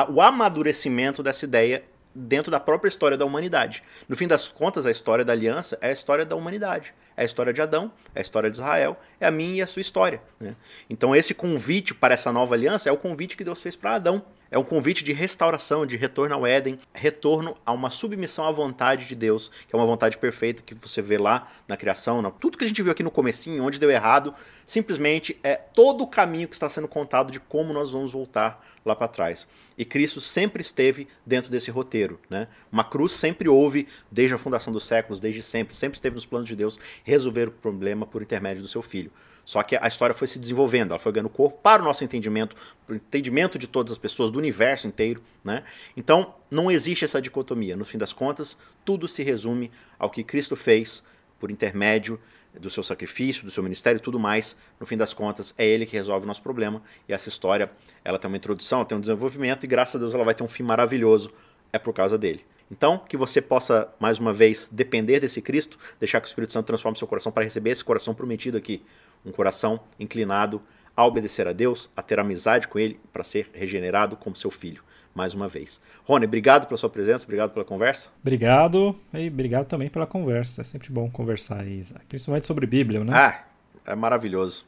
o 0.10 0.22
amadurecimento 0.22 1.22
dessa 1.22 1.46
ideia 1.46 1.84
dentro 2.16 2.52
da 2.52 2.60
própria 2.60 2.88
história 2.88 3.18
da 3.18 3.26
humanidade. 3.26 3.84
No 4.08 4.16
fim 4.16 4.28
das 4.28 4.48
contas, 4.48 4.86
a 4.86 4.92
história 4.92 5.26
da 5.26 5.34
aliança 5.34 5.78
é 5.82 5.90
a 5.90 5.94
história 5.94 6.26
da 6.26 6.36
humanidade. 6.36 6.94
É 7.16 7.24
a 7.24 7.26
história 7.26 7.54
de 7.54 7.62
Adão, 7.62 7.92
é 8.14 8.20
a 8.20 8.22
história 8.22 8.50
de 8.50 8.58
Israel, 8.58 8.98
é 9.20 9.28
a 9.28 9.32
minha 9.32 9.56
e 9.56 9.62
a 9.62 9.68
sua 9.68 9.82
história. 9.82 10.22
Né? 10.40 10.56
Então, 10.90 11.16
esse 11.16 11.34
convite 11.34 11.94
para 11.94 12.14
essa 12.14 12.32
nova 12.32 12.56
aliança 12.56 12.90
é 12.90 12.92
o 12.92 12.98
convite 12.98 13.38
que 13.38 13.44
Deus 13.44 13.62
fez 13.62 13.76
para 13.76 13.96
Adão. 13.96 14.24
É 14.54 14.58
um 14.60 14.64
convite 14.64 15.04
de 15.04 15.12
restauração, 15.14 15.84
de 15.84 15.98
retorno 15.98 16.36
ao 16.36 16.46
Éden, 16.46 16.78
retorno 16.94 17.58
a 17.66 17.72
uma 17.72 17.90
submissão 17.90 18.46
à 18.46 18.52
vontade 18.52 19.08
de 19.08 19.16
Deus, 19.16 19.50
que 19.68 19.76
é 19.76 19.76
uma 19.76 19.84
vontade 19.84 20.16
perfeita 20.16 20.62
que 20.62 20.76
você 20.76 21.02
vê 21.02 21.18
lá 21.18 21.48
na 21.68 21.76
criação, 21.76 22.22
na, 22.22 22.30
tudo 22.30 22.56
que 22.56 22.64
a 22.64 22.68
gente 22.68 22.84
viu 22.84 22.92
aqui 22.92 23.02
no 23.02 23.10
comecinho, 23.10 23.64
onde 23.64 23.80
deu 23.80 23.90
errado, 23.90 24.32
simplesmente 24.64 25.40
é 25.42 25.56
todo 25.56 26.04
o 26.04 26.08
caminho 26.08 26.48
que 26.48 26.54
está 26.54 26.70
sendo 26.70 26.88
contado 26.88 27.32
de 27.32 27.40
como 27.40 27.74
nós 27.74 27.90
vamos 27.90 28.12
voltar 28.12 28.64
lá 28.86 28.96
para 28.96 29.08
trás. 29.08 29.48
E 29.76 29.84
Cristo 29.84 30.22
sempre 30.22 30.62
esteve 30.62 31.08
dentro 31.26 31.50
desse 31.50 31.72
roteiro. 31.72 32.20
Né? 32.30 32.48
Uma 32.72 32.84
cruz 32.84 33.14
sempre 33.14 33.50
houve 33.50 33.88
desde 34.12 34.36
a 34.36 34.38
fundação 34.38 34.72
dos 34.72 34.84
séculos, 34.84 35.20
desde 35.20 35.42
sempre, 35.42 35.74
sempre 35.74 35.96
esteve 35.96 36.14
nos 36.14 36.28
planos 36.28 36.48
de 36.48 36.56
Deus 36.56 36.80
resolver 37.04 37.48
o 37.48 37.52
problema 37.52 38.06
por 38.06 38.22
intermédio 38.22 38.62
do 38.62 38.68
seu 38.68 38.84
filho. 38.84 39.12
Só 39.46 39.62
que 39.62 39.76
a 39.76 39.88
história 39.88 40.16
foi 40.16 40.28
se 40.28 40.40
desenvolvendo, 40.40 40.92
ela 40.92 41.00
foi 41.00 41.12
ganhando 41.12 41.30
corpo 41.30 41.58
para 41.62 41.82
o 41.82 41.86
nosso 41.86 42.04
entendimento, 42.04 42.56
para 42.86 42.94
o 42.94 42.96
entendimento 42.96 43.60
de 43.60 43.68
todas 43.68 43.92
as 43.92 43.98
pessoas, 43.98 44.32
do 44.32 44.38
universo 44.38 44.88
inteiro. 44.88 45.22
Né? 45.44 45.64
Então, 45.98 46.36
não 46.50 46.72
existe 46.72 47.04
essa 47.04 47.22
dicotomia. 47.22 47.76
No 47.76 47.84
fim 47.84 47.98
das 47.98 48.14
contas, 48.14 48.58
tudo 48.86 49.08
se 49.08 49.22
resume 49.22 49.70
ao 50.00 50.10
que 50.10 50.24
Cristo 50.24 50.56
fez 50.56 51.04
por 51.40 51.52
intermédio 51.52 52.20
do 52.60 52.70
seu 52.70 52.84
sacrifício, 52.84 53.44
do 53.44 53.52
seu 53.52 53.64
ministério 53.64 53.98
e 53.98 54.02
tudo 54.02 54.20
mais. 54.20 54.56
No 54.80 54.86
fim 54.86 54.96
das 54.96 55.14
contas, 55.14 55.54
é 55.58 55.66
ele 55.66 55.86
que 55.86 55.98
resolve 55.98 56.24
o 56.24 56.28
nosso 56.28 56.42
problema. 56.42 56.82
E 57.10 57.14
essa 57.14 57.30
história, 57.30 57.72
ela 58.04 58.20
tem 58.20 58.30
uma 58.30 58.38
introdução, 58.38 58.80
ela 58.80 58.88
tem 58.88 58.98
um 58.98 59.02
desenvolvimento 59.02 59.64
e 59.64 59.68
graças 59.68 59.96
a 59.96 60.00
Deus 60.00 60.14
ela 60.14 60.24
vai 60.24 60.34
ter 60.34 60.44
um 60.44 60.48
fim 60.48 60.64
maravilhoso. 60.64 61.32
É 61.72 61.80
por 61.80 61.94
causa 61.94 62.18
dele. 62.18 62.46
Então, 62.72 62.98
que 62.98 63.18
você 63.18 63.42
possa, 63.42 63.94
mais 64.00 64.20
uma 64.20 64.32
vez, 64.32 64.68
depender 64.72 65.20
desse 65.20 65.42
Cristo, 65.42 65.78
deixar 66.00 66.22
que 66.22 66.28
o 66.28 66.30
Espírito 66.30 66.54
Santo 66.54 66.66
transforme 66.66 66.98
seu 66.98 67.08
coração 67.08 67.32
para 67.32 67.44
receber 67.44 67.72
esse 67.72 67.84
coração 67.84 68.14
prometido 68.14 68.58
aqui. 68.58 68.84
Um 69.26 69.32
coração 69.32 69.80
inclinado 70.00 70.62
a 70.96 71.06
obedecer 71.06 71.48
a 71.48 71.54
Deus, 71.54 71.90
a 71.96 72.02
ter 72.02 72.20
amizade 72.20 72.68
com 72.68 72.78
Ele, 72.78 73.00
para 73.12 73.24
ser 73.24 73.50
regenerado 73.54 74.16
como 74.16 74.36
seu 74.36 74.52
filho. 74.52 74.84
Mais 75.16 75.34
uma 75.34 75.48
vez. 75.48 75.80
Rony, 76.06 76.26
obrigado 76.26 76.66
pela 76.66 76.78
sua 76.78 76.90
presença, 76.90 77.24
obrigado 77.24 77.52
pela 77.52 77.64
conversa. 77.64 78.10
Obrigado 78.22 78.96
e 79.14 79.28
obrigado 79.28 79.66
também 79.66 79.90
pela 79.90 80.08
conversa. 80.08 80.62
É 80.62 80.64
sempre 80.64 80.90
bom 80.90 81.10
conversar 81.10 81.60
aí, 81.60 81.84
principalmente 82.10 82.48
sobre 82.48 82.66
Bíblia, 82.66 83.04
né? 83.04 83.14
Ah, 83.16 83.44
é 83.86 83.96
maravilhoso. 83.96 84.66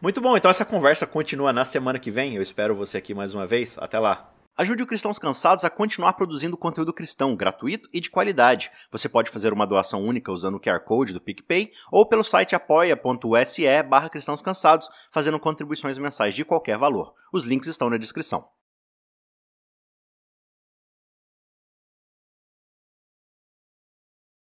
Muito 0.00 0.20
bom, 0.20 0.36
então 0.36 0.50
essa 0.50 0.64
conversa 0.64 1.06
continua 1.06 1.52
na 1.52 1.64
semana 1.64 1.98
que 1.98 2.10
vem. 2.10 2.34
Eu 2.34 2.42
espero 2.42 2.74
você 2.74 2.98
aqui 2.98 3.14
mais 3.14 3.34
uma 3.34 3.46
vez. 3.46 3.76
Até 3.78 3.98
lá. 3.98 4.32
Ajude 4.60 4.82
o 4.82 4.86
Cristãos 4.88 5.20
Cansados 5.20 5.64
a 5.64 5.70
continuar 5.70 6.14
produzindo 6.14 6.56
conteúdo 6.56 6.92
cristão 6.92 7.36
gratuito 7.36 7.88
e 7.92 8.00
de 8.00 8.10
qualidade. 8.10 8.72
Você 8.90 9.08
pode 9.08 9.30
fazer 9.30 9.52
uma 9.52 9.64
doação 9.64 10.02
única 10.02 10.32
usando 10.32 10.56
o 10.56 10.60
QR 10.60 10.80
Code 10.80 11.12
do 11.12 11.20
PicPay 11.20 11.70
ou 11.92 12.04
pelo 12.04 12.24
site 12.24 12.56
apoia.se 12.56 13.82
barra 13.84 14.10
cansados, 14.42 14.88
fazendo 15.12 15.38
contribuições 15.38 15.96
mensais 15.96 16.34
de 16.34 16.44
qualquer 16.44 16.76
valor. 16.76 17.14
Os 17.32 17.44
links 17.44 17.68
estão 17.68 17.88
na 17.88 17.98
descrição. 17.98 18.48